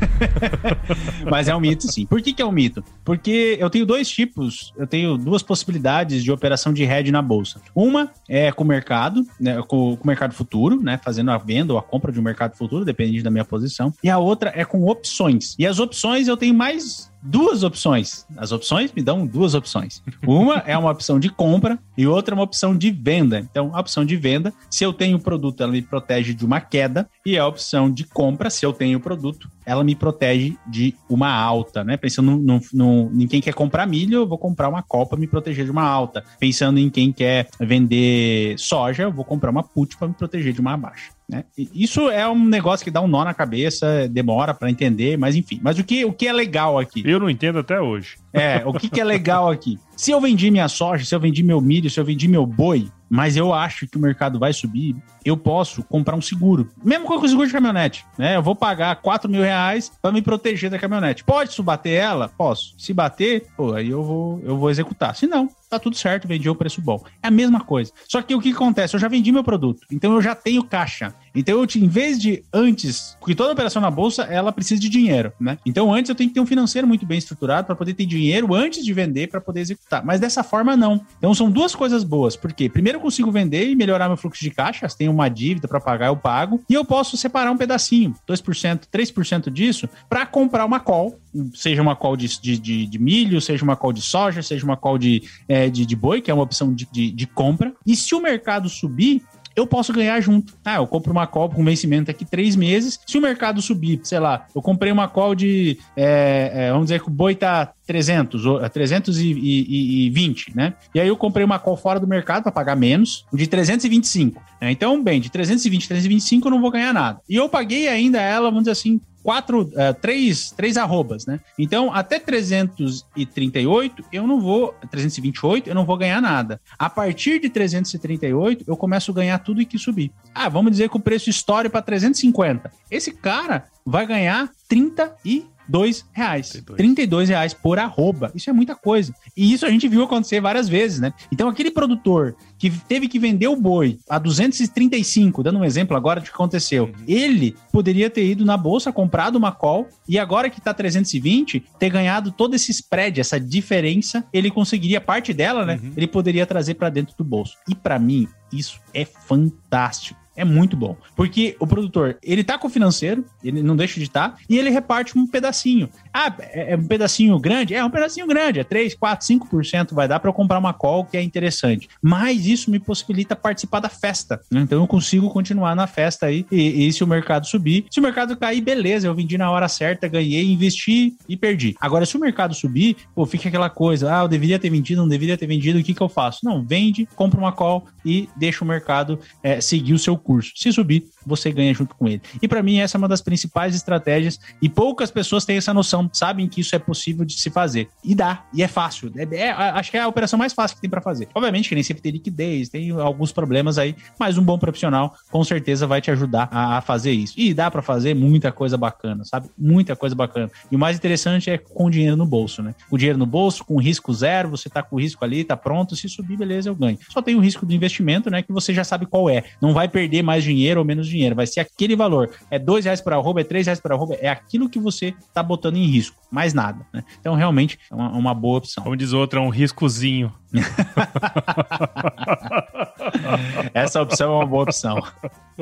Mas 1.30 1.48
é 1.48 1.54
um 1.54 1.60
mito, 1.60 1.90
sim. 1.90 2.06
Por 2.06 2.20
que, 2.20 2.32
que 2.32 2.42
é 2.42 2.46
um 2.46 2.52
mito? 2.52 2.82
Porque 3.04 3.56
eu 3.58 3.68
tenho 3.70 3.86
dois 3.86 4.08
tipos, 4.08 4.72
eu 4.76 4.86
tenho 4.86 5.16
duas 5.16 5.42
possibilidades 5.42 6.22
de 6.22 6.32
operação 6.32 6.72
de 6.72 6.84
hedge 6.84 7.10
na 7.10 7.22
bolsa. 7.22 7.60
Uma 7.74 8.10
é 8.28 8.50
com 8.52 8.64
o 8.64 8.66
mercado, 8.66 9.24
né, 9.38 9.56
com, 9.62 9.96
com 9.96 10.04
o 10.04 10.06
mercado 10.06 10.34
futuro, 10.34 10.80
né, 10.80 10.98
fazendo 11.02 11.30
a 11.30 11.38
venda 11.38 11.72
ou 11.72 11.78
a 11.78 11.82
compra 11.82 12.12
de 12.12 12.20
um 12.20 12.22
mercado 12.22 12.56
futuro, 12.56 12.84
dependendo 12.84 13.24
da 13.24 13.30
minha 13.30 13.44
posição. 13.44 13.92
E 14.02 14.10
a 14.10 14.18
outra 14.18 14.52
é 14.54 14.64
com 14.64 14.86
opções. 14.86 15.54
E 15.58 15.66
as 15.66 15.78
opções 15.78 16.28
eu 16.28 16.36
tenho 16.36 16.54
mais 16.54 17.09
duas 17.22 17.62
opções. 17.62 18.26
As 18.36 18.52
opções 18.52 18.92
me 18.92 19.02
dão 19.02 19.26
duas 19.26 19.54
opções. 19.54 20.02
Uma 20.26 20.58
é 20.66 20.76
uma 20.76 20.90
opção 20.90 21.18
de 21.18 21.28
compra 21.28 21.78
e 21.96 22.06
outra 22.06 22.34
é 22.34 22.36
uma 22.36 22.44
opção 22.44 22.76
de 22.76 22.90
venda. 22.90 23.38
Então, 23.38 23.70
a 23.74 23.80
opção 23.80 24.04
de 24.04 24.16
venda, 24.16 24.52
se 24.70 24.84
eu 24.84 24.92
tenho 24.92 25.16
o 25.16 25.20
produto, 25.20 25.62
ela 25.62 25.72
me 25.72 25.82
protege 25.82 26.32
de 26.34 26.44
uma 26.44 26.60
queda, 26.60 27.08
e 27.24 27.38
a 27.38 27.46
opção 27.46 27.90
de 27.90 28.04
compra, 28.04 28.48
se 28.50 28.64
eu 28.64 28.72
tenho 28.72 28.98
o 28.98 29.00
produto, 29.00 29.50
ela 29.64 29.84
me 29.84 29.94
protege 29.94 30.56
de 30.66 30.94
uma 31.08 31.32
alta, 31.32 31.84
né? 31.84 31.96
Pensando 31.96 32.36
no, 32.36 32.60
no, 32.72 33.22
em 33.22 33.26
quem 33.26 33.40
quer 33.40 33.54
comprar 33.54 33.86
milho, 33.86 34.20
eu 34.20 34.26
vou 34.26 34.38
comprar 34.38 34.68
uma 34.68 34.82
copa 34.82 35.16
me 35.16 35.26
proteger 35.26 35.64
de 35.64 35.70
uma 35.70 35.84
alta. 35.84 36.24
Pensando 36.38 36.78
em 36.78 36.88
quem 36.88 37.12
quer 37.12 37.48
vender 37.58 38.58
soja, 38.58 39.04
eu 39.04 39.12
vou 39.12 39.24
comprar 39.24 39.50
uma 39.50 39.62
put 39.62 39.96
para 39.96 40.08
me 40.08 40.14
proteger 40.14 40.52
de 40.52 40.60
uma 40.60 40.76
baixa. 40.76 41.12
Né? 41.30 41.44
Isso 41.56 42.10
é 42.10 42.28
um 42.28 42.44
negócio 42.44 42.82
que 42.82 42.90
dá 42.90 43.00
um 43.00 43.06
nó 43.06 43.24
na 43.24 43.32
cabeça, 43.32 44.08
demora 44.08 44.52
para 44.52 44.68
entender, 44.68 45.16
mas 45.16 45.36
enfim. 45.36 45.60
Mas 45.62 45.78
o 45.78 45.84
que, 45.84 46.04
o 46.04 46.12
que 46.12 46.26
é 46.26 46.32
legal 46.32 46.76
aqui? 46.76 47.04
Eu 47.06 47.20
não 47.20 47.30
entendo 47.30 47.60
até 47.60 47.80
hoje. 47.80 48.16
É, 48.32 48.62
o 48.66 48.72
que, 48.72 48.88
que 48.88 49.00
é 49.00 49.04
legal 49.04 49.48
aqui? 49.48 49.78
Se 49.96 50.10
eu 50.10 50.20
vendi 50.20 50.50
minha 50.50 50.66
soja, 50.66 51.04
se 51.04 51.14
eu 51.14 51.20
vendi 51.20 51.44
meu 51.44 51.60
milho, 51.60 51.88
se 51.88 52.00
eu 52.00 52.04
vendi 52.04 52.26
meu 52.26 52.44
boi, 52.44 52.88
mas 53.10 53.36
eu 53.36 53.52
acho 53.52 53.88
que 53.88 53.98
o 53.98 54.00
mercado 54.00 54.38
vai 54.38 54.52
subir, 54.52 54.96
eu 55.24 55.36
posso 55.36 55.82
comprar 55.82 56.14
um 56.14 56.22
seguro. 56.22 56.70
Mesmo 56.82 57.04
com 57.04 57.14
o 57.14 57.28
seguro 57.28 57.46
de 57.46 57.52
caminhonete, 57.52 58.06
né? 58.16 58.36
Eu 58.36 58.42
vou 58.42 58.54
pagar 58.54 58.94
4 58.96 59.28
mil 59.28 59.42
reais 59.42 59.90
para 60.00 60.12
me 60.12 60.22
proteger 60.22 60.70
da 60.70 60.78
caminhonete. 60.78 61.24
Pode 61.24 61.60
bater 61.60 61.90
ela? 61.90 62.28
Posso. 62.28 62.74
Se 62.78 62.94
bater, 62.94 63.46
pô, 63.56 63.74
aí 63.74 63.90
eu 63.90 64.02
vou, 64.04 64.40
eu 64.44 64.56
vou 64.56 64.70
executar. 64.70 65.14
Se 65.16 65.26
não, 65.26 65.48
tá 65.68 65.78
tudo 65.78 65.96
certo, 65.96 66.28
vendi 66.28 66.48
o 66.48 66.54
preço 66.54 66.80
bom. 66.80 67.02
É 67.22 67.28
a 67.28 67.30
mesma 67.30 67.60
coisa. 67.60 67.92
Só 68.08 68.22
que 68.22 68.34
o 68.34 68.40
que 68.40 68.52
acontece? 68.52 68.94
Eu 68.94 69.00
já 69.00 69.08
vendi 69.08 69.32
meu 69.32 69.44
produto, 69.44 69.86
então 69.90 70.14
eu 70.14 70.22
já 70.22 70.34
tenho 70.34 70.62
caixa. 70.64 71.12
Então, 71.34 71.60
eu, 71.60 71.66
em 71.76 71.88
vez 71.88 72.18
de 72.18 72.42
antes, 72.52 73.16
porque 73.20 73.34
toda 73.34 73.52
operação 73.52 73.80
na 73.80 73.90
bolsa, 73.90 74.24
ela 74.24 74.52
precisa 74.52 74.80
de 74.80 74.88
dinheiro, 74.88 75.32
né? 75.38 75.58
Então, 75.64 75.92
antes 75.92 76.08
eu 76.08 76.14
tenho 76.14 76.28
que 76.28 76.34
ter 76.34 76.40
um 76.40 76.46
financeiro 76.46 76.88
muito 76.88 77.06
bem 77.06 77.18
estruturado 77.18 77.66
para 77.66 77.76
poder 77.76 77.94
ter 77.94 78.04
dinheiro 78.04 78.52
antes 78.54 78.84
de 78.84 78.92
vender 78.92 79.28
para 79.28 79.40
poder 79.40 79.60
executar. 79.60 80.04
Mas 80.04 80.18
dessa 80.18 80.42
forma, 80.42 80.76
não. 80.76 81.00
Então, 81.18 81.32
são 81.34 81.50
duas 81.50 81.74
coisas 81.74 82.02
boas. 82.02 82.34
Porque, 82.34 82.68
primeiro, 82.68 82.99
eu 83.00 83.02
consigo 83.02 83.32
vender 83.32 83.68
e 83.68 83.74
melhorar 83.74 84.08
meu 84.08 84.16
fluxo 84.16 84.42
de 84.42 84.50
caixa. 84.50 84.88
Se 84.88 84.96
tem 84.96 85.08
uma 85.08 85.28
dívida 85.28 85.66
para 85.66 85.80
pagar, 85.80 86.06
eu 86.08 86.16
pago. 86.16 86.62
E 86.68 86.74
eu 86.74 86.84
posso 86.84 87.16
separar 87.16 87.50
um 87.50 87.56
pedacinho, 87.56 88.14
2%, 88.28 88.82
3% 88.92 89.50
disso, 89.50 89.88
para 90.08 90.26
comprar 90.26 90.64
uma 90.64 90.78
call 90.78 91.18
seja 91.54 91.80
uma 91.80 91.94
call 91.94 92.16
de, 92.16 92.26
de, 92.40 92.86
de, 92.86 92.98
milho, 92.98 93.40
seja 93.40 93.62
uma 93.62 93.76
call 93.76 93.92
de 93.92 94.02
soja, 94.02 94.42
seja 94.42 94.64
uma 94.64 94.76
call 94.76 94.98
de, 94.98 95.22
é, 95.48 95.70
de, 95.70 95.86
de 95.86 95.94
boi, 95.94 96.20
que 96.20 96.28
é 96.28 96.34
uma 96.34 96.42
opção 96.42 96.74
de, 96.74 96.88
de, 96.90 97.12
de 97.12 97.24
compra. 97.24 97.72
E 97.86 97.94
se 97.94 98.16
o 98.16 98.20
mercado 98.20 98.68
subir, 98.68 99.22
eu 99.54 99.66
posso 99.66 99.92
ganhar 99.92 100.20
junto. 100.20 100.54
Ah, 100.64 100.76
eu 100.76 100.86
compro 100.86 101.12
uma 101.12 101.26
call 101.26 101.50
com 101.50 101.64
vencimento 101.64 102.10
aqui 102.10 102.24
três 102.24 102.56
meses. 102.56 102.98
Se 103.06 103.18
o 103.18 103.20
mercado 103.20 103.60
subir, 103.60 104.00
sei 104.02 104.18
lá, 104.18 104.46
eu 104.54 104.62
comprei 104.62 104.90
uma 104.90 105.08
call 105.08 105.34
de, 105.34 105.78
é, 105.96 106.50
é, 106.52 106.70
vamos 106.70 106.86
dizer 106.86 107.00
que 107.00 107.08
o 107.08 107.12
boi 107.12 107.34
tá 107.34 107.72
300, 107.90 108.44
320, 108.72 110.54
né? 110.54 110.74
E 110.94 111.00
aí 111.00 111.08
eu 111.08 111.16
comprei 111.16 111.44
uma 111.44 111.58
call 111.58 111.76
fora 111.76 111.98
do 111.98 112.06
mercado 112.06 112.44
para 112.44 112.52
pagar 112.52 112.76
menos, 112.76 113.26
de 113.32 113.48
325. 113.48 114.40
Né? 114.60 114.70
Então, 114.70 115.02
bem, 115.02 115.20
de 115.20 115.28
320, 115.28 115.88
325 115.88 116.46
eu 116.46 116.50
não 116.52 116.60
vou 116.60 116.70
ganhar 116.70 116.92
nada. 116.92 117.20
E 117.28 117.34
eu 117.34 117.48
paguei 117.48 117.88
ainda 117.88 118.20
ela, 118.20 118.48
vamos 118.48 118.60
dizer 118.60 118.70
assim, 118.70 119.00
quatro, 119.24 119.62
uh, 119.62 119.92
três, 120.00 120.52
três 120.52 120.76
arrobas, 120.76 121.26
né? 121.26 121.40
Então, 121.58 121.92
até 121.92 122.20
338, 122.20 124.04
eu 124.12 124.24
não 124.24 124.40
vou, 124.40 124.72
328, 124.88 125.68
eu 125.68 125.74
não 125.74 125.84
vou 125.84 125.96
ganhar 125.96 126.22
nada. 126.22 126.60
A 126.78 126.88
partir 126.88 127.40
de 127.40 127.50
338, 127.50 128.66
eu 128.68 128.76
começo 128.76 129.10
a 129.10 129.14
ganhar 129.14 129.40
tudo 129.40 129.60
e 129.60 129.66
que 129.66 129.80
subir. 129.80 130.12
Ah, 130.32 130.48
vamos 130.48 130.70
dizer 130.70 130.88
que 130.88 130.96
o 130.96 131.00
preço 131.00 131.28
histórico 131.28 131.72
para 131.72 131.82
350. 131.82 132.70
Esse 132.88 133.10
cara 133.10 133.64
vai 133.84 134.06
ganhar 134.06 134.48
30 134.68 135.12
e 135.24 135.44
dois 135.70 136.04
reais. 136.12 136.50
32. 136.50 136.76
32 136.76 137.28
reais 137.28 137.54
por 137.54 137.78
arroba. 137.78 138.32
Isso 138.34 138.50
é 138.50 138.52
muita 138.52 138.74
coisa. 138.74 139.14
E 139.36 139.52
isso 139.52 139.64
a 139.64 139.70
gente 139.70 139.86
viu 139.88 140.02
acontecer 140.02 140.40
várias 140.40 140.68
vezes, 140.68 140.98
né? 141.00 141.12
Então, 141.32 141.48
aquele 141.48 141.70
produtor 141.70 142.34
que 142.58 142.70
teve 142.70 143.08
que 143.08 143.18
vender 143.18 143.48
o 143.48 143.56
boi 143.56 143.98
a 144.08 144.18
235, 144.18 145.42
dando 145.42 145.60
um 145.60 145.64
exemplo 145.64 145.96
agora 145.96 146.20
de 146.20 146.26
que 146.26 146.34
aconteceu, 146.34 146.84
uhum. 146.84 147.04
ele 147.06 147.56
poderia 147.72 148.10
ter 148.10 148.26
ido 148.26 148.44
na 148.44 148.56
bolsa, 148.56 148.92
comprado 148.92 149.36
uma 149.36 149.52
call 149.52 149.88
e 150.08 150.18
agora 150.18 150.50
que 150.50 150.60
tá 150.60 150.74
320, 150.74 151.64
ter 151.78 151.90
ganhado 151.90 152.32
todo 152.32 152.54
esse 152.54 152.70
spread, 152.72 153.20
essa 153.20 153.38
diferença, 153.38 154.24
ele 154.32 154.50
conseguiria 154.50 155.00
parte 155.00 155.32
dela, 155.32 155.64
né? 155.64 155.80
Uhum. 155.82 155.92
Ele 155.96 156.06
poderia 156.06 156.46
trazer 156.46 156.74
para 156.74 156.90
dentro 156.90 157.14
do 157.16 157.24
bolso. 157.24 157.56
E 157.68 157.74
para 157.74 157.98
mim, 157.98 158.28
isso 158.52 158.80
é 158.92 159.04
fantástico 159.04 160.19
é 160.36 160.44
muito 160.44 160.76
bom. 160.76 160.96
Porque 161.16 161.56
o 161.58 161.66
produtor, 161.66 162.18
ele 162.22 162.44
tá 162.44 162.56
com 162.58 162.66
o 162.66 162.70
financeiro, 162.70 163.24
ele 163.42 163.62
não 163.62 163.76
deixa 163.76 163.98
de 163.98 164.06
estar, 164.06 164.30
tá, 164.30 164.38
e 164.48 164.58
ele 164.58 164.70
reparte 164.70 165.18
um 165.18 165.26
pedacinho. 165.26 165.88
Ah, 166.12 166.34
é, 166.40 166.72
é 166.72 166.76
um 166.76 166.86
pedacinho 166.86 167.38
grande? 167.38 167.74
É 167.74 167.84
um 167.84 167.90
pedacinho 167.90 168.26
grande, 168.26 168.60
é 168.60 168.64
3, 168.64 168.94
4, 168.94 169.26
5% 169.26 169.94
vai 169.94 170.08
dar 170.08 170.18
para 170.18 170.28
eu 170.28 170.34
comprar 170.34 170.58
uma 170.58 170.72
call 170.72 171.04
que 171.04 171.16
é 171.16 171.22
interessante. 171.22 171.88
Mas 172.02 172.46
isso 172.46 172.70
me 172.70 172.78
possibilita 172.78 173.36
participar 173.36 173.80
da 173.80 173.88
festa. 173.88 174.40
Né? 174.50 174.60
Então 174.62 174.80
eu 174.80 174.86
consigo 174.86 175.30
continuar 175.30 175.74
na 175.74 175.86
festa 175.86 176.26
aí. 176.26 176.46
E, 176.50 176.86
e, 176.86 176.92
se 176.92 177.04
o 177.04 177.06
mercado 177.06 177.46
subir, 177.46 177.86
se 177.90 178.00
o 178.00 178.02
mercado 178.02 178.36
cair, 178.36 178.60
beleza, 178.60 179.06
eu 179.06 179.14
vendi 179.14 179.36
na 179.38 179.50
hora 179.50 179.68
certa, 179.68 180.08
ganhei, 180.08 180.50
investi 180.50 181.14
e 181.28 181.36
perdi. 181.36 181.76
Agora, 181.80 182.06
se 182.06 182.16
o 182.16 182.20
mercado 182.20 182.54
subir, 182.54 182.96
pô, 183.14 183.26
fica 183.26 183.48
aquela 183.48 183.70
coisa, 183.70 184.14
ah, 184.14 184.22
eu 184.22 184.28
deveria 184.28 184.58
ter 184.58 184.70
vendido, 184.70 185.02
não 185.02 185.08
deveria 185.08 185.36
ter 185.36 185.46
vendido, 185.46 185.78
o 185.78 185.82
que 185.82 185.94
que 185.94 186.00
eu 186.00 186.08
faço? 186.08 186.40
Não, 186.44 186.64
vende, 186.64 187.06
compra 187.14 187.38
uma 187.38 187.52
call 187.52 187.86
e 188.04 188.28
deixa 188.36 188.64
o 188.64 188.68
mercado 188.68 189.18
é, 189.42 189.60
seguir 189.60 189.92
o 189.92 189.98
seu 189.98 190.16
curso 190.16 190.30
curso. 190.30 190.52
Se 190.54 190.72
subir, 190.72 191.04
você 191.30 191.50
ganha 191.50 191.72
junto 191.72 191.94
com 191.94 192.06
ele. 192.06 192.20
E 192.42 192.46
para 192.46 192.62
mim, 192.62 192.78
essa 192.78 192.96
é 192.96 192.98
uma 192.98 193.08
das 193.08 193.22
principais 193.22 193.74
estratégias. 193.74 194.38
E 194.60 194.68
poucas 194.68 195.10
pessoas 195.10 195.44
têm 195.44 195.56
essa 195.56 195.72
noção, 195.72 196.10
sabem 196.12 196.48
que 196.48 196.60
isso 196.60 196.76
é 196.76 196.78
possível 196.78 197.24
de 197.24 197.34
se 197.34 197.48
fazer. 197.48 197.88
E 198.04 198.14
dá, 198.14 198.44
e 198.52 198.62
é 198.62 198.68
fácil. 198.68 199.12
É, 199.16 199.36
é, 199.36 199.50
acho 199.50 199.90
que 199.90 199.96
é 199.96 200.00
a 200.00 200.08
operação 200.08 200.38
mais 200.38 200.52
fácil 200.52 200.76
que 200.76 200.80
tem 200.82 200.90
para 200.90 201.00
fazer. 201.00 201.28
Obviamente 201.34 201.68
que 201.68 201.74
nem 201.74 201.84
sempre 201.84 202.02
tem 202.02 202.12
liquidez, 202.12 202.68
tem 202.68 202.90
alguns 202.90 203.32
problemas 203.32 203.78
aí, 203.78 203.94
mas 204.18 204.36
um 204.36 204.42
bom 204.42 204.58
profissional 204.58 205.14
com 205.30 205.42
certeza 205.44 205.86
vai 205.86 206.00
te 206.00 206.10
ajudar 206.10 206.48
a, 206.50 206.78
a 206.78 206.80
fazer 206.80 207.12
isso. 207.12 207.34
E 207.36 207.54
dá 207.54 207.70
para 207.70 207.82
fazer 207.82 208.14
muita 208.14 208.50
coisa 208.50 208.76
bacana, 208.76 209.24
sabe? 209.24 209.48
Muita 209.56 209.94
coisa 209.94 210.14
bacana. 210.14 210.50
E 210.70 210.76
o 210.76 210.78
mais 210.78 210.96
interessante 210.96 211.50
é 211.50 211.58
com 211.58 211.88
dinheiro 211.88 212.16
no 212.16 212.26
bolso, 212.26 212.62
né? 212.62 212.74
O 212.90 212.98
dinheiro 212.98 213.18
no 213.18 213.26
bolso, 213.26 213.64
com 213.64 213.76
risco 213.78 214.12
zero, 214.12 214.50
você 214.50 214.68
tá 214.68 214.82
com 214.82 214.96
o 214.96 215.00
risco 215.00 215.24
ali, 215.24 215.44
tá 215.44 215.56
pronto. 215.56 215.94
Se 215.94 216.08
subir, 216.08 216.36
beleza, 216.36 216.68
eu 216.68 216.74
ganho. 216.74 216.98
Só 217.08 217.22
tem 217.22 217.34
o 217.34 217.40
risco 217.40 217.64
do 217.64 217.72
investimento, 217.72 218.30
né? 218.30 218.42
Que 218.42 218.52
você 218.52 218.74
já 218.74 218.82
sabe 218.84 219.06
qual 219.06 219.30
é. 219.30 219.44
Não 219.60 219.72
vai 219.72 219.88
perder 219.88 220.22
mais 220.22 220.42
dinheiro 220.42 220.80
ou 220.80 220.86
menos 220.86 221.06
dinheiro. 221.06 221.19
Vai 221.34 221.46
ser 221.46 221.60
aquele 221.60 221.94
valor. 221.94 222.30
É 222.50 222.58
dois 222.58 222.84
reais 222.84 223.00
por 223.00 223.12
arroba, 223.12 223.40
é 223.40 223.44
três 223.44 223.66
reais 223.66 223.80
por 223.80 223.92
arroba, 223.92 224.14
é 224.14 224.28
aquilo 224.28 224.68
que 224.68 224.78
você 224.78 225.14
está 225.20 225.42
botando 225.42 225.76
em 225.76 225.86
risco, 225.86 226.16
mais 226.30 226.54
nada. 226.54 226.86
Né? 226.92 227.04
Então, 227.20 227.34
realmente, 227.34 227.78
é 227.90 227.94
uma, 227.94 228.10
uma 228.10 228.34
boa 228.34 228.58
opção. 228.58 228.84
Como 228.84 228.96
diz 228.96 229.12
outro, 229.12 229.38
é 229.38 229.42
um 229.42 229.48
riscozinho. 229.48 230.32
Essa 233.74 234.02
opção 234.02 234.32
é 234.32 234.36
uma 234.36 234.46
boa 234.46 234.64
opção. 234.64 235.02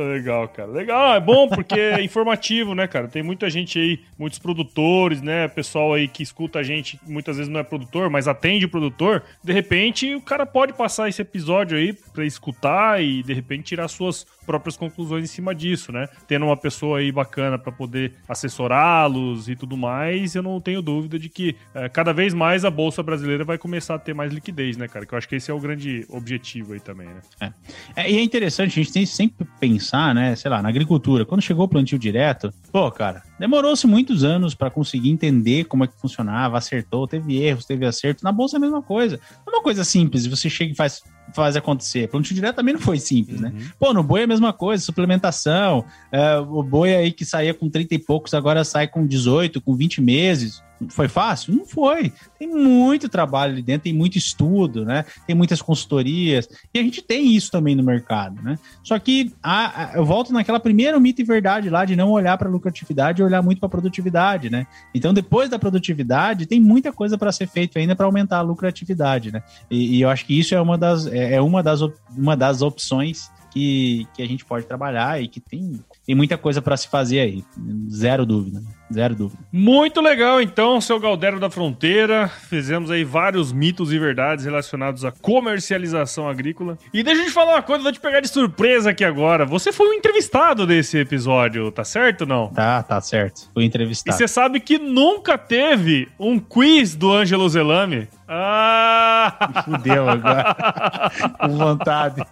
Legal, 0.03 0.49
cara. 0.49 0.70
Legal, 0.70 1.14
é 1.14 1.20
bom 1.20 1.49
porque 1.49 1.78
é 1.78 2.03
informativo, 2.05 2.74
né, 2.74 2.86
cara? 2.86 3.09
Tem 3.09 3.22
muita 3.22 3.49
gente 3.51 3.78
aí, 3.78 4.01
muitos 4.18 4.38
produtores, 4.38 5.22
né? 5.22 5.49
Pessoal 5.49 5.94
aí 5.94 6.09
que 6.09 6.22
escuta 6.22 6.59
a 6.59 6.62
gente, 6.62 6.99
muitas 7.07 7.36
vezes 7.36 7.51
não 7.51 7.61
é 7.61 7.62
produtor, 7.62 8.11
mas 8.11 8.28
atende 8.28 8.66
o 8.66 8.68
produtor. 8.68 9.22
De 9.42 9.53
repente, 9.53 10.14
o 10.14 10.20
cara 10.20 10.46
pode 10.46 10.72
passar 10.72 11.09
esse 11.09 11.22
episódio 11.22 11.76
aí 11.76 11.92
para 11.92 12.24
escutar 12.24 13.03
e 13.03 13.22
de 13.22 13.32
repente 13.32 13.64
tirar 13.64 13.88
suas 13.88 14.26
próprias 14.46 14.78
conclusões 14.78 15.24
em 15.24 15.26
cima 15.26 15.55
disso, 15.55 15.92
né? 15.92 16.09
Tendo 16.26 16.46
uma 16.46 16.57
pessoa 16.57 17.01
aí 17.01 17.12
bacana 17.12 17.59
para 17.59 17.70
poder 17.70 18.14
assessorá-los 18.26 19.46
e 19.49 19.55
tudo 19.55 19.76
mais, 19.76 20.34
eu 20.34 20.42
não 20.42 20.59
tenho 20.59 20.80
dúvida 20.80 21.18
de 21.18 21.28
que 21.28 21.55
é, 21.74 21.86
cada 21.88 22.14
vez 22.14 22.32
mais 22.32 22.64
a 22.64 22.70
bolsa 22.70 23.03
brasileira 23.03 23.44
vai 23.44 23.59
começar 23.59 23.96
a 23.96 23.99
ter 23.99 24.14
mais 24.14 24.32
liquidez, 24.32 24.76
né, 24.76 24.88
cara? 24.88 25.05
Que 25.05 25.12
eu 25.12 25.18
acho 25.18 25.28
que 25.28 25.36
esse 25.36 25.51
é 25.51 25.55
o 25.55 25.61
grande 25.61 26.07
objetivo 26.09 26.72
aí 26.72 26.80
também, 26.80 27.09
né? 27.09 27.20
É. 27.40 27.53
é 27.96 28.11
e 28.11 28.16
é 28.16 28.22
interessante, 28.22 28.80
a 28.80 28.82
gente 28.82 28.92
tem 28.92 29.05
sempre 29.05 29.46
pensar, 29.89 30.14
né, 30.14 30.36
sei 30.36 30.51
lá, 30.51 30.61
na 30.61 30.68
agricultura. 30.68 31.24
Quando 31.24 31.41
chegou 31.41 31.64
o 31.64 31.68
plantio 31.68 31.99
direto, 31.99 32.53
pô, 32.70 32.91
cara, 32.91 33.22
demorou-se 33.39 33.86
muitos 33.86 34.22
anos 34.22 34.55
para 34.55 34.70
conseguir 34.70 35.11
entender 35.11 35.64
como 35.64 35.84
é 35.84 35.86
que 35.86 35.99
funcionava, 35.99 36.59
acertou, 36.59 37.07
teve 37.07 37.43
erros, 37.43 37.64
teve 37.64 37.86
acertos. 37.86 38.22
Na 38.22 38.30
bolsa 38.30 38.57
é 38.57 38.59
a 38.59 38.61
mesma 38.61 38.82
coisa. 38.82 39.18
É 39.47 39.51
uma 39.51 39.62
coisa 39.62 39.84
simples, 39.84 40.26
você 40.26 40.51
chega 40.51 40.72
e 40.72 40.76
faz 40.76 41.03
faz 41.34 41.57
acontecer. 41.57 42.09
Plantio 42.09 42.34
direto 42.34 42.57
também 42.57 42.72
não 42.72 42.80
foi 42.80 42.99
simples, 42.99 43.39
né? 43.39 43.51
uhum. 43.51 43.61
né? 43.61 43.70
Pô, 43.78 43.93
no 43.93 44.03
boi 44.03 44.22
é 44.22 44.24
a 44.24 44.26
mesma 44.26 44.51
coisa, 44.51 44.82
suplementação. 44.82 45.84
É, 46.11 46.39
o 46.39 46.62
boi 46.62 46.95
aí 46.95 47.12
que 47.12 47.22
saía 47.22 47.53
com 47.53 47.68
30 47.68 47.95
e 47.95 47.99
poucos 47.99 48.32
agora 48.32 48.64
sai 48.64 48.89
com 48.89 49.07
18, 49.07 49.61
com 49.61 49.76
20 49.76 50.01
meses. 50.01 50.62
Foi 50.91 51.09
fácil? 51.09 51.55
Não 51.55 51.66
foi. 51.66 52.12
Tem 52.39 52.49
muito 52.49 53.09
trabalho 53.09 53.53
ali 53.53 53.62
dentro, 53.62 53.85
tem 53.85 53.93
muito 53.93 54.16
estudo, 54.16 54.85
né? 54.85 55.05
Tem 55.26 55.35
muitas 55.35 55.61
consultorias. 55.61 56.49
E 56.72 56.79
a 56.79 56.83
gente 56.83 57.03
tem 57.03 57.35
isso 57.35 57.51
também 57.51 57.74
no 57.74 57.83
mercado, 57.83 58.41
né? 58.43 58.59
Só 58.83 58.99
que 58.99 59.33
a, 59.43 59.85
a, 59.85 59.95
eu 59.97 60.05
volto 60.05 60.33
naquela 60.33 60.61
primeira 60.61 60.99
mito 61.01 61.20
e 61.20 61.24
verdade 61.24 61.68
lá 61.68 61.85
de 61.85 61.97
não 61.97 62.11
olhar 62.11 62.39
para 62.39 62.49
lucratividade 62.49 63.20
e 63.20 63.24
olhar 63.24 63.43
muito 63.43 63.59
para 63.59 63.68
produtividade, 63.68 64.49
né? 64.51 64.66
Então, 64.95 65.12
depois 65.12 65.51
da 65.51 65.59
produtividade, 65.59 66.47
tem 66.47 66.61
muita 66.61 66.93
coisa 66.93 67.18
para 67.18 67.33
ser 67.33 67.49
feito 67.49 67.79
ainda 67.79 67.97
para 67.97 68.07
aumentar 68.07 68.39
a 68.39 68.43
lucratividade, 68.43 69.33
né? 69.33 69.43
E, 69.70 69.97
e, 69.97 70.01
eu 70.03 70.09
acho 70.09 70.24
que 70.24 70.39
isso 70.39 70.55
é 70.55 70.61
uma 70.61 70.79
das, 70.79 71.07
é, 71.07 71.35
é 71.35 71.41
uma 71.41 71.62
das, 71.62 71.81
uma 72.16 72.37
das 72.37 72.62
opções 72.62 73.31
que, 73.51 74.07
que 74.14 74.22
a 74.22 74.26
gente 74.26 74.45
pode 74.45 74.66
trabalhar 74.66 75.20
e 75.20 75.26
que 75.26 75.41
tem, 75.41 75.81
tem 76.07 76.14
muita 76.14 76.39
coisa 76.39 76.62
para 76.62 76.76
se 76.76 76.89
fazer 76.89 77.20
aí. 77.20 77.45
Zero 77.91 78.24
dúvida. 78.24 78.62
Zero 78.93 79.14
dúvida. 79.14 79.43
Muito 79.53 80.01
legal, 80.01 80.41
então, 80.41 80.80
seu 80.80 80.99
Galdero 80.99 81.39
da 81.39 81.51
Fronteira. 81.51 82.28
Fizemos 82.28 82.91
aí 82.91 83.05
vários 83.05 83.53
mitos 83.53 83.93
e 83.93 83.99
verdades 83.99 84.45
relacionados 84.45 85.05
à 85.05 85.12
comercialização 85.12 86.28
agrícola. 86.28 86.78
E 86.93 87.03
deixa 87.03 87.22
eu 87.22 87.26
te 87.26 87.32
falar 87.32 87.57
uma 87.57 87.62
coisa, 87.62 87.82
vou 87.82 87.93
te 87.93 88.01
pegar 88.01 88.20
de 88.20 88.28
surpresa 88.28 88.91
aqui 88.91 89.05
agora. 89.05 89.45
Você 89.45 89.72
foi 89.72 89.89
um 89.89 89.93
entrevistado 89.93 90.66
desse 90.66 90.99
episódio, 90.99 91.70
tá 91.70 91.84
certo 91.84 92.22
ou 92.22 92.26
não? 92.26 92.49
Tá, 92.49 92.82
tá 92.82 93.01
certo. 93.01 93.51
Fui 93.53 93.64
entrevistado. 93.64 94.14
E 94.14 94.18
você 94.18 94.26
sabe 94.26 94.61
que 94.61 94.78
nunca 94.78 95.36
teve 95.36 96.09
um 96.18 96.39
quiz 96.39 96.95
do 96.95 97.12
Ângelo 97.12 97.49
Zelame? 97.49 98.09
Ah! 98.26 99.64
Fudeu 99.64 100.09
agora. 100.09 100.55
Com 101.41 101.57
vontade. 101.57 102.22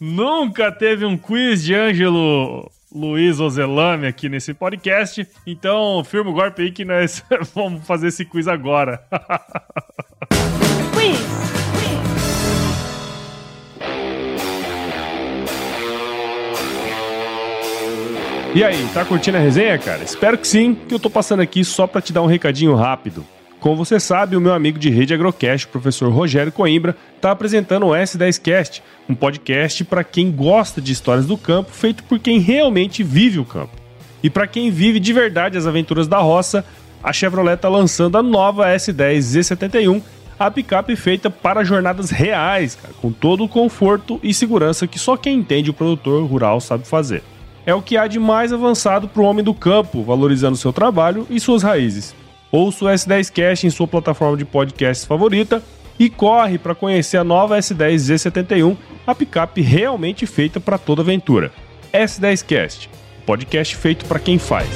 Nunca 0.00 0.70
teve 0.70 1.04
um 1.04 1.16
quiz 1.16 1.64
de 1.64 1.74
Ângelo 1.74 2.70
Luiz 2.92 3.38
Ozelame 3.38 4.06
aqui 4.06 4.28
nesse 4.28 4.54
podcast. 4.54 5.26
Então, 5.46 6.02
firma 6.04 6.30
o 6.30 6.34
golpe 6.34 6.62
aí 6.62 6.70
que 6.70 6.84
nós 6.84 7.22
vamos 7.54 7.86
fazer 7.86 8.08
esse 8.08 8.24
quiz 8.24 8.48
agora. 8.48 9.02
quiz! 10.94 11.18
E 18.54 18.64
aí, 18.64 18.88
tá 18.94 19.04
curtindo 19.04 19.36
a 19.36 19.40
resenha, 19.40 19.78
cara? 19.78 20.02
Espero 20.02 20.36
que 20.36 20.48
sim, 20.48 20.74
que 20.74 20.92
eu 20.92 20.98
tô 20.98 21.10
passando 21.10 21.40
aqui 21.40 21.62
só 21.64 21.86
para 21.86 22.00
te 22.00 22.12
dar 22.12 22.22
um 22.22 22.26
recadinho 22.26 22.74
rápido. 22.74 23.24
Como 23.60 23.74
você 23.74 23.98
sabe, 23.98 24.36
o 24.36 24.40
meu 24.40 24.54
amigo 24.54 24.78
de 24.78 24.88
rede 24.88 25.12
Agrocast, 25.12 25.66
o 25.66 25.70
professor 25.70 26.12
Rogério 26.12 26.52
Coimbra, 26.52 26.96
está 27.16 27.32
apresentando 27.32 27.86
o 27.86 27.90
S10Cast, 27.90 28.80
um 29.08 29.16
podcast 29.16 29.84
para 29.84 30.04
quem 30.04 30.30
gosta 30.30 30.80
de 30.80 30.92
histórias 30.92 31.26
do 31.26 31.36
campo, 31.36 31.72
feito 31.72 32.04
por 32.04 32.20
quem 32.20 32.38
realmente 32.38 33.02
vive 33.02 33.40
o 33.40 33.44
campo. 33.44 33.72
E 34.22 34.30
para 34.30 34.46
quem 34.46 34.70
vive 34.70 35.00
de 35.00 35.12
verdade 35.12 35.58
as 35.58 35.66
aventuras 35.66 36.06
da 36.06 36.18
roça, 36.18 36.64
a 37.02 37.12
Chevrolet 37.12 37.54
está 37.54 37.68
lançando 37.68 38.16
a 38.16 38.22
nova 38.22 38.68
S10 38.68 39.18
Z71, 39.18 40.02
a 40.38 40.50
picape 40.52 40.94
feita 40.94 41.28
para 41.28 41.64
jornadas 41.64 42.10
reais, 42.10 42.76
cara, 42.76 42.94
com 43.02 43.10
todo 43.10 43.42
o 43.42 43.48
conforto 43.48 44.20
e 44.22 44.32
segurança 44.32 44.86
que 44.86 45.00
só 45.00 45.16
quem 45.16 45.36
entende 45.36 45.70
o 45.70 45.74
produtor 45.74 46.24
rural 46.24 46.60
sabe 46.60 46.86
fazer. 46.86 47.24
É 47.66 47.74
o 47.74 47.82
que 47.82 47.96
há 47.96 48.06
de 48.06 48.20
mais 48.20 48.52
avançado 48.52 49.08
para 49.08 49.20
o 49.20 49.24
homem 49.24 49.44
do 49.44 49.52
campo, 49.52 50.04
valorizando 50.04 50.56
seu 50.56 50.72
trabalho 50.72 51.26
e 51.28 51.40
suas 51.40 51.64
raízes. 51.64 52.14
Ouça 52.50 52.84
o 52.84 52.88
S10 52.88 53.30
Cast 53.30 53.66
em 53.66 53.70
sua 53.70 53.86
plataforma 53.86 54.36
de 54.36 54.44
podcasts 54.44 55.06
favorita 55.06 55.62
e 55.98 56.08
corre 56.08 56.58
para 56.58 56.74
conhecer 56.74 57.18
a 57.18 57.24
nova 57.24 57.58
S10 57.58 57.96
Z71, 57.96 58.76
a 59.06 59.14
picape 59.14 59.60
realmente 59.60 60.26
feita 60.26 60.58
para 60.58 60.78
toda 60.78 61.02
aventura. 61.02 61.52
S10 61.92 62.46
Cast, 62.46 62.90
podcast 63.26 63.76
feito 63.76 64.06
para 64.06 64.18
quem 64.18 64.38
faz. 64.38 64.68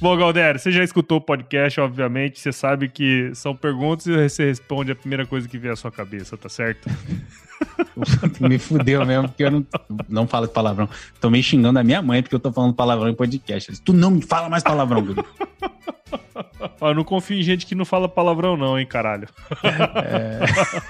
Bom, 0.00 0.16
Galdério, 0.16 0.60
você 0.60 0.70
já 0.70 0.84
escutou 0.84 1.18
o 1.18 1.20
podcast, 1.20 1.80
obviamente, 1.80 2.38
você 2.38 2.52
sabe 2.52 2.88
que 2.88 3.30
são 3.34 3.56
perguntas 3.56 4.06
e 4.06 4.28
você 4.28 4.44
responde 4.44 4.92
a 4.92 4.94
primeira 4.94 5.26
coisa 5.26 5.48
que 5.48 5.56
vem 5.56 5.70
à 5.70 5.76
sua 5.76 5.90
cabeça, 5.90 6.36
tá 6.36 6.48
certo? 6.48 6.88
Me 8.40 8.58
fudeu 8.58 9.04
mesmo, 9.04 9.28
porque 9.28 9.44
eu 9.44 9.50
não, 9.50 9.66
não 10.08 10.26
falo 10.26 10.48
palavrão. 10.48 10.88
Tô 11.20 11.30
meio 11.30 11.44
xingando 11.44 11.78
a 11.78 11.84
minha 11.84 12.02
mãe 12.02 12.22
porque 12.22 12.34
eu 12.34 12.40
tô 12.40 12.52
falando 12.52 12.74
palavrão 12.74 13.08
em 13.08 13.14
podcast. 13.14 13.70
Disse, 13.70 13.82
tu 13.82 13.92
não 13.92 14.10
me 14.10 14.22
fala 14.22 14.48
mais 14.48 14.62
palavrão, 14.62 15.02
Guilherme. 15.02 15.28
eu 16.80 16.94
não 16.94 17.04
confio 17.04 17.38
em 17.38 17.42
gente 17.42 17.66
que 17.66 17.74
não 17.74 17.84
fala 17.84 18.08
palavrão, 18.08 18.56
não, 18.56 18.78
hein, 18.78 18.86
caralho. 18.86 19.28
É... 19.62 20.40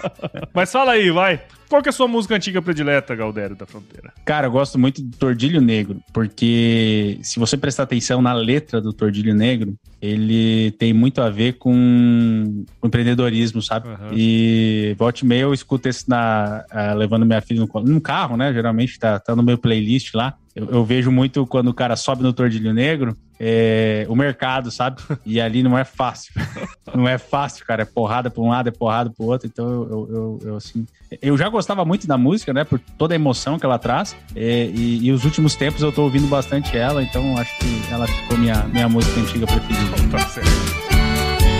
Mas 0.52 0.70
fala 0.70 0.92
aí, 0.92 1.10
vai. 1.10 1.40
Qual 1.68 1.82
que 1.82 1.88
é 1.88 1.90
a 1.90 1.92
sua 1.92 2.06
música 2.06 2.36
antiga 2.36 2.60
predileta, 2.60 3.14
Galdério 3.14 3.56
da 3.56 3.66
Fronteira? 3.66 4.12
Cara, 4.24 4.46
eu 4.46 4.50
gosto 4.50 4.78
muito 4.78 5.02
do 5.02 5.16
Tordilho 5.16 5.60
Negro, 5.60 6.00
porque 6.12 7.18
se 7.22 7.38
você 7.38 7.56
prestar 7.56 7.84
atenção 7.84 8.20
na 8.20 8.32
letra 8.32 8.80
do 8.80 8.92
Tordilho 8.92 9.34
Negro, 9.34 9.74
ele 10.04 10.70
tem 10.72 10.92
muito 10.92 11.22
a 11.22 11.30
ver 11.30 11.54
com 11.54 12.64
empreendedorismo, 12.82 13.62
sabe? 13.62 13.88
Uhum. 13.88 14.10
E 14.12 14.94
volte 14.98 15.20
e 15.20 15.26
meia 15.26 15.42
eu 15.42 15.54
escuto 15.54 15.88
esse 15.88 16.08
na, 16.08 16.64
uh, 16.70 16.94
levando 16.94 17.24
minha 17.24 17.40
filha 17.40 17.60
no, 17.60 17.82
no, 17.82 18.00
carro, 18.00 18.36
né? 18.36 18.52
Geralmente 18.52 18.98
tá, 18.98 19.18
tá 19.18 19.34
no 19.34 19.42
meu 19.42 19.56
playlist 19.56 20.12
lá. 20.14 20.36
Eu, 20.54 20.70
eu, 20.70 20.84
vejo 20.84 21.10
muito 21.10 21.44
quando 21.46 21.68
o 21.68 21.74
cara 21.74 21.96
sobe 21.96 22.22
no 22.22 22.32
Tordilho 22.32 22.72
Negro, 22.72 23.16
é, 23.40 24.06
o 24.08 24.14
mercado, 24.14 24.70
sabe? 24.70 25.02
E 25.26 25.40
ali 25.40 25.62
não 25.62 25.76
é 25.76 25.84
fácil. 25.84 26.32
não 26.94 27.08
é 27.08 27.18
fácil, 27.18 27.66
cara. 27.66 27.82
É 27.82 27.84
porrada 27.84 28.30
para 28.30 28.42
um 28.42 28.50
lado, 28.50 28.68
é 28.68 28.72
porrada 28.72 29.10
para 29.10 29.24
o 29.24 29.28
outro. 29.28 29.48
Então 29.48 29.66
eu, 29.66 30.08
eu, 30.10 30.38
eu, 30.44 30.56
assim. 30.56 30.86
Eu 31.20 31.36
já 31.36 31.48
gostava 31.48 31.84
muito 31.84 32.06
da 32.06 32.16
música, 32.16 32.52
né? 32.52 32.62
Por 32.62 32.78
toda 32.78 33.14
a 33.14 33.16
emoção 33.16 33.58
que 33.58 33.66
ela 33.66 33.78
traz. 33.78 34.14
É, 34.36 34.66
e, 34.66 35.04
e, 35.04 35.12
os 35.12 35.24
últimos 35.24 35.56
tempos 35.56 35.82
eu 35.82 35.90
tô 35.90 36.02
ouvindo 36.02 36.28
bastante 36.28 36.76
ela, 36.76 37.02
então 37.02 37.36
acho 37.36 37.58
que 37.58 37.92
ela 37.92 38.06
ficou 38.06 38.38
minha, 38.38 38.62
minha 38.64 38.88
música 38.88 39.20
antiga 39.20 39.46
preferida. 39.46 39.96
Tá 40.10 40.18
certo. 40.28 40.50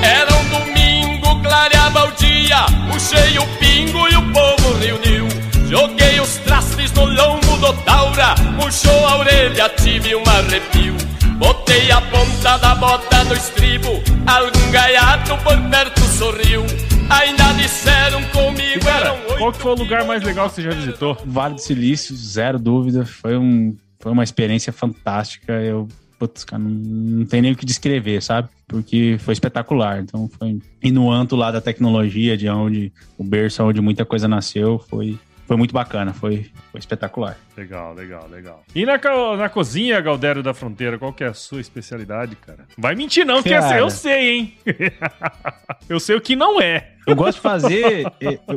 Era 0.02 0.30
um 0.36 0.48
domingo, 0.50 1.42
clareava 1.42 2.04
o 2.04 2.12
dia, 2.12 2.66
puxei 2.92 3.38
o 3.38 3.46
pingo 3.58 4.08
e 4.08 4.16
o 4.16 4.32
povo 4.32 4.78
reuniu. 4.78 5.26
Joguei 5.68 6.20
os 6.20 6.36
trastes 6.38 6.92
no 6.92 7.06
lombo 7.06 7.43
puxou 8.60 9.06
a 9.06 9.18
orelha, 9.18 9.68
tive 9.70 10.14
um 10.14 10.22
arrepio. 10.22 10.94
Botei 11.38 11.90
a 11.90 12.00
ponta 12.00 12.56
da 12.58 12.74
bota 12.76 13.24
no 13.24 13.34
estribo, 13.34 13.88
algum 14.26 14.70
gaiato 14.70 15.36
por 15.38 15.60
perto 15.68 16.00
sorriu. 16.02 16.62
Ainda 17.10 17.52
disseram 17.54 18.22
comigo. 18.30 18.78
E 18.78 18.80
cara, 18.80 19.14
qual 19.36 19.52
que 19.52 19.58
foi 19.58 19.72
o 19.72 19.74
lugar 19.74 20.04
mais 20.04 20.22
legal 20.22 20.48
que 20.48 20.54
você 20.54 20.62
já 20.62 20.70
visitou? 20.70 21.16
Vale 21.26 21.54
do 21.54 21.60
Silício, 21.60 22.14
zero 22.14 22.58
dúvida. 22.58 23.04
Foi, 23.04 23.36
um, 23.36 23.76
foi 23.98 24.12
uma 24.12 24.22
experiência 24.22 24.72
fantástica. 24.72 25.52
Eu 25.52 25.88
putz, 26.18 26.44
cara, 26.44 26.62
não, 26.62 26.70
não, 26.70 27.26
tem 27.26 27.42
nem 27.42 27.52
o 27.52 27.56
que 27.56 27.66
descrever, 27.66 28.22
sabe? 28.22 28.48
Porque 28.66 29.16
foi 29.18 29.32
espetacular. 29.32 30.00
Então 30.00 30.30
foi. 30.38 30.60
E 30.82 30.90
no 30.92 31.10
anto 31.10 31.34
lá 31.34 31.50
da 31.50 31.60
tecnologia, 31.60 32.36
de 32.36 32.48
onde 32.48 32.92
o 33.18 33.24
berço, 33.24 33.62
onde 33.64 33.80
muita 33.80 34.04
coisa 34.04 34.28
nasceu, 34.28 34.78
foi 34.78 35.18
foi 35.46 35.56
muito 35.56 35.72
bacana, 35.72 36.12
foi, 36.12 36.50
foi 36.70 36.78
espetacular. 36.78 37.36
Legal, 37.56 37.94
legal, 37.94 38.28
legal. 38.28 38.64
E 38.74 38.84
na, 38.84 38.98
na 39.36 39.48
cozinha, 39.48 40.00
Galdério 40.00 40.42
da 40.42 40.52
Fronteira, 40.52 40.98
qual 40.98 41.12
que 41.12 41.22
é 41.22 41.28
a 41.28 41.34
sua 41.34 41.60
especialidade, 41.60 42.34
cara? 42.36 42.66
Vai 42.76 42.94
mentir 42.94 43.24
não, 43.24 43.42
que 43.42 43.50
eu 43.50 43.90
sei, 43.90 44.30
hein? 44.30 44.54
eu 45.88 46.00
sei 46.00 46.16
o 46.16 46.20
que 46.20 46.34
não 46.34 46.60
é. 46.60 46.94
Eu 47.06 47.14
gosto 47.14 47.36
de 47.36 47.42
fazer. 47.42 48.06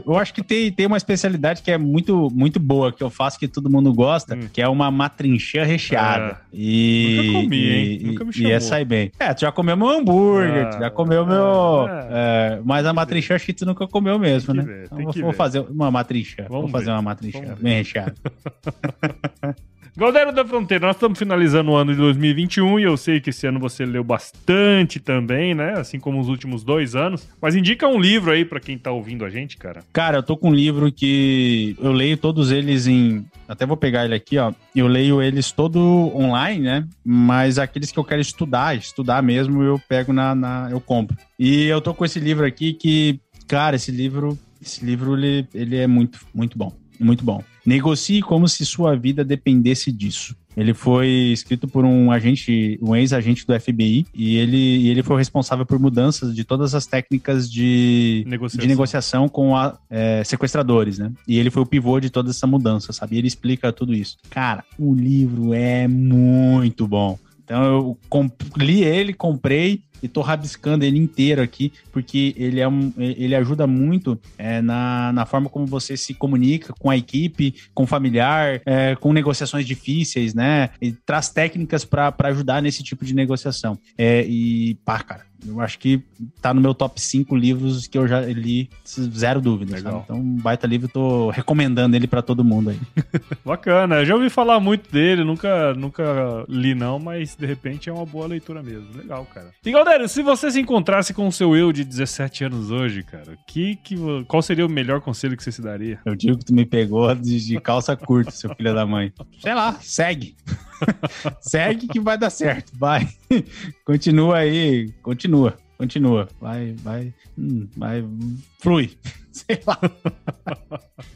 eu 0.05 0.17
acho 0.17 0.33
que 0.33 0.41
tem, 0.41 0.71
tem 0.71 0.85
uma 0.85 0.97
especialidade 0.97 1.61
que 1.61 1.69
é 1.69 1.77
muito, 1.77 2.29
muito 2.33 2.59
boa, 2.59 2.91
que 2.91 3.03
eu 3.03 3.09
faço 3.09 3.37
que 3.37 3.47
todo 3.47 3.69
mundo 3.69 3.93
gosta, 3.93 4.35
hum. 4.35 4.47
que 4.51 4.61
é 4.61 4.67
uma 4.67 4.89
matrinchã 4.89 5.63
recheada. 5.63 6.31
É. 6.31 6.37
E, 6.53 7.17
Nunca 7.17 7.41
comi, 7.41 7.69
hein? 7.69 7.99
Nunca 8.03 8.25
me 8.25 8.33
chamou. 8.33 8.49
E 8.49 8.53
essa 8.53 8.75
aí 8.77 8.85
bem. 8.85 9.11
É, 9.19 9.33
tu 9.33 9.41
já 9.41 9.51
comeu 9.51 9.75
meu 9.75 9.89
hambúrguer, 9.89 10.67
ah, 10.67 10.69
tu 10.69 10.79
já 10.79 10.89
comeu 10.89 11.25
meu. 11.25 11.87
É. 11.89 12.07
É, 12.09 12.61
mas 12.63 12.85
a 12.85 12.93
matrinchã 12.93 13.35
acho 13.35 13.45
que 13.45 13.53
tu 13.53 13.65
nunca 13.65 13.87
comeu 13.87 14.17
mesmo, 14.17 14.53
né? 14.53 14.63
Ver, 14.63 14.85
então, 14.85 15.03
vou, 15.03 15.13
vou 15.13 15.33
fazer 15.33 15.59
uma 15.59 15.91
matrinchã. 15.91 16.45
Vamos 16.47 16.63
vou 16.63 16.69
fazer 16.69 16.85
ver. 16.85 16.91
uma 16.91 17.01
matrinchã 17.01 17.55
bem 17.59 17.77
recheada. 17.77 18.15
Galdero 19.97 20.31
da 20.31 20.45
Fronteira, 20.45 20.85
nós 20.85 20.95
estamos 20.95 21.17
finalizando 21.17 21.71
o 21.71 21.75
ano 21.75 21.91
de 21.91 21.97
2021 21.97 22.79
e 22.79 22.83
eu 22.83 22.95
sei 22.95 23.19
que 23.19 23.31
esse 23.31 23.47
ano 23.47 23.59
você 23.59 23.83
leu 23.83 24.03
bastante 24.03 24.99
também, 24.99 25.55
né? 25.55 25.73
Assim 25.75 25.99
como 25.99 26.19
os 26.19 26.29
últimos 26.29 26.63
dois 26.63 26.95
anos. 26.95 27.27
Mas 27.41 27.55
indica 27.55 27.87
um 27.87 27.99
livro 27.99 28.29
aí 28.29 28.45
para 28.45 28.59
quem 28.59 28.77
tá 28.77 28.91
ouvindo 28.91 29.25
a 29.25 29.29
gente, 29.31 29.57
cara. 29.57 29.83
Cara, 29.91 30.19
eu 30.19 30.21
tô 30.21 30.37
com 30.37 30.49
um 30.49 30.53
livro 30.53 30.91
que 30.91 31.75
eu 31.81 31.91
leio 31.91 32.15
todos 32.15 32.51
eles 32.51 32.85
em. 32.85 33.25
Até 33.47 33.65
vou 33.65 33.75
pegar 33.75 34.05
ele 34.05 34.13
aqui, 34.13 34.37
ó. 34.37 34.53
Eu 34.75 34.85
leio 34.85 35.19
eles 35.19 35.51
todo 35.51 35.79
online, 36.15 36.63
né? 36.63 36.87
Mas 37.03 37.57
aqueles 37.57 37.91
que 37.91 37.97
eu 37.97 38.03
quero 38.03 38.21
estudar, 38.21 38.77
estudar 38.77 39.23
mesmo, 39.23 39.63
eu 39.63 39.81
pego 39.89 40.13
na. 40.13 40.35
na... 40.35 40.67
eu 40.69 40.79
compro. 40.79 41.17
E 41.39 41.65
eu 41.65 41.81
tô 41.81 41.91
com 41.95 42.05
esse 42.05 42.19
livro 42.19 42.45
aqui 42.45 42.71
que, 42.71 43.19
cara, 43.47 43.75
esse 43.75 43.89
livro. 43.89 44.37
Esse 44.61 44.85
livro 44.85 45.17
ele, 45.17 45.47
ele 45.55 45.77
é 45.77 45.87
muito, 45.87 46.19
muito 46.35 46.55
bom. 46.55 46.71
Muito 46.99 47.23
bom. 47.23 47.43
Negocie 47.65 48.21
como 48.21 48.47
se 48.47 48.65
sua 48.65 48.95
vida 48.95 49.23
dependesse 49.23 49.91
disso. 49.91 50.35
Ele 50.57 50.73
foi 50.73 51.07
escrito 51.31 51.67
por 51.67 51.85
um 51.85 52.11
agente, 52.11 52.79
um 52.81 52.95
ex-agente 52.95 53.45
do 53.45 53.59
FBI, 53.59 54.07
e 54.11 54.37
ele, 54.37 54.57
e 54.57 54.89
ele 54.89 55.03
foi 55.03 55.15
responsável 55.17 55.63
por 55.67 55.77
mudanças 55.77 56.33
de 56.33 56.43
todas 56.43 56.73
as 56.73 56.87
técnicas 56.87 57.51
de 57.51 58.23
negociação, 58.25 58.61
de 58.61 58.67
negociação 58.67 59.29
com 59.29 59.55
a, 59.55 59.77
é, 59.87 60.23
sequestradores, 60.23 60.97
né? 60.97 61.11
E 61.27 61.37
ele 61.37 61.51
foi 61.51 61.61
o 61.61 61.65
pivô 61.65 61.99
de 61.99 62.09
toda 62.09 62.31
essa 62.31 62.47
mudança, 62.47 62.91
sabe? 62.91 63.15
E 63.15 63.19
ele 63.19 63.27
explica 63.27 63.71
tudo 63.71 63.93
isso. 63.93 64.17
Cara, 64.31 64.63
o 64.79 64.95
livro 64.95 65.53
é 65.53 65.87
muito 65.87 66.87
bom 66.87 67.19
Então 67.43 67.63
eu 67.63 67.97
li 68.57 68.83
ele, 68.83 69.13
comprei 69.13 69.83
e 70.01 70.07
tô 70.07 70.21
rabiscando 70.21 70.85
ele 70.85 70.97
inteiro 70.97 71.41
aqui, 71.41 71.71
porque 71.91 72.33
ele, 72.37 72.59
é 72.59 72.67
um, 72.67 72.93
ele 72.97 73.35
ajuda 73.35 73.65
muito 73.65 74.19
é, 74.37 74.61
na, 74.61 75.11
na 75.13 75.25
forma 75.25 75.49
como 75.49 75.65
você 75.65 75.95
se 75.97 76.13
comunica 76.13 76.73
com 76.79 76.89
a 76.89 76.97
equipe, 76.97 77.55
com 77.73 77.83
o 77.83 77.87
familiar, 77.87 78.61
é, 78.65 78.95
com 78.95 79.13
negociações 79.13 79.65
difíceis, 79.65 80.33
né? 80.33 80.69
E 80.81 80.91
traz 80.91 81.29
técnicas 81.29 81.85
para 81.85 82.13
ajudar 82.23 82.61
nesse 82.61 82.83
tipo 82.83 83.05
de 83.05 83.13
negociação. 83.13 83.77
É, 83.97 84.25
e, 84.27 84.75
pá, 84.85 84.99
cara, 85.01 85.27
eu 85.45 85.61
acho 85.61 85.77
que 85.77 86.01
tá 86.41 86.53
no 86.53 86.61
meu 86.61 86.73
top 86.73 86.99
5 86.99 87.35
livros 87.35 87.87
que 87.87 87.97
eu 87.97 88.07
já 88.07 88.21
li, 88.21 88.69
zero 88.85 89.39
dúvida. 89.39 89.77
Então, 89.77 90.03
um 90.09 90.37
baita 90.37 90.65
livro, 90.65 90.87
tô 90.87 91.29
recomendando 91.29 91.95
ele 91.95 92.07
para 92.07 92.21
todo 92.21 92.43
mundo 92.43 92.71
aí. 92.71 92.79
Bacana, 93.45 93.97
eu 93.97 94.05
já 94.05 94.15
ouvi 94.15 94.29
falar 94.29 94.59
muito 94.59 94.91
dele, 94.91 95.23
nunca, 95.23 95.73
nunca 95.73 96.03
li 96.47 96.73
não, 96.73 96.97
mas 96.97 97.35
de 97.35 97.45
repente 97.45 97.89
é 97.89 97.93
uma 97.93 98.05
boa 98.05 98.27
leitura 98.27 98.63
mesmo. 98.63 98.87
Legal, 98.95 99.25
cara. 99.33 99.51
E 99.65 99.71
galera, 99.87 100.07
se 100.09 100.21
você 100.21 100.51
se 100.51 100.59
encontrasse 100.59 101.13
com 101.13 101.25
o 101.27 101.31
seu 101.31 101.55
eu 101.55 101.71
de 101.71 101.85
17 101.85 102.43
anos 102.43 102.71
hoje, 102.71 103.03
cara, 103.03 103.37
que, 103.47 103.77
que, 103.77 103.95
qual 104.27 104.41
seria 104.41 104.65
o 104.65 104.69
melhor 104.69 104.99
conselho 104.99 105.37
que 105.37 105.43
você 105.43 105.51
se 105.51 105.61
daria? 105.61 105.97
Eu 106.03 106.13
digo 106.13 106.37
que 106.37 106.43
tu 106.43 106.53
me 106.53 106.65
pegou 106.65 107.15
de, 107.15 107.39
de 107.39 107.59
calça 107.61 107.95
curta, 107.95 108.29
seu 108.31 108.53
filho 108.53 108.75
da 108.75 108.85
mãe. 108.85 109.13
Sei 109.39 109.53
lá, 109.53 109.77
segue. 109.79 110.35
segue 111.39 111.87
que 111.87 112.01
vai 112.01 112.17
dar 112.17 112.29
certo, 112.29 112.73
vai. 112.77 113.07
Continua 113.85 114.39
aí, 114.39 114.91
continua, 115.01 115.57
continua. 115.77 116.27
Vai, 116.41 116.75
vai, 116.83 117.13
hum, 117.37 117.65
vai, 117.77 118.03
flui. 118.59 118.91
Sei 119.45 119.59
lá. 119.65 119.79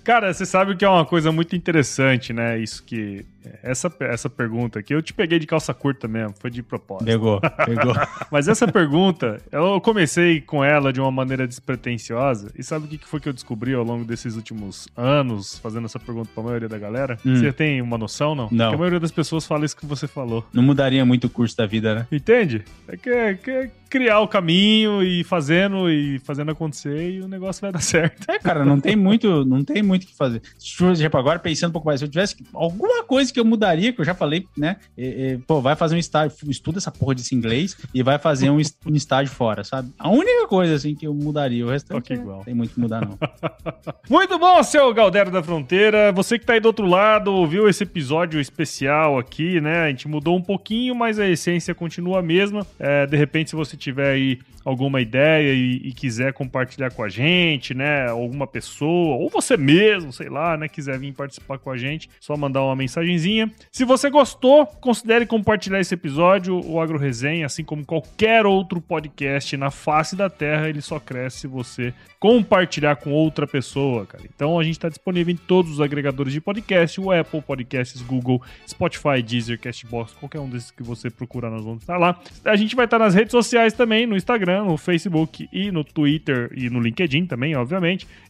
Cara, 0.04 0.34
você 0.34 0.46
sabe 0.46 0.76
que 0.76 0.86
é 0.86 0.90
uma 0.90 1.06
coisa 1.06 1.32
muito 1.32 1.56
interessante, 1.56 2.34
né? 2.34 2.60
Isso 2.60 2.84
que. 2.84 3.26
Essa, 3.64 3.92
essa 4.02 4.30
pergunta 4.30 4.78
aqui, 4.78 4.94
eu 4.94 5.02
te 5.02 5.14
peguei 5.14 5.40
de 5.40 5.48
calça 5.48 5.74
curta 5.74 6.08
mesmo, 6.08 6.36
foi 6.40 6.52
de 6.52 6.62
propósito. 6.62 7.06
Pegou, 7.06 7.42
pegou. 7.66 7.94
Mas 8.32 8.48
essa 8.48 8.68
pergunta, 8.68 9.42
eu 9.52 9.82
comecei 9.82 10.40
com 10.42 10.64
ela 10.64 10.94
de 10.94 11.02
uma 11.02 11.12
maneira 11.12 11.48
despretensiosa. 11.48 12.52
E 12.56 12.64
sabe 12.64 12.86
o 12.86 12.88
que 12.88 13.08
foi 13.08 13.20
que 13.20 13.28
eu 13.28 13.34
descobri 13.34 13.74
ao 13.74 13.84
longo 13.84 14.06
desses 14.06 14.36
últimos 14.36 14.88
anos, 14.96 15.58
fazendo 15.58 15.86
essa 15.86 16.00
pergunta 16.00 16.30
pra 16.34 16.44
maioria 16.44 16.70
da 16.70 16.78
galera? 16.78 17.18
Hum. 17.26 17.36
Você 17.36 17.52
tem 17.52 17.82
uma 17.82 17.98
noção, 17.98 18.36
não? 18.36 18.48
Não. 18.52 18.66
Porque 18.66 18.76
a 18.76 18.78
maioria 18.78 19.00
das 19.00 19.12
pessoas 19.12 19.46
fala 19.46 19.66
isso 19.66 19.76
que 19.76 19.88
você 19.88 20.08
falou. 20.08 20.46
Não 20.54 20.62
mudaria 20.62 21.04
muito 21.04 21.26
o 21.26 21.30
curso 21.30 21.58
da 21.58 21.66
vida, 21.66 21.96
né? 21.96 22.08
Entende? 22.12 22.64
É 22.88 22.98
que, 22.98 23.10
é 23.10 23.34
que 23.34 23.52
é 23.52 23.72
criar 23.92 24.22
o 24.22 24.28
caminho 24.28 25.04
e 25.04 25.22
fazendo 25.26 25.90
e 25.90 26.18
fazendo 26.20 26.50
acontecer 26.52 27.12
e 27.12 27.22
o 27.22 27.28
negócio 27.28 27.62
vai 27.62 27.74
dar 27.74 27.82
certo. 27.82 28.11
É, 28.32 28.40
cara, 28.40 28.64
não 28.64 28.80
tem 28.80 28.96
muito, 28.96 29.44
não 29.44 29.64
tem 29.64 29.84
muito 29.84 30.04
o 30.04 30.08
que 30.08 30.16
fazer. 30.16 30.42
Tipo, 30.58 31.18
agora 31.18 31.38
pensando 31.38 31.70
um 31.70 31.74
pouco 31.74 31.88
mais, 31.88 32.00
se 32.00 32.06
eu 32.06 32.10
tivesse 32.10 32.38
alguma 32.54 33.04
coisa 33.04 33.32
que 33.32 33.40
eu 33.40 33.44
mudaria, 33.44 33.92
que 33.92 34.00
eu 34.00 34.06
já 34.06 34.14
falei, 34.14 34.46
né? 34.58 34.78
E, 34.98 35.04
e, 35.06 35.38
pô, 35.40 35.60
vai 35.60 35.76
fazer 35.76 35.96
um 35.96 35.98
estágio, 35.98 36.36
estuda 36.50 36.78
essa 36.78 36.92
porra 36.92 37.16
desse 37.16 37.36
inglês 37.36 37.76
e 37.94 38.02
vai 38.02 38.18
fazer 38.18 38.50
um, 38.50 38.58
um 38.58 38.96
estágio 38.96 39.34
fora, 39.34 39.64
sabe? 39.64 39.92
A 40.00 40.10
única 40.10 40.48
coisa, 40.48 40.76
assim, 40.76 40.96
que 40.96 41.06
eu 41.06 41.14
mudaria. 41.14 41.66
O 41.66 41.70
resto 41.70 41.96
okay, 41.96 42.18
é, 42.18 42.20
igual. 42.20 42.44
tem 42.44 42.54
muito 42.54 42.74
que 42.74 42.80
mudar, 42.80 43.02
não. 43.02 43.18
muito 44.10 44.40
bom, 44.40 44.64
seu 44.64 44.94
Galdero 44.94 45.32
da 45.32 45.44
Fronteira. 45.44 46.12
Você 46.12 46.40
que 46.40 46.46
tá 46.46 46.54
aí 46.54 46.60
do 46.60 46.68
outro 46.68 46.86
lado, 46.86 47.34
ouviu 47.34 47.68
esse 47.68 47.84
episódio 47.84 48.40
especial 48.40 49.18
aqui, 49.18 49.60
né? 49.60 49.84
A 49.84 49.90
gente 49.90 50.08
mudou 50.08 50.38
um 50.38 50.42
pouquinho, 50.42 50.96
mas 50.96 51.20
a 51.20 51.28
essência 51.28 51.76
continua 51.76 52.20
a 52.20 52.22
mesma. 52.22 52.66
É, 52.80 53.06
de 53.06 53.18
repente, 53.18 53.50
se 53.50 53.56
você 53.56 53.76
tiver 53.76 54.12
aí 54.12 54.40
alguma 54.64 55.02
ideia 55.02 55.54
e, 55.54 55.82
e, 55.88 55.94
quiser 55.94 56.34
compartilhar 56.34 56.92
com 56.92 57.04
a 57.04 57.10
gente, 57.10 57.74
né? 57.74 58.01
Alguma 58.10 58.48
pessoa, 58.48 59.16
ou 59.18 59.30
você 59.30 59.58
mesmo, 59.58 60.12
sei 60.12 60.30
lá, 60.30 60.58
né? 60.58 60.68
Quiser 60.68 60.98
vir 60.98 61.14
participar 61.14 61.58
com 61.58 61.70
a 61.70 61.78
gente, 61.78 62.10
só 62.20 62.36
mandar 62.36 62.64
uma 62.64 62.76
mensagenzinha. 62.76 63.52
Se 63.72 63.86
você 63.86 64.10
gostou, 64.10 64.66
considere 64.66 65.26
compartilhar 65.26 65.80
esse 65.80 65.94
episódio. 65.94 66.60
O 66.66 66.80
Agro 66.80 66.98
Resenha, 66.98 67.46
assim 67.46 67.64
como 67.64 67.86
qualquer 67.86 68.46
outro 68.46 68.82
podcast 68.82 69.56
na 69.58 69.72
face 69.72 70.16
da 70.16 70.30
Terra, 70.30 70.70
ele 70.70 70.82
só 70.82 71.00
cresce 71.00 71.42
se 71.42 71.48
você 71.48 71.94
compartilhar 72.20 72.98
com 72.98 73.12
outra 73.12 73.48
pessoa, 73.48 74.06
cara. 74.06 74.24
Então 74.34 74.60
a 74.60 74.64
gente 74.64 74.74
está 74.74 74.88
disponível 74.88 75.34
em 75.34 75.38
todos 75.38 75.72
os 75.72 75.82
agregadores 75.82 76.32
de 76.32 76.40
podcast, 76.40 77.02
o 77.02 77.12
Apple 77.12 77.42
Podcasts, 77.42 78.02
Google, 78.02 78.42
Spotify, 78.68 79.24
Deezer, 79.24 79.60
Castbox, 79.60 80.14
qualquer 80.14 80.40
um 80.40 80.48
desses 80.48 80.70
que 80.70 80.84
você 80.84 81.10
procurar, 81.10 81.50
nós 81.50 81.64
vamos 81.64 81.82
estar 81.82 81.98
lá. 81.98 82.20
A 82.46 82.56
gente 82.56 82.76
vai 82.76 82.86
estar 82.86 83.00
nas 83.00 83.16
redes 83.16 83.32
sociais 83.32 83.74
também, 83.74 84.06
no 84.06 84.16
Instagram, 84.16 84.66
no 84.66 84.78
Facebook 84.78 85.50
e 85.52 85.72
no 85.72 85.84
Twitter 85.84 86.52
e 86.56 86.70
no 86.70 86.80
LinkedIn 86.80 87.26
também, 87.26 87.56
obviamente. 87.56 87.81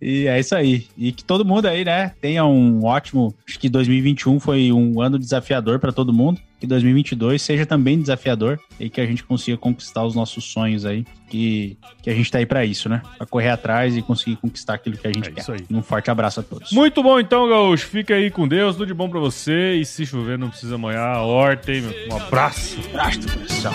E... 0.00 0.02
e 0.22 0.26
é 0.26 0.38
isso 0.38 0.54
aí. 0.54 0.86
E 0.98 1.12
que 1.12 1.24
todo 1.24 1.46
mundo 1.46 1.64
aí, 1.64 1.82
né, 1.82 2.12
tenha 2.20 2.44
um 2.44 2.84
ótimo. 2.84 3.34
Acho 3.48 3.58
que 3.58 3.70
2021 3.70 4.38
foi 4.38 4.70
um 4.70 5.00
ano 5.00 5.18
desafiador 5.18 5.78
para 5.78 5.92
todo 5.92 6.12
mundo 6.12 6.38
que 6.64 6.66
2022 6.66 7.42
seja 7.42 7.66
também 7.66 8.00
desafiador 8.00 8.58
e 8.80 8.88
que 8.88 9.00
a 9.00 9.06
gente 9.06 9.22
consiga 9.22 9.56
conquistar 9.56 10.04
os 10.04 10.14
nossos 10.14 10.44
sonhos 10.44 10.86
aí, 10.86 11.04
que, 11.34 11.76
que 12.00 12.08
a 12.10 12.14
gente 12.14 12.30
tá 12.30 12.38
aí 12.38 12.46
para 12.46 12.64
isso, 12.64 12.88
né? 12.88 13.02
Para 13.18 13.26
correr 13.26 13.50
atrás 13.50 13.96
e 13.96 14.02
conseguir 14.02 14.36
conquistar 14.36 14.74
aquilo 14.74 14.96
que 14.96 15.06
a 15.06 15.12
gente 15.12 15.30
é 15.30 15.32
quer. 15.32 15.44
Um 15.68 15.82
forte 15.82 16.08
abraço 16.08 16.38
a 16.38 16.42
todos. 16.44 16.70
Muito 16.70 17.02
bom 17.02 17.18
então, 17.18 17.48
Gaúcho. 17.48 17.88
Fica 17.88 18.14
aí 18.14 18.30
com 18.30 18.46
Deus, 18.46 18.76
tudo 18.76 18.86
de 18.86 18.94
bom 18.94 19.08
para 19.08 19.18
você 19.18 19.74
e 19.74 19.84
se 19.84 20.06
chover 20.06 20.38
não 20.38 20.48
precisa 20.48 20.78
molhar 20.78 21.16
a 21.16 21.22
horta, 21.22 21.72
hein, 21.72 21.82
meu? 21.82 22.14
Um 22.14 22.20
abraço. 22.20 22.78
Um 22.80 22.90
abraço, 22.90 23.20
pessoal. 23.20 23.74